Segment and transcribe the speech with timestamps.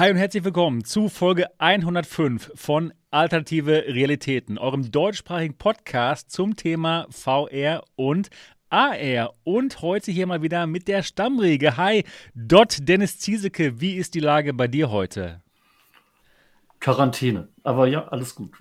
[0.00, 7.06] Hi und herzlich willkommen zu Folge 105 von Alternative Realitäten, eurem deutschsprachigen Podcast zum Thema
[7.10, 8.30] VR und
[8.70, 9.34] AR.
[9.44, 11.76] Und heute hier mal wieder mit der Stammriege.
[11.76, 15.42] Hi, Dot Dennis Ziesecke, wie ist die Lage bei dir heute?
[16.78, 17.48] Quarantäne.
[17.62, 18.52] Aber ja, alles gut.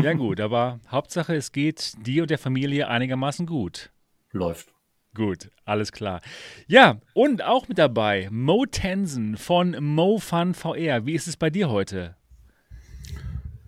[0.00, 3.90] ja, gut, aber Hauptsache, es geht dir und der Familie einigermaßen gut.
[4.30, 4.72] Läuft.
[5.14, 6.20] Gut, alles klar.
[6.66, 11.06] Ja, und auch mit dabei Mo Tensen von Mo Fun VR.
[11.06, 12.16] Wie ist es bei dir heute?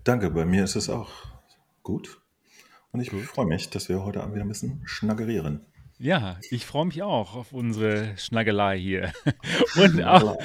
[0.03, 1.09] Danke, bei mir ist es auch
[1.83, 2.19] gut.
[2.91, 5.65] Und ich freue mich, dass wir heute Abend wieder ein bisschen schnaggerieren.
[5.99, 9.13] Ja, ich freue mich auch auf unsere Schnaggelei hier.
[9.81, 10.37] Und auch,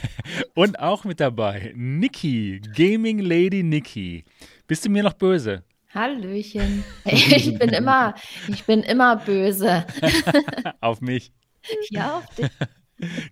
[0.54, 4.24] und auch mit dabei Niki, Gaming Lady Niki.
[4.66, 5.64] Bist du mir noch böse?
[5.94, 6.84] Hallöchen.
[7.04, 8.14] Ich bin immer,
[8.48, 9.86] ich bin immer böse.
[10.80, 11.32] auf mich.
[11.90, 12.48] Ja, auf dich.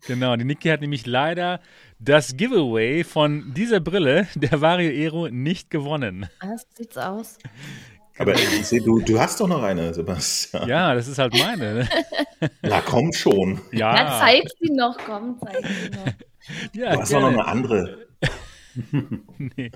[0.08, 1.60] Genau, die Niki hat nämlich leider
[2.00, 6.28] das Giveaway von dieser Brille, der Vario Aero, nicht gewonnen.
[6.40, 7.38] Ah, so sieht's aus.
[8.18, 10.68] Aber ich sehe, du, du hast doch noch eine, Sebastian.
[10.68, 11.74] Ja, das ist halt meine.
[11.74, 11.88] Ne?
[12.62, 13.60] Na komm schon.
[13.70, 13.92] Ja.
[13.94, 16.06] Na, zeig sie noch, komm, zeig sie noch.
[16.74, 17.30] Ja, du hast gerne.
[17.30, 18.06] noch eine andere.
[19.38, 19.70] nee.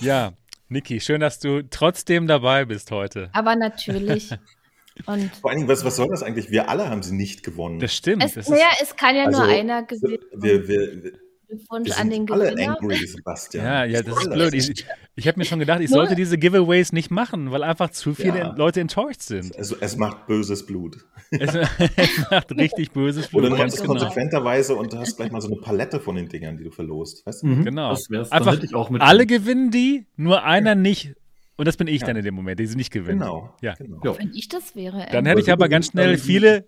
[0.00, 0.32] Ja,
[0.68, 3.30] Niki, schön, dass du trotzdem dabei bist heute.
[3.32, 4.30] Aber natürlich.
[5.06, 6.50] Und Vor allen Dingen, was, was soll das eigentlich?
[6.50, 7.80] Wir alle haben sie nicht gewonnen.
[7.80, 8.22] Das stimmt.
[8.22, 10.22] Es, das naja, es kann ja also, nur einer gewinnen.
[10.32, 11.12] Wir, wir,
[11.56, 12.44] Glückwunsch an den Gewinner.
[12.44, 13.64] Alle angry, Sebastian.
[13.64, 14.54] Ja, ja, das ist blöd.
[14.54, 18.14] Ich, ich habe mir schon gedacht, ich sollte diese Giveaways nicht machen, weil einfach zu
[18.14, 18.54] viele ja.
[18.56, 19.56] Leute enttäuscht sind.
[19.56, 21.04] Also, es macht böses Blut.
[21.30, 21.54] Es,
[21.96, 23.42] es macht richtig böses Blut.
[23.42, 23.94] Oder du machst es genau.
[23.94, 27.26] konsequenterweise und du hast gleich mal so eine Palette von den Dingern, die du verlost.
[27.26, 27.46] Weißt du?
[27.46, 27.64] Mhm.
[27.64, 27.96] Genau.
[28.30, 28.58] einfach
[29.00, 30.74] alle gewinnen die, nur einer ja.
[30.74, 31.14] nicht.
[31.56, 32.08] Und das bin ich ja.
[32.08, 33.20] dann in dem Moment, die sie nicht gewinnen.
[33.20, 33.54] Genau.
[33.60, 33.74] Ja.
[33.74, 34.00] genau.
[34.02, 34.18] Ja.
[34.18, 35.06] Wenn ich das wäre.
[35.12, 36.64] Dann hätte ich aber ganz schnell viele,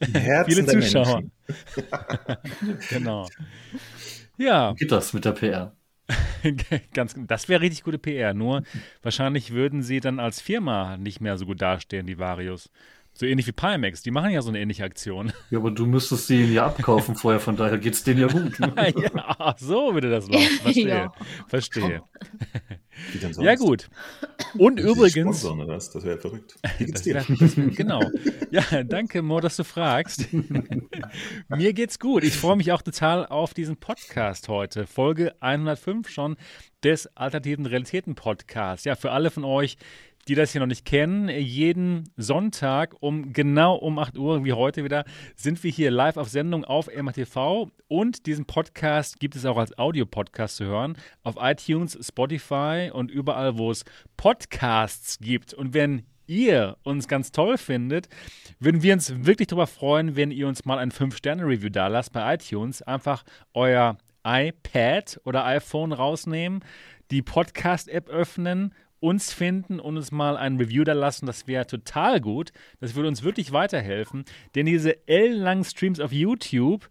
[0.47, 1.25] viele Zuschauer.
[2.91, 3.27] genau.
[4.37, 4.73] Ja.
[4.73, 5.77] Geht das mit der PR?
[6.95, 8.35] Ganz, das wäre richtig gute PR.
[8.35, 8.63] Nur
[9.03, 12.71] wahrscheinlich würden sie dann als Firma nicht mehr so gut dastehen, die Varius.
[13.19, 15.33] So ähnlich wie Pimax, die machen ja so eine ähnliche Aktion.
[15.51, 18.59] Ja, aber du müsstest sie ja abkaufen vorher, von daher geht es denen ja gut.
[18.59, 18.73] Ne?
[18.97, 20.59] ja, ach, so würde das laufen.
[20.61, 20.89] Verstehe.
[20.89, 21.13] ja.
[21.47, 22.03] Verstehe.
[23.39, 23.89] Ja, gut.
[24.59, 25.41] Und übrigens.
[25.41, 26.57] Sponsor, das, das wäre verrückt.
[26.63, 28.03] Das wär, das wär, genau.
[28.51, 30.27] Ja, danke, Mo, dass du fragst.
[31.49, 32.25] Mir geht's gut.
[32.25, 34.87] Ich freue mich auch total auf diesen Podcast heute.
[34.87, 36.37] Folge 105 schon
[36.83, 38.85] des Alternativen Realitäten Podcasts.
[38.85, 39.77] Ja, für alle von euch,
[40.29, 44.83] die das hier noch nicht kennen, jeden Sonntag um genau um 8 Uhr, wie heute
[44.83, 45.05] wieder,
[45.37, 49.79] sind wir hier live auf Sendung auf MRTV und diesen Podcast gibt es auch als
[49.79, 53.85] Audio-Podcast zu hören auf iTunes, Spotify und überall, wo es
[54.17, 55.55] Podcasts gibt.
[55.55, 58.09] Und wenn ihr uns ganz toll findet,
[58.59, 62.35] würden wir uns wirklich darüber freuen, wenn ihr uns mal ein 5-Sterne-Review da lasst bei
[62.35, 62.83] iTunes.
[62.83, 63.23] Einfach
[63.55, 66.65] euer iPad oder iPhone rausnehmen,
[67.13, 72.21] die Podcast-App öffnen uns finden und uns mal ein Review da lassen, das wäre total
[72.21, 72.53] gut.
[72.81, 74.25] Das würde uns wirklich weiterhelfen.
[74.55, 76.89] Denn diese ellenlangen Streams auf YouTube,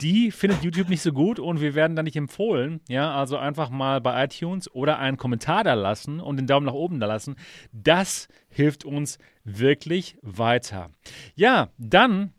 [0.00, 2.80] die findet YouTube nicht so gut und wir werden da nicht empfohlen.
[2.88, 6.74] Ja, also einfach mal bei iTunes oder einen Kommentar da lassen und den Daumen nach
[6.74, 7.36] oben da lassen.
[7.72, 10.90] Das hilft uns wirklich weiter.
[11.34, 12.32] Ja, dann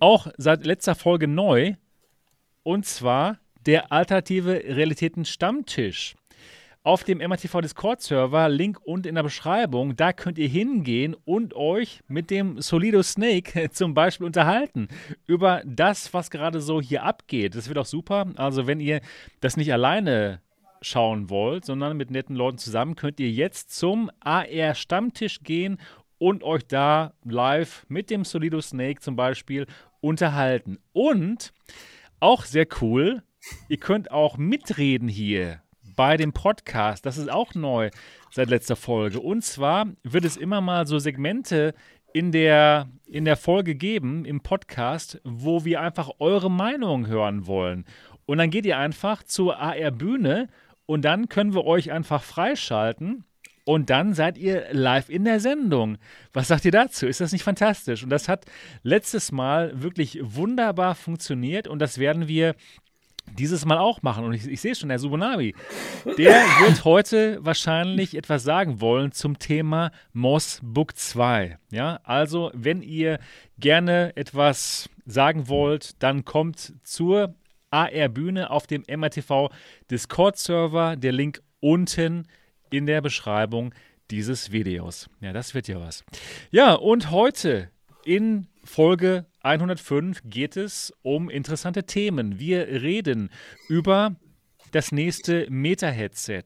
[0.00, 1.74] auch seit letzter Folge neu
[2.62, 6.14] und zwar der alternative Realitäten Stammtisch
[6.82, 9.96] auf dem MATV Discord-Server, Link unten in der Beschreibung.
[9.96, 14.88] Da könnt ihr hingehen und euch mit dem Solido Snake zum Beispiel unterhalten
[15.26, 17.54] über das, was gerade so hier abgeht.
[17.54, 18.26] Das wird auch super.
[18.36, 19.00] Also, wenn ihr
[19.40, 20.40] das nicht alleine
[20.80, 25.78] schauen wollt, sondern mit netten Leuten zusammen, könnt ihr jetzt zum AR Stammtisch gehen
[26.18, 29.66] und euch da live mit dem Solido Snake zum Beispiel
[30.00, 30.78] unterhalten.
[30.92, 31.52] Und
[32.20, 33.22] auch sehr cool,
[33.68, 35.60] ihr könnt auch mitreden hier
[35.98, 37.04] bei dem Podcast.
[37.04, 37.90] Das ist auch neu
[38.30, 39.18] seit letzter Folge.
[39.18, 41.74] Und zwar wird es immer mal so Segmente
[42.12, 47.84] in der, in der Folge geben, im Podcast, wo wir einfach eure Meinung hören wollen.
[48.26, 50.46] Und dann geht ihr einfach zur AR-Bühne
[50.86, 53.24] und dann können wir euch einfach freischalten.
[53.64, 55.98] Und dann seid ihr live in der Sendung.
[56.32, 57.08] Was sagt ihr dazu?
[57.08, 58.04] Ist das nicht fantastisch?
[58.04, 58.44] Und das hat
[58.84, 62.54] letztes Mal wirklich wunderbar funktioniert und das werden wir
[63.36, 64.24] dieses Mal auch machen.
[64.24, 65.54] Und ich, ich sehe schon, der Subunabi,
[66.16, 71.58] der wird heute wahrscheinlich etwas sagen wollen zum Thema Moss Book 2.
[71.70, 73.18] Ja, also wenn ihr
[73.58, 77.34] gerne etwas sagen wollt, dann kommt zur
[77.70, 79.50] AR-Bühne auf dem MRTV
[79.90, 80.96] Discord-Server.
[80.96, 82.26] Der Link unten
[82.70, 83.74] in der Beschreibung
[84.10, 85.08] dieses Videos.
[85.20, 86.04] Ja, das wird ja was.
[86.50, 87.70] Ja, und heute
[88.04, 92.38] in Folge 105 geht es um interessante Themen.
[92.38, 93.30] Wir reden
[93.68, 94.14] über
[94.72, 96.44] das nächste Meta-Headset,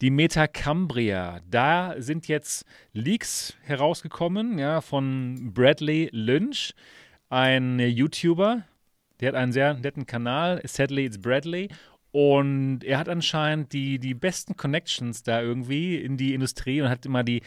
[0.00, 1.40] die Meta Cambria.
[1.48, 6.74] Da sind jetzt Leaks herausgekommen ja, von Bradley Lynch,
[7.30, 8.64] ein YouTuber.
[9.20, 11.68] Der hat einen sehr netten Kanal, Sadly It's Bradley.
[12.10, 17.06] Und er hat anscheinend die, die besten Connections da irgendwie in die Industrie und hat
[17.06, 17.40] immer die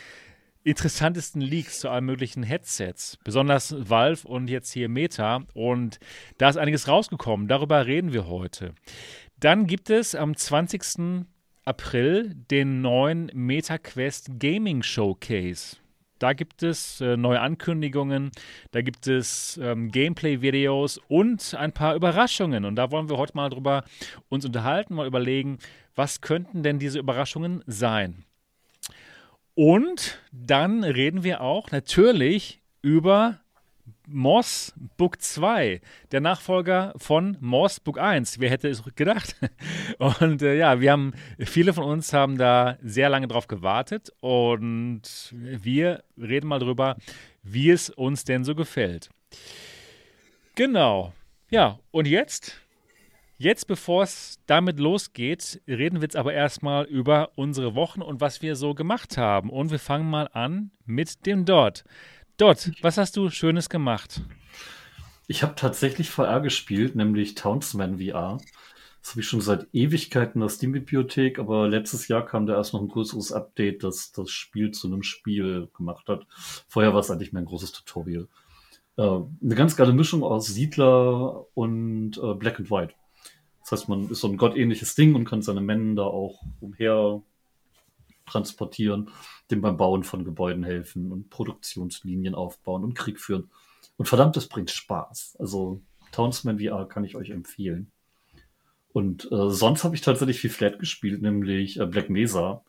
[0.66, 5.44] interessantesten Leaks zu allen möglichen Headsets, besonders Valve und jetzt hier Meta.
[5.54, 6.00] Und
[6.40, 7.48] da ist einiges rausgekommen.
[7.48, 8.74] Darüber reden wir heute.
[9.40, 11.26] Dann gibt es am 20.
[11.66, 15.78] April den neuen MetaQuest Gaming Showcase.
[16.18, 18.32] Da gibt es äh, neue Ankündigungen,
[18.72, 22.66] da gibt es ähm, Gameplay-Videos und ein paar Überraschungen.
[22.66, 23.84] Und da wollen wir heute mal drüber
[24.30, 25.60] uns unterhalten, mal überlegen,
[25.94, 28.24] was könnten denn diese Überraschungen sein.
[29.56, 33.40] Und dann reden wir auch natürlich über
[34.08, 35.82] Moss Book 2,
[36.12, 38.40] der Nachfolger von Moss Book 1.
[38.40, 39.36] Wer hätte es gedacht?
[40.20, 45.02] Und äh, ja, wir haben, viele von uns haben da sehr lange drauf gewartet und
[45.32, 46.98] wir reden mal drüber,
[47.42, 49.10] wie es uns denn so gefällt.
[50.56, 51.14] Genau.
[51.50, 52.62] Ja, und jetzt
[53.38, 58.42] Jetzt, bevor es damit losgeht, reden wir jetzt aber erstmal über unsere Wochen und was
[58.42, 59.50] wir so gemacht haben.
[59.50, 61.84] Und wir fangen mal an mit dem Dot.
[62.38, 64.22] Dot, was hast du Schönes gemacht?
[65.28, 68.38] Ich habe tatsächlich VR gespielt, nämlich Townsman VR.
[69.02, 72.74] Das habe ich schon seit Ewigkeiten in der Steam-Bibliothek, aber letztes Jahr kam da erst
[72.74, 76.26] noch ein größeres Update, das das Spiel zu einem Spiel gemacht hat.
[76.70, 78.30] Vorher war es eigentlich mehr ein großes Tutorial.
[78.96, 82.94] Äh, eine ganz geile Mischung aus Siedler und äh, Black and White.
[83.66, 87.24] Das heißt, man ist so ein gottähnliches Ding und kann seine Männer da auch umher
[88.28, 89.10] transportieren,
[89.50, 93.50] dem beim Bauen von Gebäuden helfen und Produktionslinien aufbauen und Krieg führen.
[93.98, 95.38] Und verdammt, das bringt Spaß.
[95.40, 95.82] Also
[96.12, 97.92] Townsman VR kann ich euch empfehlen.
[98.94, 102.64] Und äh, sonst habe ich tatsächlich viel Flat gespielt, nämlich äh, Black Mesa.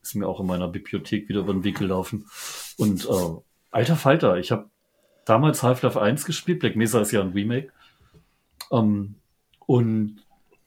[0.00, 2.24] Ist mir auch in meiner Bibliothek wieder über den Weg gelaufen.
[2.76, 3.40] Und äh,
[3.72, 4.70] alter Falter, ich habe
[5.24, 6.60] damals Half-Life 1 gespielt.
[6.60, 7.72] Black Mesa ist ja ein Remake.
[8.70, 9.16] Ähm,
[9.66, 10.25] und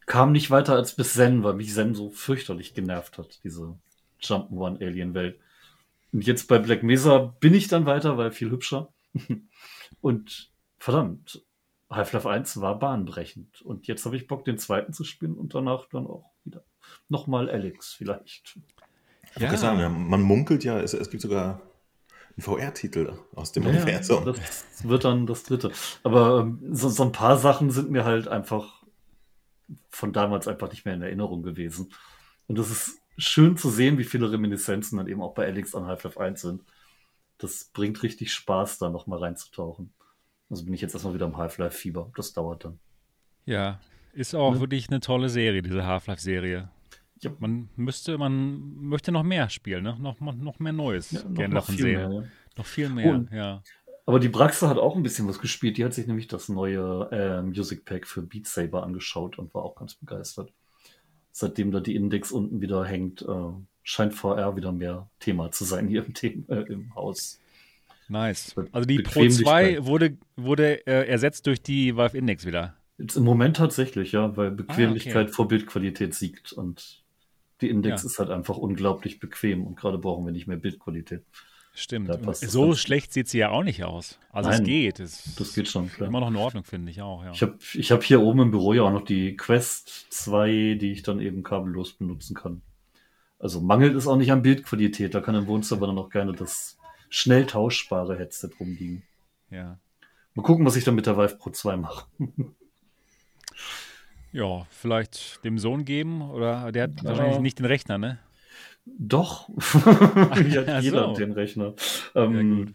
[0.09, 3.77] kam nicht weiter als bis Zen, weil mich Zen so fürchterlich genervt hat, diese
[4.21, 5.39] Jump'n'One-Alien-Welt.
[6.11, 8.91] Und jetzt bei Black Mesa bin ich dann weiter, weil viel hübscher.
[10.01, 11.45] und verdammt,
[11.91, 13.61] Half-Life 1 war bahnbrechend.
[13.61, 16.63] Und jetzt habe ich Bock, den zweiten zu spielen und danach dann auch wieder
[17.07, 18.57] nochmal Alex vielleicht.
[19.35, 19.55] Ich ja.
[19.57, 21.61] sagen, man munkelt ja, es, es gibt sogar
[22.31, 24.25] einen VR-Titel aus dem ja, Universum.
[24.25, 24.39] Das
[24.83, 25.71] wird dann das dritte.
[26.01, 28.78] Aber ähm, so, so, ein paar Sachen sind mir halt einfach
[29.89, 31.89] von damals einfach nicht mehr in Erinnerung gewesen.
[32.47, 35.85] Und das ist schön zu sehen, wie viele Reminiszenzen dann eben auch bei Alex an
[35.85, 36.63] Half-Life 1 sind.
[37.37, 39.93] Das bringt richtig Spaß, da nochmal reinzutauchen.
[40.49, 42.11] Also bin ich jetzt erstmal wieder im Half-Life-Fieber.
[42.15, 42.79] Das dauert dann.
[43.45, 43.79] Ja,
[44.13, 44.59] ist auch ne?
[44.59, 46.69] wirklich eine tolle Serie, diese Half-Life-Serie.
[47.21, 47.31] Ja.
[47.39, 49.97] Man müsste, man möchte noch mehr spielen, ne?
[49.99, 52.09] noch, noch mehr Neues ja, gerne davon sehen.
[52.09, 52.27] Mehr, ja.
[52.57, 53.61] Noch viel mehr, Und ja.
[54.09, 55.77] Aber die Braxe hat auch ein bisschen was gespielt.
[55.77, 59.61] Die hat sich nämlich das neue äh, Music Pack für Beat Saber angeschaut und war
[59.61, 60.51] auch ganz begeistert.
[61.31, 63.51] Seitdem da die Index unten wieder hängt, äh,
[63.83, 67.39] scheint VR wieder mehr Thema zu sein hier im, Thema, äh, im Haus.
[68.07, 68.55] Nice.
[68.71, 72.73] Also die Pro 2 wurde, wurde äh, ersetzt durch die Valve Index wieder.
[72.97, 75.33] Jetzt Im Moment tatsächlich, ja, weil Bequemlichkeit ah, okay.
[75.33, 77.03] vor Bildqualität siegt und
[77.61, 78.07] die Index ja.
[78.07, 81.21] ist halt einfach unglaublich bequem und gerade brauchen wir nicht mehr Bildqualität.
[81.73, 82.11] Stimmt.
[82.35, 84.19] So schlecht sieht sie ja auch nicht aus.
[84.31, 84.99] Also Nein, es geht.
[84.99, 86.09] Es das geht schon, klar.
[86.09, 87.31] Immer noch in Ordnung, finde ich auch, ja.
[87.31, 90.91] Ich habe ich hab hier oben im Büro ja auch noch die Quest 2, die
[90.91, 92.61] ich dann eben kabellos benutzen kann.
[93.39, 95.15] Also mangelt es auch nicht an Bildqualität.
[95.15, 96.77] Da kann im Wohnzimmer dann auch gerne das
[97.09, 99.03] schnell tauschbare Headset rumliegen.
[99.49, 99.79] Ja.
[100.33, 102.05] Mal gucken, was ich dann mit der Vive Pro 2 mache.
[104.31, 107.03] ja, vielleicht dem Sohn geben oder der hat ja.
[107.09, 108.19] wahrscheinlich nicht den Rechner, ne?
[108.97, 109.49] Doch.
[109.85, 110.45] hat
[110.81, 111.13] jeder so.
[111.13, 111.73] den Rechner.
[112.15, 112.73] Ähm, ja,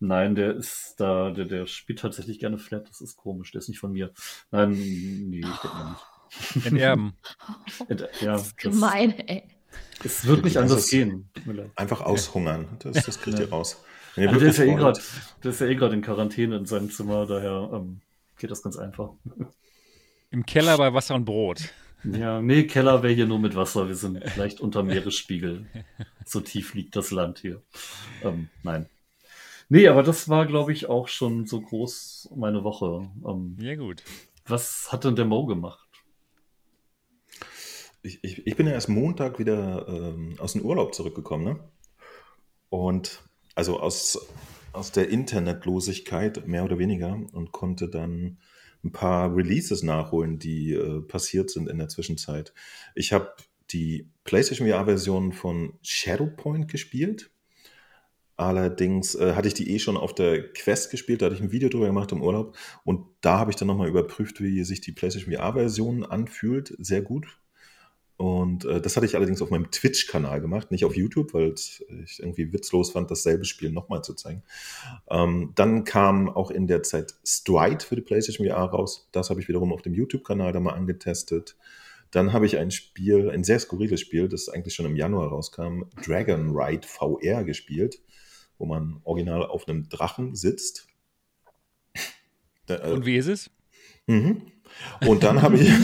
[0.00, 2.88] nein, der ist da, der, der spielt tatsächlich gerne Flat.
[2.88, 3.52] Das ist komisch.
[3.52, 4.12] Der ist nicht von mir.
[4.50, 6.04] Nein, nee, ich denke mal nicht.
[6.66, 7.14] Enterben.
[7.88, 9.42] Ent, ja, das ist gemein, ey.
[10.04, 11.28] Es wird nicht anders gehen.
[11.76, 12.66] Einfach aushungern.
[12.80, 13.44] Das, das kriegt ja.
[13.44, 13.82] ihr raus.
[14.16, 15.00] Also der, ist ja eh grad,
[15.44, 18.00] der ist ja eh gerade in Quarantäne in seinem Zimmer, daher ähm,
[18.38, 19.10] geht das ganz einfach.
[20.30, 21.72] Im Keller bei Wasser und Brot.
[22.04, 23.88] Ja, nee, Keller wäre hier nur mit Wasser.
[23.88, 25.66] Wir sind leicht unter Meeresspiegel.
[26.24, 27.62] So tief liegt das Land hier.
[28.22, 28.88] Ähm, nein.
[29.68, 33.08] Nee, aber das war, glaube ich, auch schon so groß meine Woche.
[33.26, 34.02] Ähm, ja, gut.
[34.46, 35.88] Was hat denn der Mo gemacht?
[38.02, 41.60] Ich, ich, ich bin ja erst Montag wieder ähm, aus dem Urlaub zurückgekommen, ne?
[42.70, 43.22] Und
[43.54, 44.26] also aus,
[44.72, 48.38] aus der Internetlosigkeit mehr oder weniger und konnte dann
[48.84, 52.54] ein paar Releases nachholen, die äh, passiert sind in der Zwischenzeit.
[52.94, 53.34] Ich habe
[53.70, 57.30] die PlayStation VR-Version von Shadowpoint gespielt.
[58.36, 61.52] Allerdings äh, hatte ich die eh schon auf der Quest gespielt, da hatte ich ein
[61.52, 64.92] Video drüber gemacht im Urlaub und da habe ich dann nochmal überprüft, wie sich die
[64.92, 66.74] PlayStation VR-Version anfühlt.
[66.78, 67.39] Sehr gut.
[68.20, 71.82] Und äh, das hatte ich allerdings auf meinem Twitch-Kanal gemacht, nicht auf YouTube, weil ich
[72.18, 74.42] irgendwie witzlos fand, dasselbe Spiel nochmal zu zeigen.
[75.08, 79.08] Ähm, dann kam auch in der Zeit Stride für die PlayStation VR raus.
[79.12, 81.56] Das habe ich wiederum auf dem YouTube-Kanal da mal angetestet.
[82.10, 85.84] Dann habe ich ein Spiel, ein sehr skurriles Spiel, das eigentlich schon im Januar rauskam,
[86.04, 88.02] Dragon Ride VR gespielt,
[88.58, 90.88] wo man original auf einem Drachen sitzt.
[92.68, 93.50] Äh, Und wie ist es?
[94.06, 94.42] Mhm.
[95.06, 95.70] Und dann habe ich.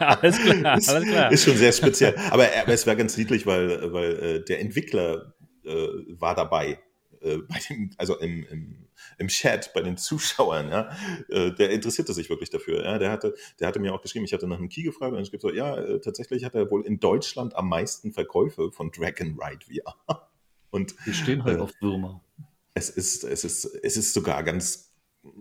[0.00, 1.32] alles klar, alles klar.
[1.32, 2.16] Ist, schon sehr speziell.
[2.30, 6.78] Aber, aber es war ganz niedlich, weil, weil äh, der Entwickler äh, war dabei.
[7.20, 8.88] Äh, bei dem, also im, im,
[9.18, 10.90] im Chat bei den Zuschauern, ja,
[11.28, 12.84] äh, der interessierte sich wirklich dafür.
[12.84, 15.20] Ja, der hatte, der hatte mir auch geschrieben, ich hatte nach einem Key gefragt und
[15.20, 18.90] ich schrieb so, ja, äh, tatsächlich hat er wohl in Deutschland am meisten Verkäufe von
[18.90, 20.28] Dragon Ride VR.
[20.70, 22.20] Und wir stehen halt äh, auf Würmer.
[22.74, 24.93] Es ist, es ist, es ist sogar ganz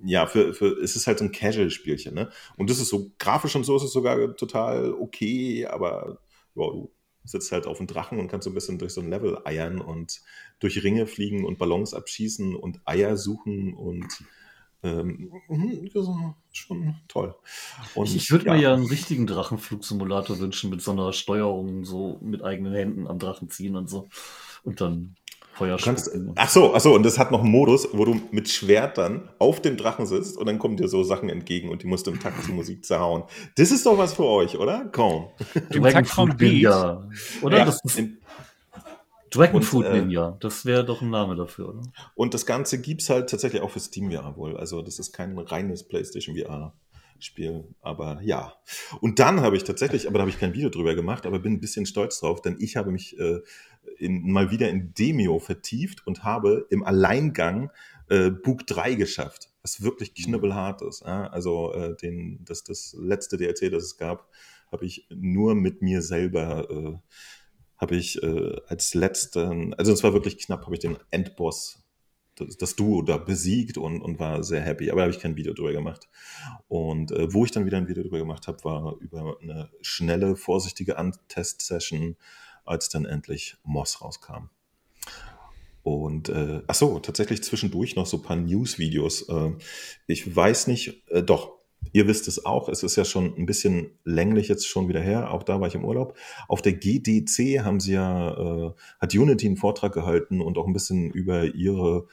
[0.04, 2.30] ja, für, für, es ist halt so ein Casual-Spielchen, ne?
[2.58, 6.20] Und das ist so, grafisch und so ist es sogar total okay, aber
[6.56, 6.92] ja, du
[7.24, 9.82] sitzt halt auf dem Drachen und kannst so ein bisschen durch so ein Level eiern
[9.82, 10.22] und
[10.60, 14.08] durch Ringe fliegen und Ballons abschießen und Eier suchen und
[14.84, 15.32] ähm,
[16.52, 17.36] schon toll.
[17.96, 18.54] Und, ich würde ja.
[18.54, 23.20] mir ja einen richtigen Drachenflugsimulator wünschen mit so einer Steuerung, so mit eigenen Händen am
[23.20, 24.10] Drachen ziehen und so.
[24.64, 25.16] Und dann
[25.54, 28.50] Feuer kannst, ach so, ach so, und das hat noch einen Modus, wo du mit
[28.50, 31.88] Schwert dann auf dem Drachen sitzt und dann kommen dir so Sachen entgegen und die
[31.88, 33.24] musst du im Takt zur Musik zerhauen.
[33.56, 34.86] Das ist doch was für euch, oder?
[34.92, 35.28] Kaum.
[35.70, 37.08] Im Takt vom Ninja.
[37.42, 37.60] Oder?
[37.60, 38.02] Ja, das ist
[39.30, 41.82] Dragon Food äh, Ninja, das wäre doch ein Name dafür, oder?
[42.16, 44.58] Und das Ganze gibt's halt tatsächlich auch für Steam VR wohl.
[44.58, 46.74] Also das ist kein reines PlayStation VR.
[47.24, 47.64] Spiel.
[47.82, 48.54] Aber ja.
[49.00, 51.54] Und dann habe ich tatsächlich, aber da habe ich kein Video drüber gemacht, aber bin
[51.54, 53.40] ein bisschen stolz drauf, denn ich habe mich äh,
[53.98, 57.72] in, mal wieder in Demio vertieft und habe im Alleingang
[58.10, 60.24] äh, Book 3 geschafft, was wirklich mhm.
[60.24, 61.02] knüppelhart ist.
[61.02, 61.28] Ja?
[61.28, 64.30] Also äh, den, das, das letzte DLC, das es gab,
[64.72, 66.98] habe ich nur mit mir selber äh,
[67.78, 71.84] habe ich äh, als letzten, also es war wirklich knapp, habe ich den Endboss
[72.36, 74.90] das, das Duo da besiegt und, und war sehr happy.
[74.90, 76.10] Aber da habe ich kein Video drüber gemacht.
[76.68, 80.36] Und äh, wo ich dann wieder ein Video drüber gemacht habe, war über eine schnelle,
[80.36, 80.96] vorsichtige
[81.28, 82.16] Test-Session,
[82.66, 84.50] als dann endlich Moss rauskam.
[85.84, 89.28] Und äh, ach so, tatsächlich zwischendurch noch so ein paar News-Videos.
[89.28, 89.52] Äh,
[90.08, 93.92] ich weiß nicht, äh, doch, Ihr wisst es auch, es ist ja schon ein bisschen
[94.06, 96.18] länglich jetzt schon wieder her, auch da war ich im Urlaub.
[96.48, 100.74] Auf der GDC haben sie ja, äh, hat Unity einen Vortrag gehalten und auch ein
[100.74, 102.08] bisschen über ihre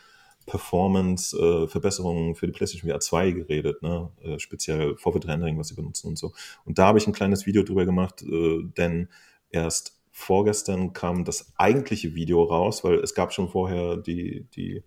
[0.46, 4.10] Performance-Verbesserungen äh, für die PlayStation VR 2 geredet, ne?
[4.22, 6.32] Äh, speziell Forward Rendering, was sie benutzen und so.
[6.64, 9.08] Und da habe ich ein kleines Video drüber gemacht, äh, denn
[9.50, 14.82] erst vorgestern kam das eigentliche Video raus, weil es gab schon vorher die, die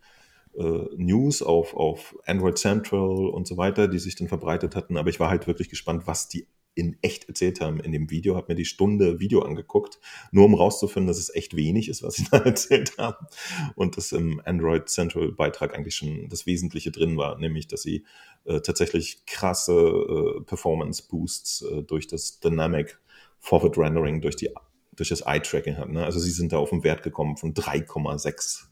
[0.56, 4.98] äh, News auf, auf Android Central und so weiter, die sich dann verbreitet hatten.
[4.98, 8.36] Aber ich war halt wirklich gespannt, was die in echt erzählt haben in dem Video,
[8.36, 10.00] habe mir die Stunde Video angeguckt,
[10.32, 13.28] nur um rauszufinden, dass es echt wenig ist, was sie da erzählt haben
[13.76, 18.06] und dass im Android Central Beitrag eigentlich schon das Wesentliche drin war, nämlich, dass sie
[18.46, 23.00] äh, tatsächlich krasse äh, Performance Boosts äh, durch das Dynamic
[23.40, 24.56] Forward Rendering durch die
[24.96, 25.94] durch das Eye-Tracking hatten.
[25.94, 26.04] Ne?
[26.04, 28.66] Also sie sind da auf einen Wert gekommen von 3,6,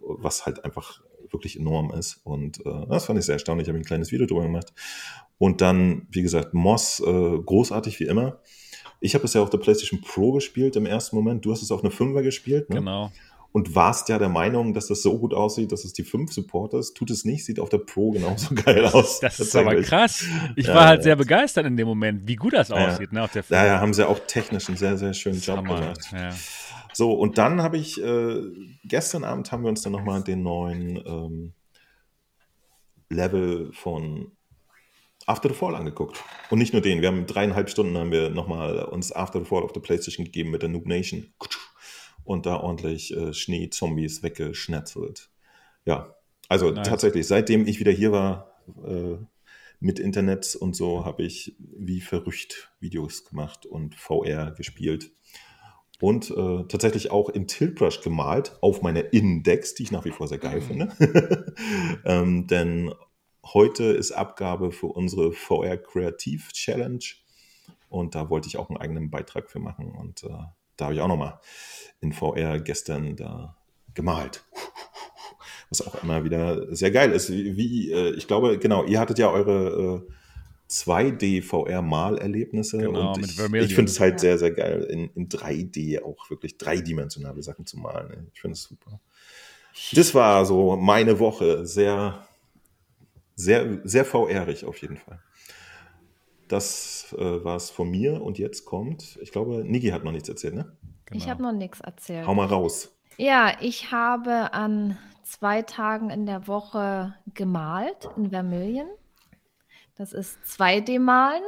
[0.00, 1.00] was halt einfach
[1.30, 2.20] wirklich enorm ist.
[2.24, 3.66] Und äh, das fand ich sehr erstaunlich.
[3.66, 4.72] Ich habe ein kleines Video drüber gemacht.
[5.38, 8.40] Und dann, wie gesagt, Moss, äh, großartig wie immer.
[9.00, 11.44] Ich habe es ja auf der PlayStation Pro gespielt im ersten Moment.
[11.44, 12.68] Du hast es auf eine 5er gespielt.
[12.70, 12.76] Ne?
[12.76, 13.12] Genau.
[13.50, 16.96] Und warst ja der Meinung, dass das so gut aussieht, dass es die 5 supportest.
[16.96, 19.20] Tut es nicht, sieht auf der Pro genauso geil aus.
[19.20, 20.24] Das ist aber krass.
[20.54, 21.04] Ich ja, war halt ja.
[21.04, 23.08] sehr begeistert in dem Moment, wie gut das aussieht.
[23.10, 23.14] Ja.
[23.14, 23.58] Ne, auf der 5.
[23.58, 25.80] Ja, ja, haben sie auch technisch einen sehr, sehr schönen Job Hammer.
[25.80, 26.08] gemacht.
[26.92, 28.42] So, und dann habe ich, äh,
[28.84, 31.52] gestern Abend haben wir uns dann nochmal den neuen ähm,
[33.08, 34.32] Level von
[35.26, 36.22] After the Fall angeguckt.
[36.50, 39.62] Und nicht nur den, wir haben dreieinhalb Stunden haben wir nochmal uns After the Fall
[39.62, 41.32] auf der Playstation gegeben mit der Noob Nation.
[42.28, 45.30] Und da ordentlich äh, Schnee-Zombies weggeschnetzelt.
[45.86, 46.14] Ja,
[46.50, 46.86] also nice.
[46.86, 48.52] tatsächlich, seitdem ich wieder hier war,
[48.86, 49.16] äh,
[49.80, 55.10] mit Internet und so, habe ich wie verrückt Videos gemacht und VR gespielt
[56.02, 60.28] und äh, tatsächlich auch in Tiltbrush gemalt auf meine Index, die ich nach wie vor
[60.28, 60.64] sehr geil mhm.
[60.64, 61.54] finde.
[62.04, 62.92] ähm, denn
[63.42, 67.04] heute ist Abgabe für unsere VR Kreativ Challenge
[67.88, 70.28] und da wollte ich auch einen eigenen Beitrag für machen und äh,
[70.78, 71.40] da habe ich auch nochmal
[72.00, 73.56] in VR gestern da
[73.94, 74.44] gemalt.
[75.70, 77.30] was auch immer wieder sehr geil ist.
[77.30, 80.12] Wie, äh, ich glaube, genau, ihr hattet ja eure äh,
[80.70, 83.38] 2D-VR-Malerlebnisse Genau, und mit ich,
[83.70, 84.18] ich finde es halt Ja.
[84.18, 88.30] sehr, sehr geil, in, in 3D auch wirklich dreidimensionale Sachen zu malen.
[88.32, 89.00] Ich finde es super.
[89.92, 91.66] Das war so meine Woche.
[91.66, 92.26] Sehr,
[93.34, 95.20] sehr, sehr VR-ig auf jeden Fall.
[96.48, 100.28] Das äh, war es von mir und jetzt kommt, ich glaube, Niki hat noch nichts
[100.28, 100.76] erzählt, ne?
[101.06, 101.18] Genau.
[101.18, 102.26] Ich habe noch nichts erzählt.
[102.26, 102.94] Hau mal raus.
[103.16, 108.88] Ja, ich habe an zwei Tagen in der Woche gemalt in Vermilion.
[109.96, 111.42] Das ist 2D-Malen.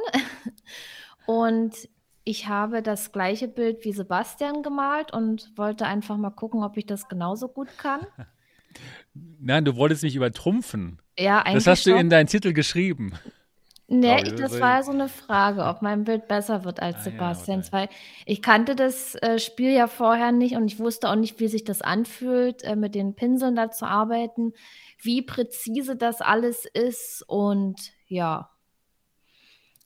[1.25, 1.89] Und
[2.23, 6.85] ich habe das gleiche Bild wie Sebastian gemalt und wollte einfach mal gucken, ob ich
[6.85, 8.01] das genauso gut kann.
[9.13, 11.01] Nein, du wolltest mich übertrumpfen.
[11.17, 11.99] Ja, eigentlich Das hast du schon.
[11.99, 13.13] in deinen Titel geschrieben.
[13.93, 16.99] Nee, ich, das war ja so eine Frage, ob mein Bild besser wird als Ah,
[16.99, 17.75] ja, Sebastians, okay.
[17.75, 17.89] weil
[18.25, 21.65] ich kannte das äh, Spiel ja vorher nicht und ich wusste auch nicht, wie sich
[21.65, 24.53] das anfühlt, äh, mit den Pinseln da zu arbeiten,
[25.01, 28.49] wie präzise das alles ist und ja.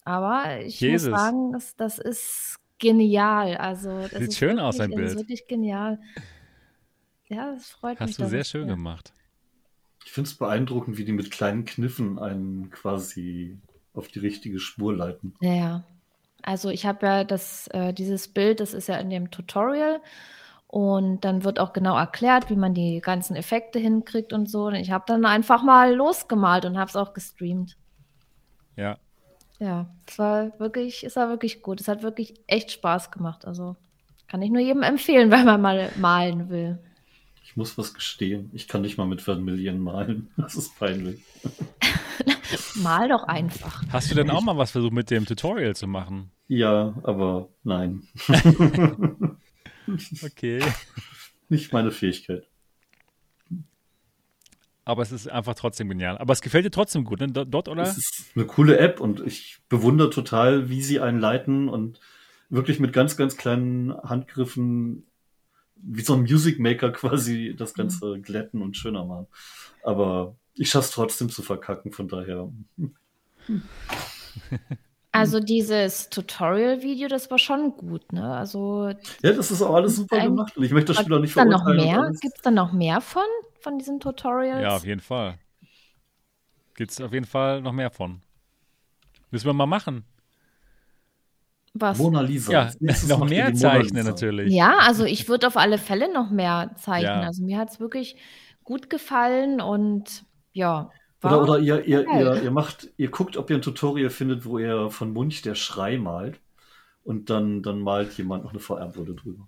[0.03, 1.09] Aber ich Jesus.
[1.09, 3.57] muss sagen, das, das ist genial.
[3.57, 5.29] Also das Sieht ist schön aus, wirklich, dein das ist Bild.
[5.29, 5.99] wirklich genial.
[7.27, 8.09] Ja, das freut mich.
[8.09, 8.75] Hast du sehr schön ja.
[8.75, 9.13] gemacht.
[10.05, 13.57] Ich finde es beeindruckend, wie die mit kleinen Kniffen einen quasi
[13.95, 15.35] auf die richtige Spur leiten.
[15.41, 15.83] Ja, ja.
[16.41, 19.99] Also ich habe ja das, äh, dieses Bild, das ist ja in dem Tutorial
[20.67, 24.67] und dann wird auch genau erklärt, wie man die ganzen Effekte hinkriegt und so.
[24.67, 27.77] Und ich habe dann einfach mal losgemalt und habe es auch gestreamt.
[28.75, 28.97] Ja.
[29.59, 31.79] Ja, es war wirklich, es war wirklich gut.
[31.79, 33.45] Es hat wirklich echt Spaß gemacht.
[33.45, 33.75] Also
[34.27, 36.77] kann ich nur jedem empfehlen, wenn man mal malen will.
[37.43, 38.51] Ich muss was gestehen.
[38.53, 40.29] Ich kann nicht mal mit Vermillion malen.
[40.35, 41.21] Das ist peinlich.
[42.75, 43.83] Mal doch einfach.
[43.89, 46.31] Hast du denn auch mal was versucht mit dem Tutorial zu machen?
[46.47, 48.07] Ja, aber nein.
[50.23, 50.63] Okay.
[51.49, 52.47] Nicht meine Fähigkeit.
[54.83, 56.17] Aber es ist einfach trotzdem genial.
[56.17, 57.27] Aber es gefällt dir trotzdem gut, ne?
[57.27, 57.83] Dort, oder?
[57.83, 61.99] Es ist eine coole App und ich bewundere total, wie sie einen leiten und
[62.49, 65.07] wirklich mit ganz, ganz kleinen Handgriffen
[65.75, 69.27] wie so ein Music Maker quasi das Ganze glätten und schöner machen.
[69.83, 72.49] Aber ich schaff's trotzdem zu verkacken, von daher.
[75.11, 78.35] Also dieses Tutorial-Video, das war schon gut, ne?
[78.35, 78.89] Also
[79.21, 81.33] Ja, das ist auch alles super Ein- gemacht und ich möchte das Spiel auch nicht
[81.33, 82.17] verurteilen.
[82.19, 83.23] Gibt es da noch mehr von,
[83.61, 84.61] von diesen Tutorials?
[84.61, 85.37] Ja, auf jeden Fall.
[86.75, 88.21] Gibt es auf jeden Fall noch mehr von.
[89.31, 90.03] Müssen wir mal machen.
[91.73, 91.97] Was?
[91.97, 92.51] Mona Lisa.
[92.51, 92.71] Ja,
[93.07, 94.53] noch mehr zeichnen natürlich.
[94.53, 97.21] Ja, also ich würde auf alle Fälle noch mehr zeichnen.
[97.21, 97.27] Ja.
[97.27, 98.17] Also mir hat es wirklich
[98.63, 100.89] gut gefallen und ja.
[101.23, 104.59] Oder, oder ihr, ihr, ihr, ihr macht, ihr guckt, ob ihr ein Tutorial findet, wo
[104.59, 106.39] ihr von Munch der Schrei malt.
[107.03, 109.47] Und dann, dann malt jemand noch eine VR-Brille drüber.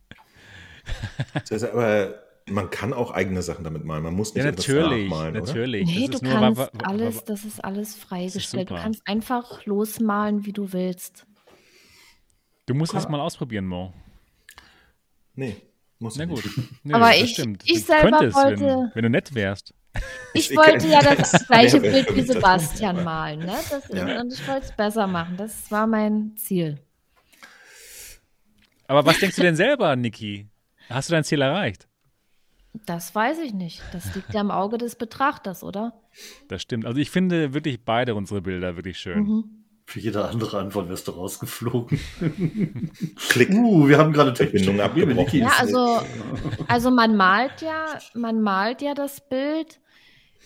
[1.33, 2.15] Das ist aber
[2.49, 4.03] man kann auch eigene Sachen damit malen.
[4.03, 5.09] Man muss nicht Ja, etwas natürlich.
[5.09, 5.45] nachmalen, oder?
[5.45, 5.85] natürlich.
[5.87, 8.69] Nee, das du ist nur, kannst wa- alles, das ist alles freigestellt.
[8.69, 8.83] Du super.
[8.83, 11.25] kannst einfach losmalen, wie du willst.
[12.67, 13.93] Du musst es mal ausprobieren, Mo.
[15.35, 15.57] Nee,
[15.99, 16.45] muss Na ich gut.
[16.57, 16.85] nicht.
[16.85, 17.63] Nö, Aber das ich- stimmt.
[17.65, 19.73] ich Du selber könntest, wenn, wollte- wenn du nett wärst.
[20.33, 22.21] Ich wollte ja das gleiche Bild wie.
[22.21, 23.57] Sebastian malen, ne?
[23.69, 24.21] Das, Ja.
[24.21, 25.35] Und ich wollte es besser machen.
[25.37, 26.77] Das war mein Ziel.
[28.87, 30.47] Aber was denkst du denn selber, Niki?
[30.89, 31.87] Hast du dein Ziel erreicht?
[32.85, 33.81] Das weiß ich nicht.
[33.91, 35.93] Das liegt ja im Auge des Betrachters, oder?
[36.47, 36.85] Das stimmt.
[36.85, 39.23] Also ich finde wirklich beide unsere Bilder wirklich schön.
[39.23, 39.43] Mhm.
[39.85, 41.97] Für jede andere Antwort wärst du rausgeflogen.
[43.29, 43.49] Klick.
[43.51, 45.45] Uh, wir haben gerade technische Verbindung Probleme.
[45.45, 46.01] Ja, also,
[46.67, 49.79] also man malt ja, man malt ja das Bild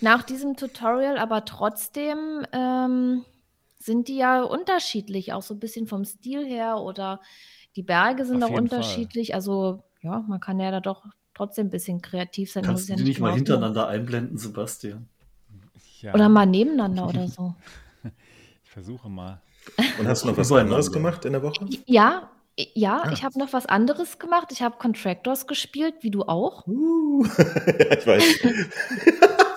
[0.02, 3.24] nach diesem Tutorial, aber trotzdem ähm,
[3.80, 7.20] sind die ja unterschiedlich, auch so ein bisschen vom Stil her oder
[7.76, 8.80] die Berge sind Auf auch jeden Fall.
[8.80, 9.34] unterschiedlich.
[9.36, 12.64] Also ja, man kann ja da doch trotzdem ein bisschen kreativ sein.
[12.64, 15.08] Kannst du ja die nicht mal hintereinander einblenden, Sebastian?
[16.02, 17.54] Ja, Oder mal nebeneinander oder so.
[18.64, 19.40] ich versuche mal.
[20.00, 21.66] Und hast du noch was anderes gemacht in der Woche?
[21.86, 22.30] Ja,
[22.74, 23.12] ja, Ah.
[23.14, 24.48] ich habe noch was anderes gemacht.
[24.52, 26.66] Ich habe Contractors gespielt, wie du auch.
[26.68, 28.40] Uh, ja, ich weiß.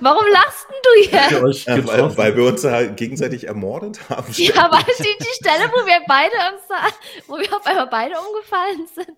[0.00, 1.42] Warum lachst denn du jetzt?
[1.42, 4.30] euch Ja, weil, weil wir uns da gegenseitig ermordet haben.
[4.34, 6.88] Ja, weil die, die Stelle, wo wir beide uns da,
[7.26, 9.16] wo wir auf einmal beide umgefallen sind.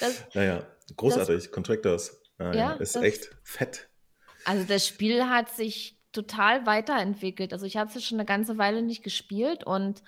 [0.00, 0.66] Das, Naja,
[0.96, 1.50] großartig.
[1.52, 2.20] Contractors.
[2.38, 3.88] Ah, ja, Ja, ist das- echt fett.
[4.44, 7.52] also das Spiel hat sich total weiterentwickelt.
[7.52, 10.02] Also ich habe es ja schon eine ganze Weile nicht gespielt und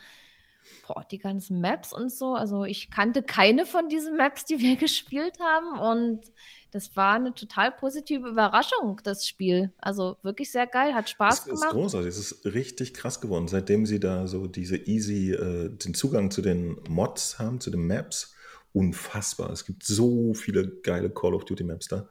[0.87, 2.35] boah, die ganzen Maps und so.
[2.35, 6.23] Also ich kannte keine von diesen Maps, die wir gespielt haben und
[6.71, 9.73] das war eine total positive Überraschung, das Spiel.
[9.79, 11.71] Also wirklich sehr geil, hat Spaß Es ist gemacht.
[11.71, 12.09] großartig.
[12.09, 16.43] Es ist richtig krass geworden, seitdem sie da so diese easy, äh, den Zugang zu
[16.43, 18.35] den Mods haben, zu den Maps,
[18.73, 19.51] unfassbar.
[19.51, 22.09] Es gibt so viele geile Call of Duty Maps da,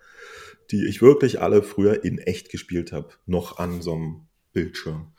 [0.72, 5.14] die ich wirklich alle früher in echt gespielt habe, noch an so einem Bildschirm.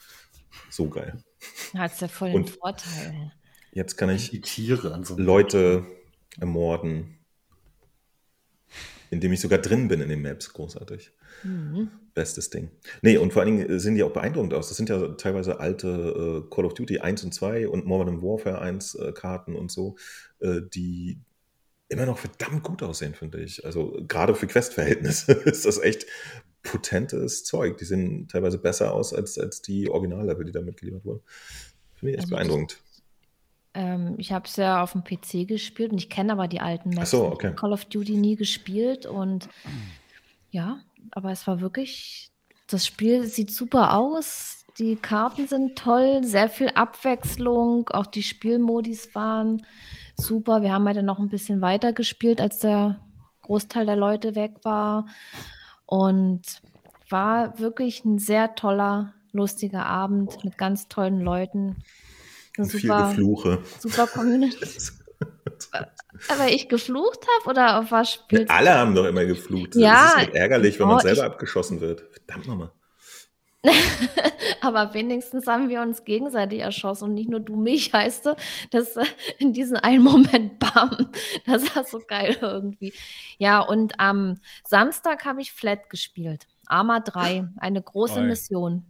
[0.71, 1.23] So geil.
[1.75, 3.33] Hat es ja voll den Und- Vorteil.
[3.73, 5.87] Jetzt kann ich Die Tiere an so Leute
[6.41, 7.18] ermorden,
[9.11, 10.53] indem ich sogar drin bin in den Maps.
[10.53, 11.13] Großartig.
[11.43, 11.91] Mhm.
[12.15, 12.71] Bestes Ding.
[13.03, 14.69] Nee, und vor allen Dingen sehen die auch beeindruckend aus.
[14.69, 18.61] Das sind ja teilweise alte äh, Call of Duty 1 und 2 und Modern Warfare
[18.61, 19.97] 1 äh, Karten und so,
[20.41, 21.21] äh, die
[21.89, 23.65] immer noch verdammt gut aussehen, finde ich.
[23.65, 26.07] Also gerade für Quest-Verhältnisse ist das echt
[26.63, 27.79] potentes Zeug.
[27.79, 31.23] Die sehen teilweise besser aus als, als die Originallevel, die da mitgeliefert wurden.
[31.95, 32.81] Finde ich echt Also beeindruckend.
[33.79, 36.91] Ähm, ich habe es ja auf dem PC gespielt und ich kenne aber die alten
[36.91, 37.13] Maps.
[37.13, 37.55] so, okay.
[37.55, 39.49] Call of Duty nie gespielt und
[40.51, 40.81] ja,
[41.13, 42.33] aber es war wirklich,
[42.67, 49.15] das Spiel sieht super aus, die Karten sind toll, sehr viel Abwechslung, auch die Spielmodis
[49.15, 49.65] waren
[50.17, 50.63] super.
[50.63, 52.99] Wir haben heute noch ein bisschen weiter gespielt, als der
[53.43, 55.07] Großteil der Leute weg war
[55.87, 56.43] und
[57.11, 61.77] war wirklich ein sehr toller, lustiger Abend mit ganz tollen Leuten.
[62.59, 63.59] Und viel super, Gefluche.
[63.81, 64.57] super Community.
[66.29, 69.75] Aber ich geflucht habe oder auf was spielst Alle haben doch immer geflucht.
[69.77, 70.05] Ja.
[70.07, 72.05] Es ist halt ärgerlich, wenn man Oh, selber ich- abgeschossen wird.
[72.13, 72.73] Verdammt nochmal.
[74.61, 78.37] Aber wenigstens haben wir uns gegenseitig erschossen und nicht nur du mich, heißt du,
[78.71, 79.05] dass äh,
[79.39, 81.11] in diesem einen Moment, bam,
[81.47, 82.93] das war so geil irgendwie.
[83.39, 86.47] Ja, und am Samstag habe ich Flat gespielt.
[86.67, 88.27] Arma 3, eine große Oi.
[88.27, 88.85] Mission.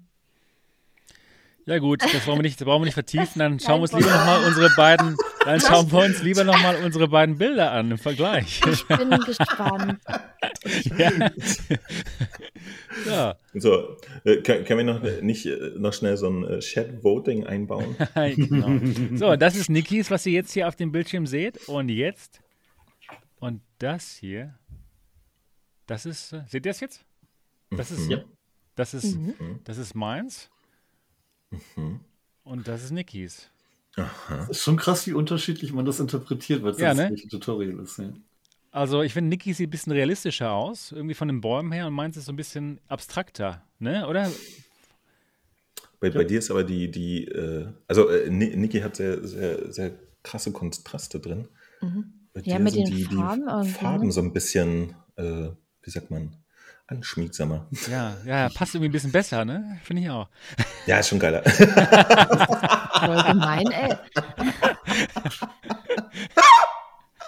[1.68, 3.40] Ja gut, das wollen wir nicht, das brauchen wir nicht vertiefen.
[3.40, 7.08] Dann schauen wir uns lieber nochmal unsere beiden, dann schauen wir uns lieber nochmal unsere
[7.08, 8.62] beiden Bilder an im Vergleich.
[8.72, 10.00] Ich bin gespannt.
[10.96, 11.10] ja.
[13.06, 17.44] ja, So, äh, können, wir noch äh, nicht äh, noch schnell so ein äh, Chat-Voting
[17.46, 17.96] einbauen?
[18.14, 18.80] genau.
[19.16, 21.68] So, das ist Nikis, was ihr jetzt hier auf dem Bildschirm seht.
[21.68, 22.40] Und jetzt,
[23.40, 24.54] und das hier,
[25.86, 27.04] das ist, seht ihr das jetzt?
[27.70, 28.24] Das ist, Ja.
[28.74, 29.60] das ist, Mhm.
[29.64, 30.48] das ist meins.
[32.42, 33.48] Und das ist Nikis.
[34.46, 37.08] Das ist schon krass, wie unterschiedlich man das interpretiert, weil es Ja, das ne?
[37.08, 37.98] nicht ein Tutorial ist.
[37.98, 38.12] Ja.
[38.70, 41.94] Also ich finde, Nikis sieht ein bisschen realistischer aus, irgendwie von den Bäumen her und
[41.94, 44.06] meins ist so ein bisschen abstrakter, ne?
[44.06, 44.30] Oder?
[46.00, 49.72] Bei, bei dir ist aber die, die äh, also äh, Ni- Niki hat sehr, sehr,
[49.72, 51.48] sehr krasse Kontraste drin.
[52.34, 54.12] Bei Ja, dir mit sind den die, Farben die irgendwie, Farben ne?
[54.12, 55.50] so ein bisschen, äh,
[55.82, 56.36] wie sagt man,
[56.88, 57.66] anschmiegsamer.
[57.90, 59.78] Ja, ja, passt irgendwie ein bisschen besser, ne?
[59.84, 60.28] Finde ich auch.
[60.86, 61.42] Ja, ist schon geiler.
[61.44, 63.94] Voll gemein, ey.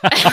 [0.03, 0.25] Was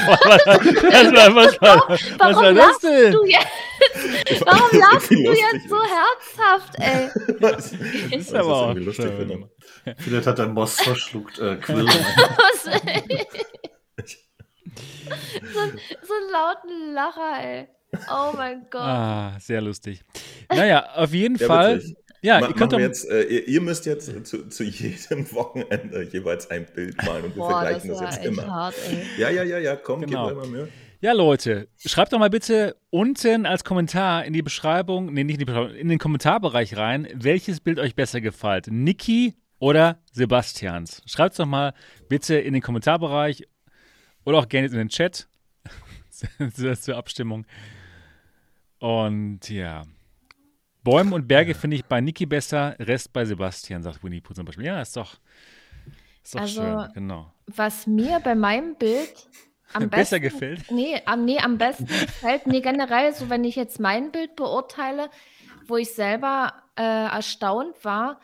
[1.13, 3.12] war, was war, was Warum war das lachst denn?
[3.12, 4.46] du jetzt?
[4.46, 7.10] Warum lachst du jetzt so herzhaft, ey?
[7.42, 7.72] Das
[8.12, 9.18] ist aber auch irgendwie lustig schön.
[9.28, 9.50] finde.
[9.98, 11.86] Vielleicht hat ein Moss verschluckt äh, Quill.
[15.54, 15.62] So,
[16.02, 17.68] so einen lauten Lacher, ey.
[18.12, 18.82] Oh mein Gott.
[18.82, 20.02] Ah, sehr lustig.
[20.50, 21.78] Naja, auf jeden Fall.
[21.78, 21.95] witzig.
[22.21, 26.50] Ja, Ma- ihr könnt jetzt, äh, ihr, ihr müsst jetzt zu, zu jedem Wochenende jeweils
[26.50, 28.47] ein Bild malen und wir Boah, das vergleichen das, war jetzt immer.
[28.47, 29.06] hart, ey.
[29.21, 30.28] Ja, ja, ja, ja, komm, Genau.
[30.30, 30.67] gib mal Mühe.
[31.00, 35.39] Ja, Leute, schreibt doch mal bitte unten als Kommentar in die Beschreibung, nee, nicht in
[35.39, 38.65] die Beschreibung, in den Kommentarbereich rein, welches Bild euch besser gefällt.
[38.67, 41.04] Niki oder Sebastians?
[41.06, 41.73] Schreibt doch mal
[42.10, 43.47] bitte in den Kommentarbereich
[44.26, 45.28] oder auch gerne in den Chat
[46.82, 47.45] zur Abstimmung.
[48.80, 49.84] Und ja.
[50.84, 54.46] Bäume und Berge finde ich bei Niki besser, Rest bei Sebastian, sagt Winnie Pooh zum
[54.46, 54.66] Beispiel.
[54.66, 55.18] Ja, ist doch,
[56.24, 57.34] ist doch Also, schön, genau.
[57.48, 59.28] Was mir bei meinem Bild
[59.74, 60.72] am besten Besser gefällt?
[60.72, 65.10] Nee, am, nee, am besten gefällt, nee, generell, so wenn ich jetzt mein Bild beurteile,
[65.68, 68.22] wo ich selber äh, erstaunt war,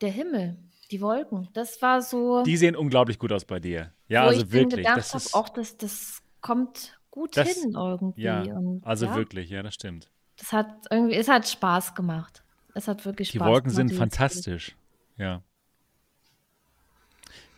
[0.00, 0.56] der Himmel,
[0.90, 1.48] die Wolken.
[1.52, 3.92] Das war so, Die sehen unglaublich gut aus bei dir.
[4.08, 4.76] Ja, wo also ich wirklich.
[4.76, 8.20] gedacht Das ist, auch das, das kommt gut Das- hin irgendwie.
[8.22, 10.08] Ja, Und, also ja, wirklich, ja, das stimmt.
[10.36, 12.42] Das hat irgendwie, es hat Spaß gemacht.
[12.74, 13.76] Es hat wirklich Die Spaß Wolken gemacht.
[13.76, 14.76] sind dieses fantastisch.
[15.16, 15.42] Ja.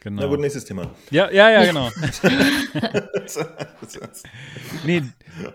[0.03, 0.29] Na Genau.
[0.31, 0.91] gut, nächstes Thema.
[1.11, 1.91] Ja, ja, ja, genau.
[4.85, 5.03] Nee,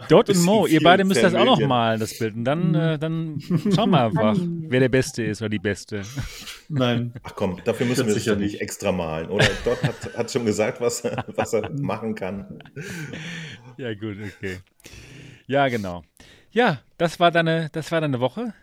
[0.09, 2.35] Dot und Mo, ihr beide müsst das auch noch malen, das Bild.
[2.35, 3.39] Und dann, äh, dann
[3.75, 6.01] schauen wir einfach, wer der Beste ist oder die Beste.
[6.69, 7.13] Nein.
[7.23, 9.29] Ach komm, dafür müssen wir es sicher nicht extra malen.
[9.29, 12.59] Oder Dot hat, hat schon gesagt, was, er- was er machen kann.
[13.77, 14.59] Ja, gut, okay.
[15.47, 16.03] Ja, genau.
[16.51, 18.53] Ja, das war deine, das war deine Woche,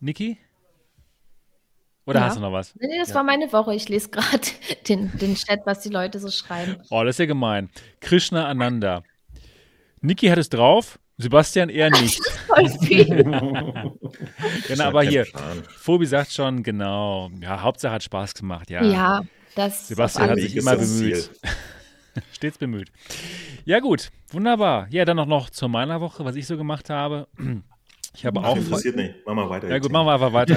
[0.00, 0.38] Niki?
[2.06, 2.26] Oder Ja.
[2.26, 2.74] hast du noch was?
[2.78, 3.74] Nee, das war meine Woche.
[3.74, 4.40] Ich lese gerade
[4.88, 6.76] den, den Chat, was die Leute so schreiben.
[6.90, 7.70] Oh, das ist ja gemein.
[8.00, 9.02] Krishna Ananda.
[10.00, 12.20] Niki hat es drauf, Sebastian eher nicht.
[14.68, 15.26] Genau, aber hier.
[15.76, 17.30] Phobi sagt schon, genau.
[17.40, 18.82] Ja, Hauptsache hat Spaß gemacht, ja.
[18.84, 19.22] Ja,
[19.54, 21.30] das Sebastian hat sich immer bemüht.
[22.32, 22.90] Stets bemüht.
[23.64, 24.88] Ja, gut, wunderbar.
[24.90, 27.28] Ja, dann noch, noch zu meiner Woche, was ich so gemacht habe.
[28.12, 28.56] Ich habe Ach, auch.
[28.56, 29.14] interessiert nicht.
[29.24, 29.68] Mach mal weiter.
[29.68, 30.56] Ja, gut, machen wir einfach weiter.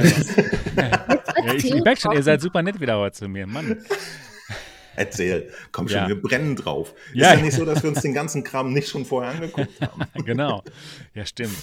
[0.75, 3.45] Ja, ich, ich merke schon, ihr Erzähl seid super nett wieder heute zu mir.
[3.47, 3.77] Mann.
[4.95, 5.49] Erzähl.
[5.71, 6.07] Komm schon, Ja.
[6.07, 6.93] wir brennen drauf.
[7.13, 7.31] Ja.
[7.31, 10.01] Ist ja nicht so, dass wir uns den ganzen Kram nicht schon vorher angeguckt haben.
[10.25, 10.63] genau.
[11.15, 11.55] Ja, stimmt.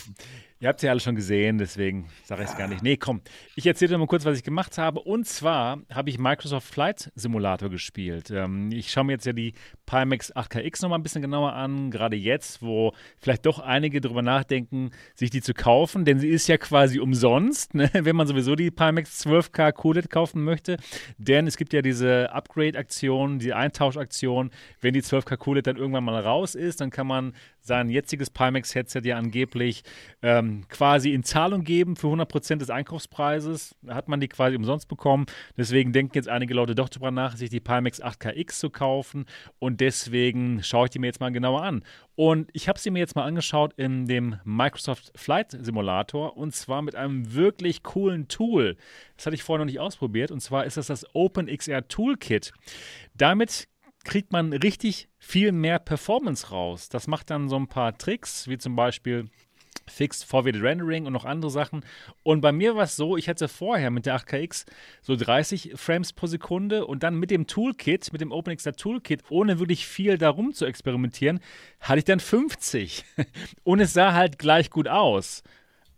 [0.63, 2.83] Ihr habt ja alle schon gesehen, deswegen sage ich es gar nicht.
[2.83, 3.23] Nee, komm.
[3.57, 5.01] Ich erzähle dir mal kurz, was ich gemacht habe.
[5.01, 8.31] Und zwar habe ich Microsoft Flight Simulator gespielt.
[8.31, 9.55] Ähm, ich schaue mir jetzt ja die
[9.87, 14.91] Pimax 8KX nochmal ein bisschen genauer an, gerade jetzt, wo vielleicht doch einige drüber nachdenken,
[15.15, 17.89] sich die zu kaufen, denn sie ist ja quasi umsonst, ne?
[17.95, 20.77] wenn man sowieso die Pimax 12K QLED kaufen möchte.
[21.17, 24.51] Denn es gibt ja diese Upgrade-Aktion, die Eintauschaktion.
[24.83, 29.03] Wenn die 12K QLED dann irgendwann mal raus ist, dann kann man sein jetziges Pimax-Headset
[29.05, 29.83] ja angeblich
[30.23, 33.77] ähm, quasi in Zahlung geben für 100% des Einkaufspreises.
[33.89, 35.27] Hat man die quasi umsonst bekommen.
[35.57, 39.27] Deswegen denken jetzt einige Leute doch drüber nach, sich die Pimax 8KX zu kaufen.
[39.59, 41.85] Und deswegen schaue ich die mir jetzt mal genauer an.
[42.17, 46.83] Und ich habe sie mir jetzt mal angeschaut in dem Microsoft Flight Simulator und zwar
[46.83, 48.77] mit einem wirklich coolen Tool.
[49.17, 52.53] Das hatte ich vorher noch nicht ausprobiert und zwar ist das das OpenXR Toolkit.
[53.17, 53.69] Damit
[54.11, 56.89] kriegt man richtig viel mehr Performance raus.
[56.89, 59.31] Das macht dann so ein paar Tricks, wie zum Beispiel
[59.87, 61.85] Fixed Forwarded Rendering und noch andere Sachen.
[62.25, 64.67] Und bei mir war es so, ich hatte vorher mit der 8KX
[65.01, 69.61] so 30 Frames pro Sekunde und dann mit dem Toolkit, mit dem OpenXR Toolkit, ohne
[69.61, 71.39] wirklich viel darum zu experimentieren,
[71.79, 73.05] hatte ich dann 50.
[73.63, 75.45] Und es sah halt gleich gut aus.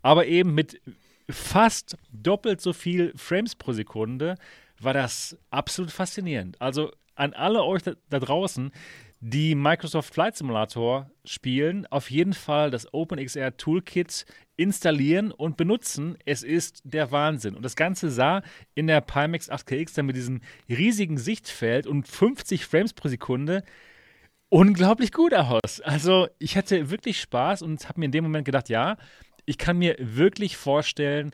[0.03, 0.79] Aber eben mit
[1.29, 4.35] fast doppelt so viel Frames pro Sekunde
[4.79, 6.61] war das absolut faszinierend.
[6.61, 8.71] Also an alle euch da, da draußen,
[9.19, 14.25] die Microsoft Flight Simulator spielen, auf jeden Fall das OpenXR Toolkit
[14.57, 16.17] installieren und benutzen.
[16.25, 17.55] Es ist der Wahnsinn.
[17.55, 18.43] Und das Ganze sah
[18.75, 23.63] in der Pimax 8KX dann mit diesem riesigen Sichtfeld und 50 Frames pro Sekunde
[24.49, 25.81] unglaublich gut aus.
[25.81, 28.97] Also ich hatte wirklich Spaß und habe mir in dem Moment gedacht, ja,
[29.45, 31.31] ich kann mir wirklich vorstellen,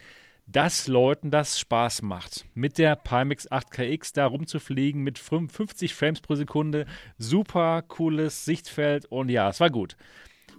[0.51, 6.33] dass Leuten das Spaß macht, mit der Pimax 8KX da rumzufliegen mit 50 Frames pro
[6.33, 6.87] Sekunde.
[7.19, 9.95] Super cooles Sichtfeld und ja, es war gut.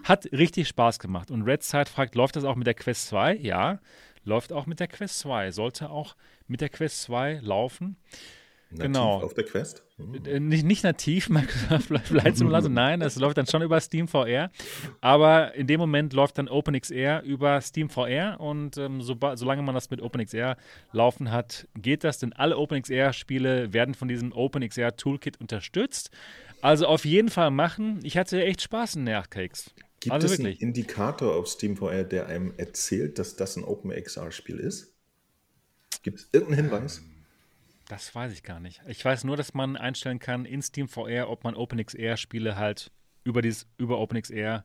[0.05, 1.31] Hat richtig Spaß gemacht.
[1.31, 3.37] Und Red Side fragt, läuft das auch mit der Quest 2?
[3.37, 3.81] Ja,
[4.25, 5.51] läuft auch mit der Quest 2.
[5.51, 6.15] Sollte auch
[6.47, 7.97] mit der Quest 2 laufen.
[8.71, 9.21] Nativ Genau.
[9.21, 9.83] Auf der Quest.
[9.97, 10.25] Hm.
[10.25, 14.51] Äh, Nicht, nicht nativ Microsoft Flight Simulator, nein, das läuft dann schon über Steam VR.
[15.01, 19.75] Aber in dem Moment läuft dann OpenXR über Steam VR und ähm, soba- solange man
[19.75, 20.57] das mit OpenXR
[20.93, 26.11] laufen hat, geht das, denn alle OpenXR-Spiele werden von diesem OpenXR Toolkit unterstützt.
[26.63, 28.01] Also auf jeden Fall machen.
[28.05, 29.71] Ich hatte echt Spaß in der 8KX.
[30.01, 30.61] Gibt also es wirklich.
[30.63, 34.95] einen Indikator auf SteamVR, der einem erzählt, dass das ein OpenXR-Spiel ist?
[36.03, 37.03] Gibt es irgendeinen Hinweis?
[37.91, 38.81] Das weiß ich gar nicht.
[38.87, 42.93] Ich weiß nur, dass man einstellen kann in Steam VR, ob man OpenXR-Spiele halt
[43.25, 44.65] über, dieses, über OpenXR,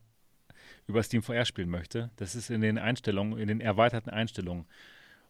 [0.86, 2.12] über Steam spielen möchte.
[2.18, 4.68] Das ist in den Einstellungen, in den erweiterten Einstellungen.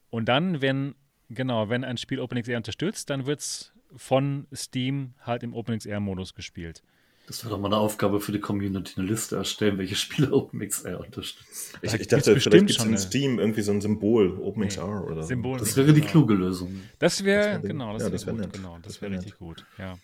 [0.10, 0.96] Und dann, wenn,
[1.30, 6.84] genau, wenn ein Spiel OpenXR unterstützt, dann wird es von Steam halt im OpenXR-Modus gespielt.
[7.28, 11.00] Das wäre doch mal eine Aufgabe für die Community, eine Liste erstellen, welche Spiele OpenXR
[11.00, 11.78] unterstützen.
[11.82, 15.04] Ich, ich dachte, vielleicht gibt es schon in eine- Steam irgendwie so ein Symbol, OpenXR
[15.06, 15.30] oder so.
[15.30, 15.58] Symbol.
[15.58, 16.12] Das wäre die Genau.
[16.12, 16.82] kluge Lösung.
[17.00, 18.42] Das wäre, wär- genau, das ja, wäre das wär gut.
[18.44, 18.54] nett.
[18.54, 19.40] Genau, das Das wär wäre richtig nett.
[19.40, 19.96] gut, ja.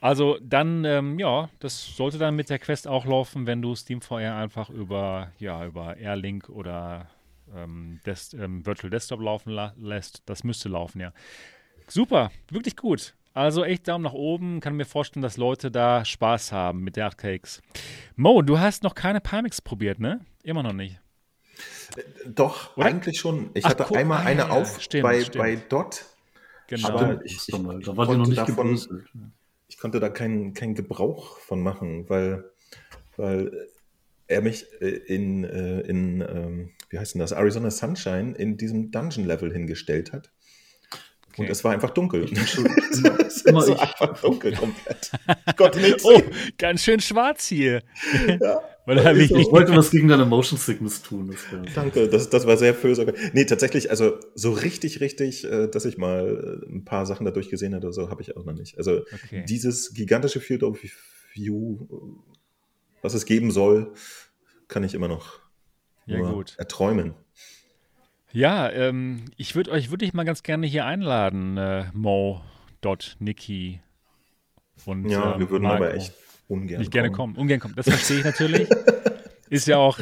[0.00, 4.00] Also dann, ähm, ja, das sollte dann mit der Quest auch laufen, wenn du Steam
[4.02, 7.08] VR einfach über, ja, über Airlink oder
[7.54, 10.22] ähm, Des ähm, Virtual Desktop laufen la lässt.
[10.26, 11.12] Das müsste laufen, ja.
[11.88, 13.14] Super, wirklich gut.
[13.36, 14.60] Also echt Daumen nach oben.
[14.60, 17.60] Kann mir vorstellen, dass Leute da Spaß haben mit der 8KX.
[18.16, 20.20] Mo, du hast noch keine Pimax probiert, ne?
[20.42, 20.98] Immer noch nicht.
[22.26, 22.86] Doch, Oder?
[22.86, 23.50] eigentlich schon.
[23.52, 25.36] Ich Ach, hatte guck, einmal ah, eine ja, ja, auf stimmt, bei, stimmt.
[25.36, 26.06] bei Dot.
[26.68, 26.88] Genau.
[26.88, 29.04] Aber ich- ich- war mal- ich da war noch konnte nicht davon-.
[29.68, 32.42] Ich konnte da keinen keinen Gebrauch von machen, weil,
[33.18, 33.68] weil
[34.28, 38.90] er mich äh, in, äh, in ähm, wie heißt denn das, Arizona Sunshine in diesem
[38.92, 40.30] Dungeon-Level hingestellt hat.
[41.38, 41.52] Und Okay.
[41.52, 42.26] es war einfach dunkel.
[42.46, 43.80] Schon es immer- ist immer so ich.
[43.80, 45.10] einfach dunkel komplett.
[45.56, 46.30] Konnte nichts Oh, sehen.
[46.58, 47.82] ganz schön schwarz hier.
[48.40, 48.62] Ja.
[48.86, 51.32] Weil da ich Ich wollte was gegen deine Motion Sickness tun.
[51.32, 53.32] Das Danke, das, das war sehr fürsorglich.
[53.32, 57.48] Nee, tatsächlich, also so richtig, richtig, äh, dass ich mal äh, ein paar Sachen dadurch
[57.48, 58.78] gesehen habe oder so, habe ich auch noch nicht.
[58.78, 59.44] Also Okay.
[59.48, 60.78] dieses gigantische Field of
[61.34, 61.88] View,
[63.02, 63.92] was es geben soll,
[64.68, 65.40] kann ich immer noch
[66.06, 66.18] Ja,
[66.56, 67.14] erträumen.
[68.36, 72.42] Ja, ähm, ich würde euch wirklich mal ganz gerne hier einladen, äh, Mo,
[72.82, 73.80] Dot, Niki
[74.84, 75.84] und Ja, ähm, wir würden Marco.
[75.84, 76.12] aber echt
[76.46, 77.34] ungern nicht gerne kommen.
[77.34, 77.74] Ungern kommen.
[77.76, 78.68] Das verstehe ich natürlich.
[79.48, 79.98] Ist ja auch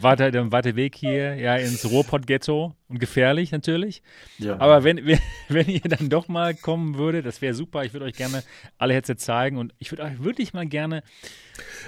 [0.00, 2.74] weiter, der weite Weg hier, ja, ins Ruhrpott-Ghetto.
[2.94, 4.02] Und gefährlich natürlich.
[4.38, 4.58] Ja.
[4.60, 5.00] Aber wenn,
[5.48, 7.84] wenn, ihr dann doch mal kommen würdet, das wäre super.
[7.84, 8.42] Ich würde euch gerne
[8.78, 11.02] alle Headsets zeigen und ich würde euch wirklich mal gerne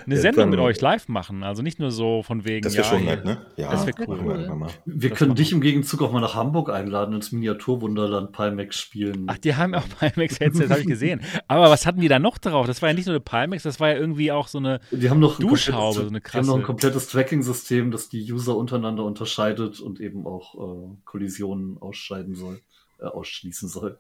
[0.05, 1.43] eine Ja, Sendung dann- mit euch live machen.
[1.43, 2.63] Also nicht nur so von wegen.
[2.63, 3.47] Das wäre ja, schon nett, ne?
[3.57, 4.69] Ja, Das wär machen cool.
[4.85, 9.25] wir das können dich im Gegenzug auch mal nach Hamburg einladen, ins Miniaturwunderland Pimax spielen.
[9.29, 11.21] Ach, die haben auch Pimax-Headsets, habe ich gesehen.
[11.49, 12.67] Aber was hatten die da noch drauf?
[12.67, 14.81] Das war ja nicht nur eine Pimax, das war ja irgendwie auch so eine.
[14.93, 18.09] Die haben noch ein Duschhaube, so eine Die haben noch ein krasse- komplettes Tracking-System, das
[18.09, 22.61] die User untereinander unterscheidet und eben auch äh, Kollisionen ausscheiden soll,
[23.01, 23.99] äh, ausschließen soll.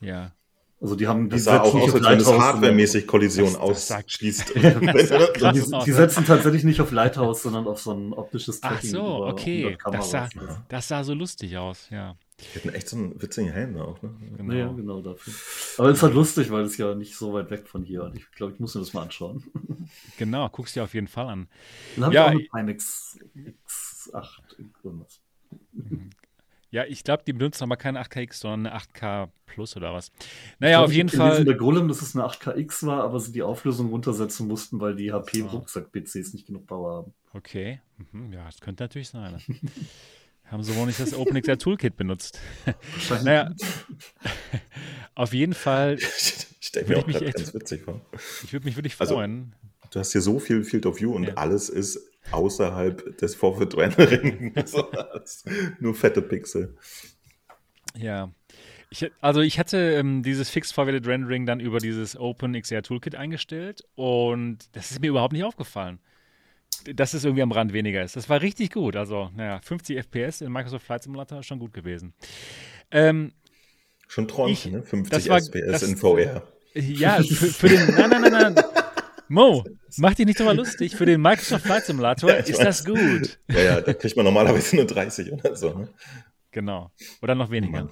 [0.00, 0.32] Ja.
[0.80, 3.06] Also die haben die Das sah auch aus, nicht als auf wenn es Lighthouse, hardwaremäßig
[3.08, 4.48] Kollision Das- das sagt- ausschließt.
[4.54, 5.82] die, die ne?
[5.84, 8.90] setzen tatsächlich nicht auf Lighthouse, sondern auf so ein optisches Ach Tracking.
[8.90, 9.76] so, über okay.
[9.84, 10.28] 100 Das sah,
[10.68, 12.14] das sah so lustig aus, ja.
[12.54, 14.14] Die hatten echt so einen witzigen Helm da auch, ne?
[14.36, 14.44] Genau.
[14.52, 15.32] Naja, genau dafür.
[15.78, 18.04] Aber es ist halt lustig, weil es ja nicht so weit weg von hier.
[18.14, 18.16] ist.
[18.18, 19.42] Ich glaube, ich muss mir das mal anschauen.
[20.18, 21.48] Genau, guckst dir auf jeden Fall an.
[21.96, 24.28] Dann habe Ja, ich auch eine Pimax X8
[24.84, 25.20] irgendwas.
[26.70, 30.12] Ja, ich glaube, die benutzen aber keine 8KX, sondern eine 8K Plus oder was.
[30.58, 31.44] Naja, auf jeden Fall.
[31.44, 35.10] Der Golem, dass es eine 8KX war, aber sie die Auflösung runtersetzen mussten, weil die
[35.12, 37.14] HP-Rucksack-PCs nicht genug Power haben.
[37.32, 37.80] Okay,
[38.12, 39.32] mhm, ja, das könnte natürlich sein.
[39.46, 39.56] ne?
[40.50, 42.40] Haben sie wohl nicht das OpenXR Toolkit benutzt.
[43.22, 43.54] Naja,
[45.14, 45.98] auf jeden Fall,
[46.60, 48.00] Ich Würde mir ich auch mich echt- ganz witzig vor.
[48.44, 49.54] ich würde mich wirklich Also- freuen.
[49.90, 51.34] Du hast hier so viel Field of View und Ja.
[51.34, 54.52] alles ist außerhalb des Forfeit Rendering.
[55.80, 56.76] Nur fette Pixel.
[57.96, 58.30] Ja.
[58.90, 63.84] Ich, also ich hatte ähm, dieses Fixed Forwarded Rendering dann über dieses OpenXR Toolkit eingestellt
[63.96, 65.98] und das ist mir überhaupt nicht aufgefallen.
[66.94, 68.16] Dass es irgendwie am Rand weniger ist.
[68.16, 68.94] Das war richtig gut.
[68.96, 72.14] Also, naja, 50 FPS in Microsoft Flight Simulator ist schon gut gewesen.
[72.90, 73.32] Ähm,
[74.06, 74.82] Schon Träumchen, Ich- ne?
[74.82, 76.46] 50 das war- SPS das- in VR.
[76.74, 77.86] Ja, für, für den.
[77.94, 78.64] Nein, nein, nein, nein.
[79.28, 79.64] Mo,
[79.96, 80.96] mach dich nicht drüber lustig.
[80.96, 83.38] Für den Microsoft Flight Simulator Ja, ist das gut.
[83.48, 85.78] Ja, ja, da kriegt man normalerweise nur 30 oder so.
[85.78, 85.88] Ne?
[86.50, 86.90] Genau.
[87.20, 87.84] Oder noch weniger.
[87.84, 87.90] Mann.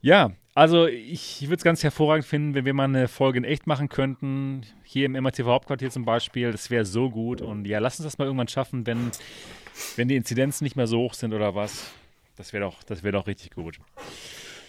[0.00, 3.66] Ja, also ich würde es ganz hervorragend finden, wenn wir mal eine Folge in echt
[3.66, 4.62] machen könnten.
[4.82, 6.52] Hier im MRTV Hauptquartier zum Beispiel.
[6.52, 7.42] Das wäre so gut.
[7.42, 9.10] Und ja, lass uns das mal irgendwann schaffen, wenn,
[9.96, 11.92] wenn die Inzidenzen nicht mehr so hoch sind oder was.
[12.36, 13.78] Das wäre doch, das wäre doch richtig gut.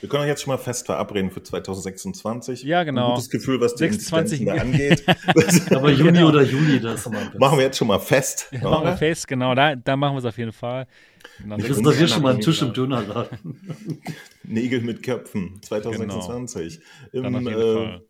[0.01, 2.63] Wir können auch jetzt schon mal fest verabreden für 2026.
[2.63, 3.09] Ja, genau.
[3.09, 5.71] Ein gutes Gefühl, was die 26 Inzidenzen da angeht.
[5.75, 6.29] Aber Juni Genau.
[6.29, 7.07] oder Juli, das.
[7.07, 8.47] Machen wir jetzt schon mal fest.
[8.51, 8.63] Ja, ne?
[8.69, 9.53] machen wir fest, genau.
[9.55, 10.87] Da, da machen wir es auf jeden Fall.
[11.39, 12.51] Genau, Ich sechs- reserviere schon mal einen Genau.
[12.51, 14.03] Tisch im Dönerladen.
[14.43, 16.79] Nägel mit Köpfen 2026.
[17.13, 18.01] Dann auf Im jeden äh, Fall.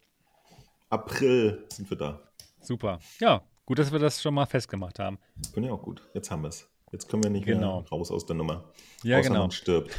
[0.89, 2.21] April sind wir da.
[2.61, 2.99] Super.
[3.19, 5.17] Ja, gut, dass wir das schon mal festgemacht haben.
[5.53, 6.01] Finde ich auch gut.
[6.13, 6.67] Jetzt haben wir es.
[6.91, 7.81] Jetzt können wir nicht Genau.
[7.81, 8.65] mehr raus aus der Nummer.
[9.03, 9.41] Ja, Außer genau.
[9.41, 9.91] man stirbt,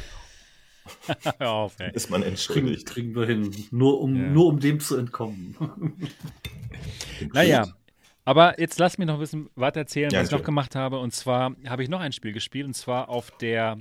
[1.39, 1.91] Hör auf, ey.
[1.93, 2.85] ist man Kriegen, entschuldigt.
[2.87, 3.51] kriegen wir hin.
[3.71, 4.21] Nur um, Ja.
[4.29, 5.55] nur um dem zu entkommen.
[7.33, 7.67] Naja,
[8.25, 10.99] aber jetzt lass mich noch ein bisschen weiter erzählen, Ja, was ich noch gemacht habe.
[10.99, 13.77] Und zwar habe ich noch ein Spiel gespielt, und zwar auf der,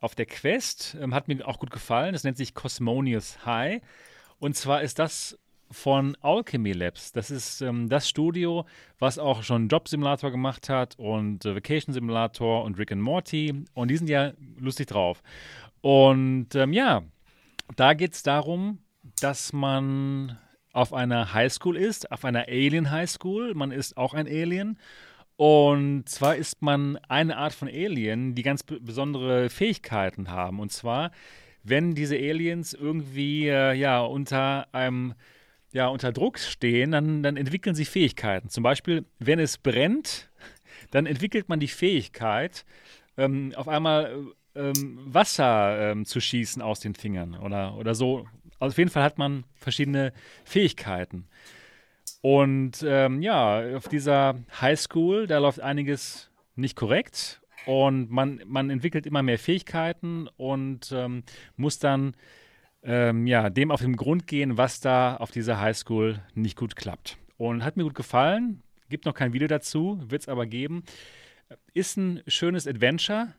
[0.00, 0.96] auf der Quest.
[1.00, 2.12] Ähm, hat mir auch gut gefallen.
[2.12, 3.80] Das nennt sich Cosmonius High.
[4.38, 5.38] Und zwar ist das
[5.70, 7.12] von Alchemy Labs.
[7.12, 8.64] Das ist ähm, das Studio,
[8.98, 13.64] was auch schon Job Simulator gemacht hat und äh, Vacation Simulator und Rick and Morty.
[13.74, 15.22] Und die sind ja lustig drauf.
[15.84, 17.02] Und ähm, ja,
[17.76, 18.78] da geht es darum,
[19.20, 20.38] dass man
[20.72, 23.52] auf einer Highschool ist, auf einer Alien Highschool.
[23.52, 24.78] Man ist auch ein Alien.
[25.36, 30.58] Und zwar ist man eine Art von Alien, die ganz be- besondere Fähigkeiten haben.
[30.58, 31.10] Und zwar,
[31.62, 35.12] wenn diese Aliens irgendwie äh, ja, unter einem
[35.72, 38.48] ja, unter Druck stehen, dann, dann entwickeln sie Fähigkeiten.
[38.48, 40.30] Zum Beispiel, wenn es brennt,
[40.92, 42.64] dann entwickelt man die Fähigkeit,
[43.18, 48.26] ähm, auf einmal äh, ähm, Wasser ähm, zu schießen aus den Fingern oder, oder so.
[48.58, 50.12] Also auf jeden Fall hat man verschiedene
[50.44, 51.26] Fähigkeiten.
[52.20, 59.06] Und ähm, ja, auf dieser Highschool, da läuft einiges nicht korrekt und man, man entwickelt
[59.06, 61.24] immer mehr Fähigkeiten und ähm,
[61.56, 62.14] muss dann
[62.82, 67.18] ähm, ja, dem auf den Grund gehen, was da auf dieser Highschool nicht gut klappt.
[67.36, 68.62] Und hat mir gut gefallen.
[68.90, 70.84] Gibt noch kein Video dazu, wird es aber geben.
[71.72, 73.34] Ist ein schönes Adventure,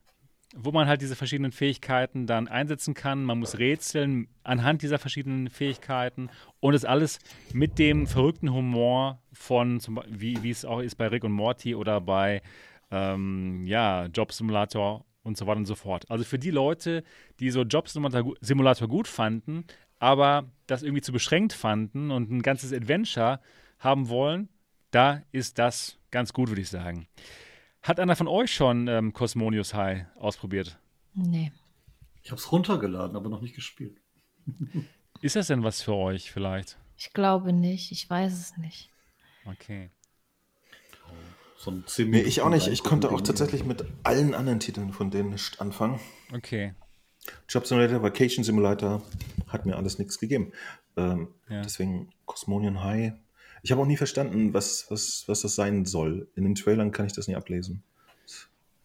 [0.55, 3.23] wo man halt diese verschiedenen Fähigkeiten dann einsetzen kann.
[3.23, 6.29] Man muss rätseln anhand dieser verschiedenen Fähigkeiten
[6.61, 7.19] und das alles
[7.53, 11.99] mit dem verrückten Humor von, wie, wie es auch ist bei Rick und Morty oder
[11.99, 12.41] bei
[12.89, 16.09] ähm, ja, Job Simulator und so weiter und so fort.
[16.09, 17.03] Also für die Leute,
[17.39, 19.65] die so Job Simulator gut fanden,
[19.99, 23.39] aber das irgendwie zu beschränkt fanden und ein ganzes Adventure
[23.79, 24.49] haben wollen,
[24.91, 27.07] da ist das ganz gut, würde ich sagen.
[27.85, 30.79] Hat einer von euch schon ähm, Cosmonius High ausprobiert?
[31.13, 31.51] Nee.
[32.23, 34.01] Ich habe es runtergeladen, aber noch nicht gespielt.
[35.21, 36.79] Ist das denn was für euch vielleicht?
[36.97, 37.91] Ich glaube nicht.
[37.91, 38.89] Ich weiß es nicht.
[39.45, 39.91] Okay.
[41.57, 42.67] So ein 10 Nee, ich auch nicht.
[42.67, 45.99] Ich konnte auch tatsächlich mit allen anderen Titeln von denen nicht anfangen.
[46.33, 46.73] Okay.
[47.47, 49.03] Job Simulator, Vacation Simulator
[49.47, 50.53] hat mir alles nichts gegeben.
[50.97, 51.61] Ähm, Ja.
[51.61, 53.13] Deswegen Cosmonian High.
[53.65, 56.27] Ich habe auch nie verstanden, was, was, was das sein soll.
[56.35, 57.81] In den Trailern kann ich das nie ablesen.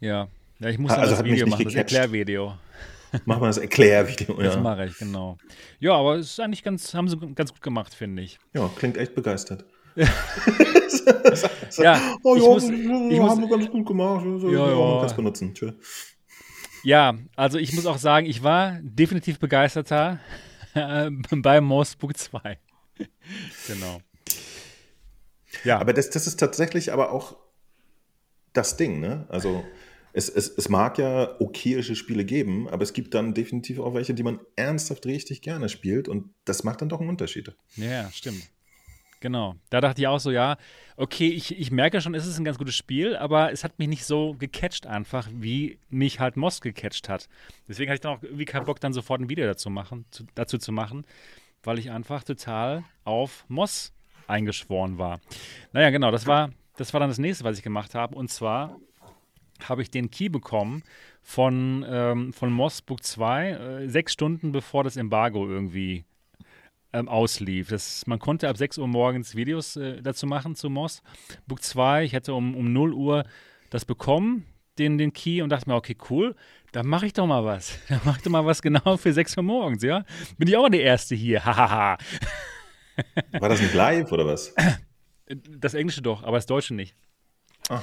[0.00, 0.28] Ja.
[0.58, 1.92] Ja, ich muss Ha- also das Video machen, das gecatcht.
[1.92, 2.54] Erklärvideo.
[3.26, 4.34] Mach mal das Erklärvideo.
[4.42, 4.60] Das Ja.
[4.62, 5.36] mache ich, genau.
[5.80, 8.38] Ja, aber es ist eigentlich ganz, haben sie ganz gut gemacht, finde ich.
[8.54, 9.66] ja, klingt echt begeistert.
[11.78, 14.24] Ja, oh ich ja, muss- ich muss- haben wir ganz gut gemacht.
[14.24, 14.74] Ja, ja, ja.
[14.76, 15.54] Man kann es benutzen.
[15.54, 15.72] Tschö.
[16.84, 20.18] Ja, also ich muss auch sagen, ich war definitiv begeisterter
[20.74, 22.58] bei Mossbook 2.
[23.66, 24.00] genau.
[25.64, 27.36] Ja, Aber das, das ist tatsächlich aber auch
[28.52, 29.26] das Ding, ne?
[29.28, 29.64] Also
[30.12, 34.14] es, es, es mag ja okayische Spiele geben, aber es gibt dann definitiv auch welche,
[34.14, 37.54] die man ernsthaft richtig gerne spielt und das macht dann doch einen Unterschied.
[37.76, 38.42] ja, stimmt.
[39.20, 39.54] Genau.
[39.68, 40.56] Da dachte ich auch so, ja,
[40.96, 43.88] okay, ich, ich merke schon, es ist ein ganz gutes Spiel, aber es hat mich
[43.88, 47.28] nicht so gecatcht einfach, wie mich halt Moss gecatcht hat.
[47.68, 50.24] Deswegen hatte ich dann auch irgendwie keinen Bock, dann sofort ein Video dazu, machen, zu,
[50.34, 51.04] dazu zu machen,
[51.62, 53.92] weil ich einfach total auf Moss
[54.30, 55.20] eingeschworen war.
[55.72, 58.14] Naja, genau, das war, das war dann das nächste, was ich gemacht habe.
[58.16, 58.76] Und zwar
[59.68, 60.82] habe ich den Key bekommen
[61.22, 66.04] von, ähm, von Moss Book 2, äh, sechs Stunden bevor das Embargo irgendwie
[66.92, 67.68] ähm, auslief.
[67.68, 71.02] Das, man konnte ab 6 Uhr morgens Videos äh, dazu machen zu Moss.
[71.46, 73.24] Book 2, ich hätte um, um 0 Uhr
[73.70, 74.46] das bekommen,
[74.78, 76.34] den, den Key, und dachte mir, okay, cool,
[76.72, 77.78] dann mache ich doch mal was.
[77.88, 80.04] Dann mache ich doch mal was genau für 6 Uhr morgens, ja?
[80.38, 81.98] Bin ich auch der Erste hier, hahaha.
[83.38, 84.54] War das nicht live oder was?
[85.48, 86.96] Das Englische doch, aber das Deutsche nicht.
[87.68, 87.82] Ah.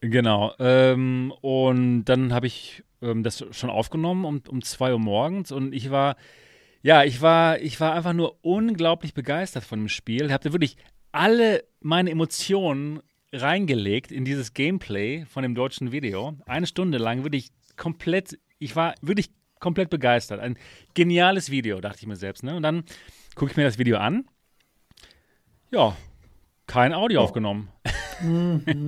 [0.00, 0.54] Genau.
[0.58, 5.72] Ähm, und dann habe ich ähm, das schon aufgenommen um, um 2 Uhr morgens und
[5.72, 6.16] ich war,
[6.82, 10.26] ja, ich war, ich war einfach nur unglaublich begeistert von dem Spiel.
[10.26, 10.76] Ich habe da wirklich
[11.12, 13.00] alle meine Emotionen
[13.32, 16.36] reingelegt in dieses Gameplay von dem deutschen Video.
[16.46, 19.30] Eine Stunde lang wirklich komplett, ich war wirklich
[19.60, 20.40] komplett begeistert.
[20.40, 20.58] Ein
[20.94, 22.42] geniales Video, dachte ich mir selbst.
[22.42, 22.56] Ne?
[22.56, 22.84] Und dann
[23.34, 24.26] gucke ich mir das Video an.
[25.72, 25.96] Ja,
[26.66, 27.24] kein Audio Oh.
[27.24, 27.68] aufgenommen.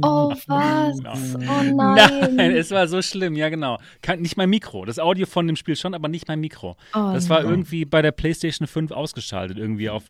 [0.03, 0.97] Oh, was?
[1.01, 2.37] Oh nein.
[2.37, 3.79] Nein, es war so schlimm, ja genau.
[4.01, 4.85] Kein, nicht mein Mikro.
[4.85, 6.77] Das Audio von dem Spiel schon, aber nicht mein Mikro.
[6.95, 7.51] Oh das war nein.
[7.51, 10.05] irgendwie bei der PlayStation 5 ausgeschaltet, irgendwie auf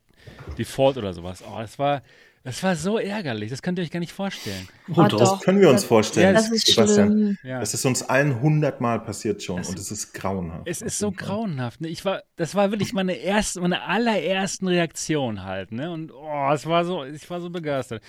[0.59, 1.43] Default oder sowas.
[1.49, 2.03] Oh, das war,
[2.45, 3.51] das war so ärgerlich.
[3.51, 4.69] Das könnt ihr euch gar nicht vorstellen.
[4.95, 5.41] Oh, Ah, das doch.
[5.43, 6.35] können wir uns Das- vorstellen.
[6.35, 7.39] Das ist Sebastian.
[7.43, 7.59] Ja.
[7.61, 10.69] Das ist uns allen hundertmal passiert schon Es- und es ist grauenhaft.
[10.69, 11.81] Es ist so grauenhaft.
[11.81, 11.89] Ne?
[11.89, 15.73] Ich war, das war wirklich meine erste, meine allerersten Reaktion halt.
[15.73, 15.91] Ne?
[15.91, 18.03] Und oh, es war so, ich war so begeistert.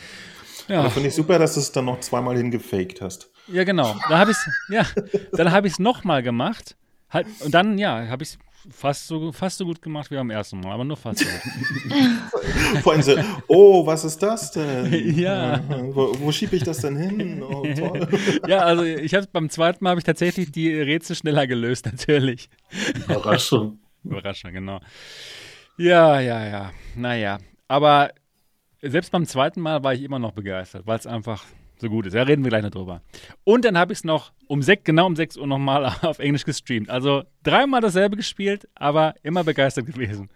[0.68, 0.82] Ja.
[0.82, 3.30] Aber finde ich super, dass du es dann noch zweimal hingefaked hast.
[3.48, 3.96] Ja, genau.
[4.10, 4.38] Da habe ich
[4.70, 4.86] ja,
[5.34, 6.76] dann habe ich es nochmal gemacht.
[7.10, 8.38] Halt, und dann, ja, habe ich es
[8.70, 12.82] fast so, fast so gut gemacht wie beim ersten Mal, aber nur fast so gut.
[12.84, 13.16] Vor allem so,
[13.48, 15.16] oh, was ist das denn?
[15.16, 15.62] Ja.
[15.96, 17.42] Wo, wo schiebe ich das denn hin?
[17.42, 18.08] Oh, toll.
[18.48, 22.50] Ja, also ich habe beim zweiten Mal habe ich tatsächlich die Rätsel schneller gelöst, natürlich.
[22.96, 23.80] Überraschung.
[24.04, 24.80] Überraschung, genau.
[25.78, 26.72] Ja, ja, ja.
[26.96, 27.40] Naja.
[27.68, 28.12] Aber
[28.82, 31.44] selbst beim zweiten Mal war ich immer noch begeistert, weil es einfach
[31.78, 32.14] so gut ist.
[32.14, 33.02] Da reden wir gleich noch drüber.
[33.44, 36.46] Und dann habe ich es noch um sech, genau um 6 Uhr nochmal auf Englisch
[36.46, 36.90] gestreamt.
[36.90, 40.30] Also dreimal dasselbe gespielt, aber immer begeistert gewesen.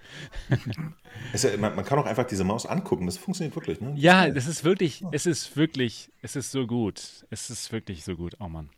[1.33, 3.93] Es ist ja, man, man kann auch einfach diese Maus angucken, das funktioniert wirklich, ne?
[3.95, 7.25] Ja, das ist wirklich, es ist wirklich, es ist so gut.
[7.29, 8.35] Es ist wirklich so gut.
[8.39, 8.69] Oh Mann.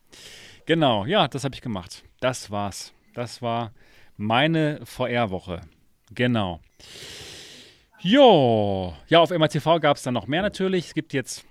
[0.66, 2.04] Genau, ja, das habe ich gemacht.
[2.20, 2.94] Das war's.
[3.14, 3.72] Das war
[4.18, 5.62] meine VR-Woche.
[6.14, 6.60] Genau.
[8.04, 10.88] Jo, ja, auf MRTV gab es dann noch mehr natürlich.
[10.88, 11.46] Es gibt jetzt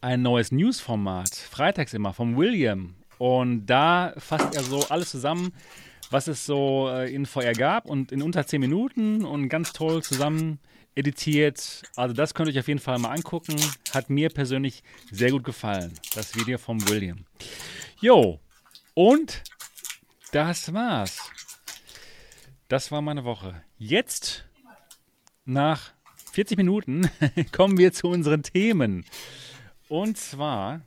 [0.00, 2.94] ein neues News-Format, freitags immer, vom William.
[3.18, 5.52] Und da fasst er so alles zusammen,
[6.10, 10.02] was es so äh, in VR gab und in unter 10 Minuten und ganz toll
[10.02, 10.58] zusammen
[10.94, 11.82] editiert.
[11.96, 13.56] Also das könnt ihr euch auf jeden Fall mal angucken.
[13.92, 17.24] Hat mir persönlich sehr gut gefallen, das Video vom William.
[18.00, 18.40] Jo,
[18.94, 19.42] und
[20.32, 21.30] das war's.
[22.68, 23.62] Das war meine Woche.
[23.78, 24.44] Jetzt,
[25.44, 25.92] nach
[26.32, 27.10] 40 Minuten,
[27.52, 29.04] kommen wir zu unseren Themen.
[29.88, 30.82] Und zwar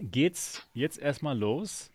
[0.00, 1.90] geht's jetzt erstmal los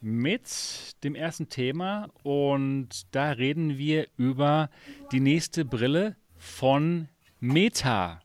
[0.00, 4.70] mit dem ersten Thema und da reden wir über
[5.12, 7.08] die nächste Brille von
[7.40, 8.20] Meta.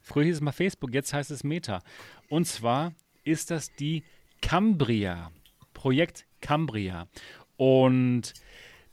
[0.00, 1.82] Früher hieß es mal Facebook, jetzt heißt es Meta.
[2.28, 2.92] Und zwar
[3.24, 4.02] ist das die
[4.40, 5.30] Cambria,
[5.74, 7.06] Projekt Cambria.
[7.56, 8.32] Und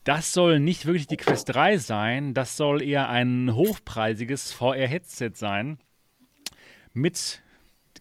[0.03, 5.77] das soll nicht wirklich die Quest 3 sein, das soll eher ein hochpreisiges VR-Headset sein
[6.93, 7.41] mit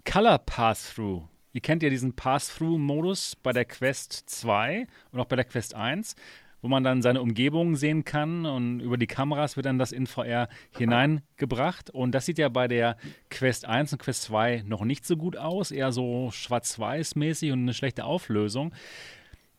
[0.04, 1.28] Color Pass-Through.
[1.52, 6.14] Ihr kennt ja diesen Pass-Through-Modus bei der Quest 2 und auch bei der Quest 1,
[6.62, 10.06] wo man dann seine Umgebung sehen kann und über die Kameras wird dann das in
[10.06, 11.90] VR hineingebracht.
[11.90, 12.96] Und das sieht ja bei der
[13.30, 17.74] Quest 1 und Quest 2 noch nicht so gut aus, eher so schwarz-weiß-mäßig und eine
[17.74, 18.72] schlechte Auflösung.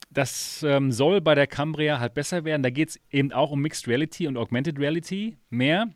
[0.10, 2.64] das ähm, soll bei der Cambria halt besser werden.
[2.64, 5.88] Da geht es eben auch um Mixed Reality und Augmented Reality mehr.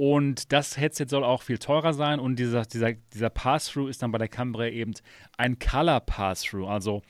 [0.00, 2.20] Und das Headset soll auch viel teurer sein.
[2.20, 4.94] Und dieser, dieser, dieser Pass-Through ist dann bei der Cambria eben
[5.36, 6.68] ein Color Pass-Through.
[6.68, 7.02] Also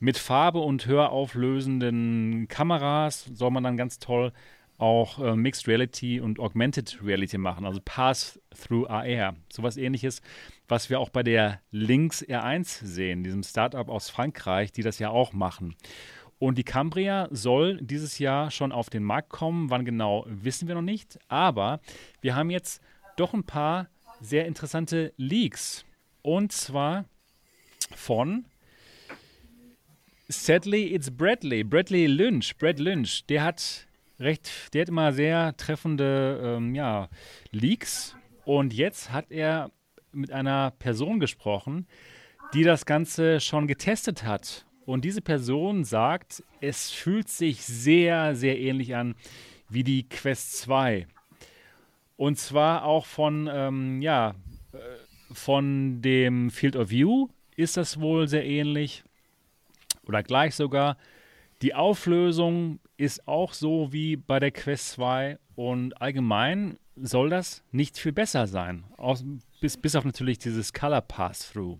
[0.00, 4.32] mit Farbe und höher auflösenden Kameras soll man dann ganz toll
[4.76, 9.36] auch äh, Mixed Reality und Augmented Reality machen, also Pass-Through AR.
[9.52, 10.20] Sowas ähnliches,
[10.66, 15.10] was wir auch bei der Lynx R1 sehen, diesem Startup aus Frankreich, die das ja
[15.10, 15.76] auch machen.
[16.42, 19.70] Und die Cambria soll dieses Jahr schon auf den Markt kommen.
[19.70, 21.16] Wann genau, wissen wir noch nicht.
[21.28, 21.78] Aber
[22.20, 22.82] wir haben jetzt
[23.16, 23.88] doch ein paar
[24.20, 25.84] sehr interessante Leaks.
[26.20, 27.04] Und zwar
[27.94, 28.44] von
[30.26, 32.56] Sadly It's Bradley, Bradley Lynch.
[32.58, 33.86] Brad Lynch, der hat
[34.18, 37.08] recht, der hat immer sehr treffende ähm, ja,
[37.52, 38.16] Leaks.
[38.44, 39.70] Und jetzt hat er
[40.10, 41.86] mit einer Person gesprochen,
[42.52, 44.66] die das Ganze schon getestet hat.
[44.84, 49.14] Und diese Person sagt, es fühlt sich sehr, sehr ähnlich an
[49.68, 51.06] wie die Quest 2.
[52.16, 54.34] Und zwar auch von, ähm, ja,
[54.72, 54.78] äh,
[55.32, 59.04] von dem Field of View ist das wohl sehr ähnlich.
[60.06, 60.96] Oder gleich sogar.
[61.62, 67.98] Die Auflösung ist auch so wie bei der Quest 2 und allgemein soll das nicht
[67.98, 68.84] viel besser sein.
[68.96, 69.24] Aus,
[69.60, 71.78] bis, bis auf natürlich dieses Color Pass-Through.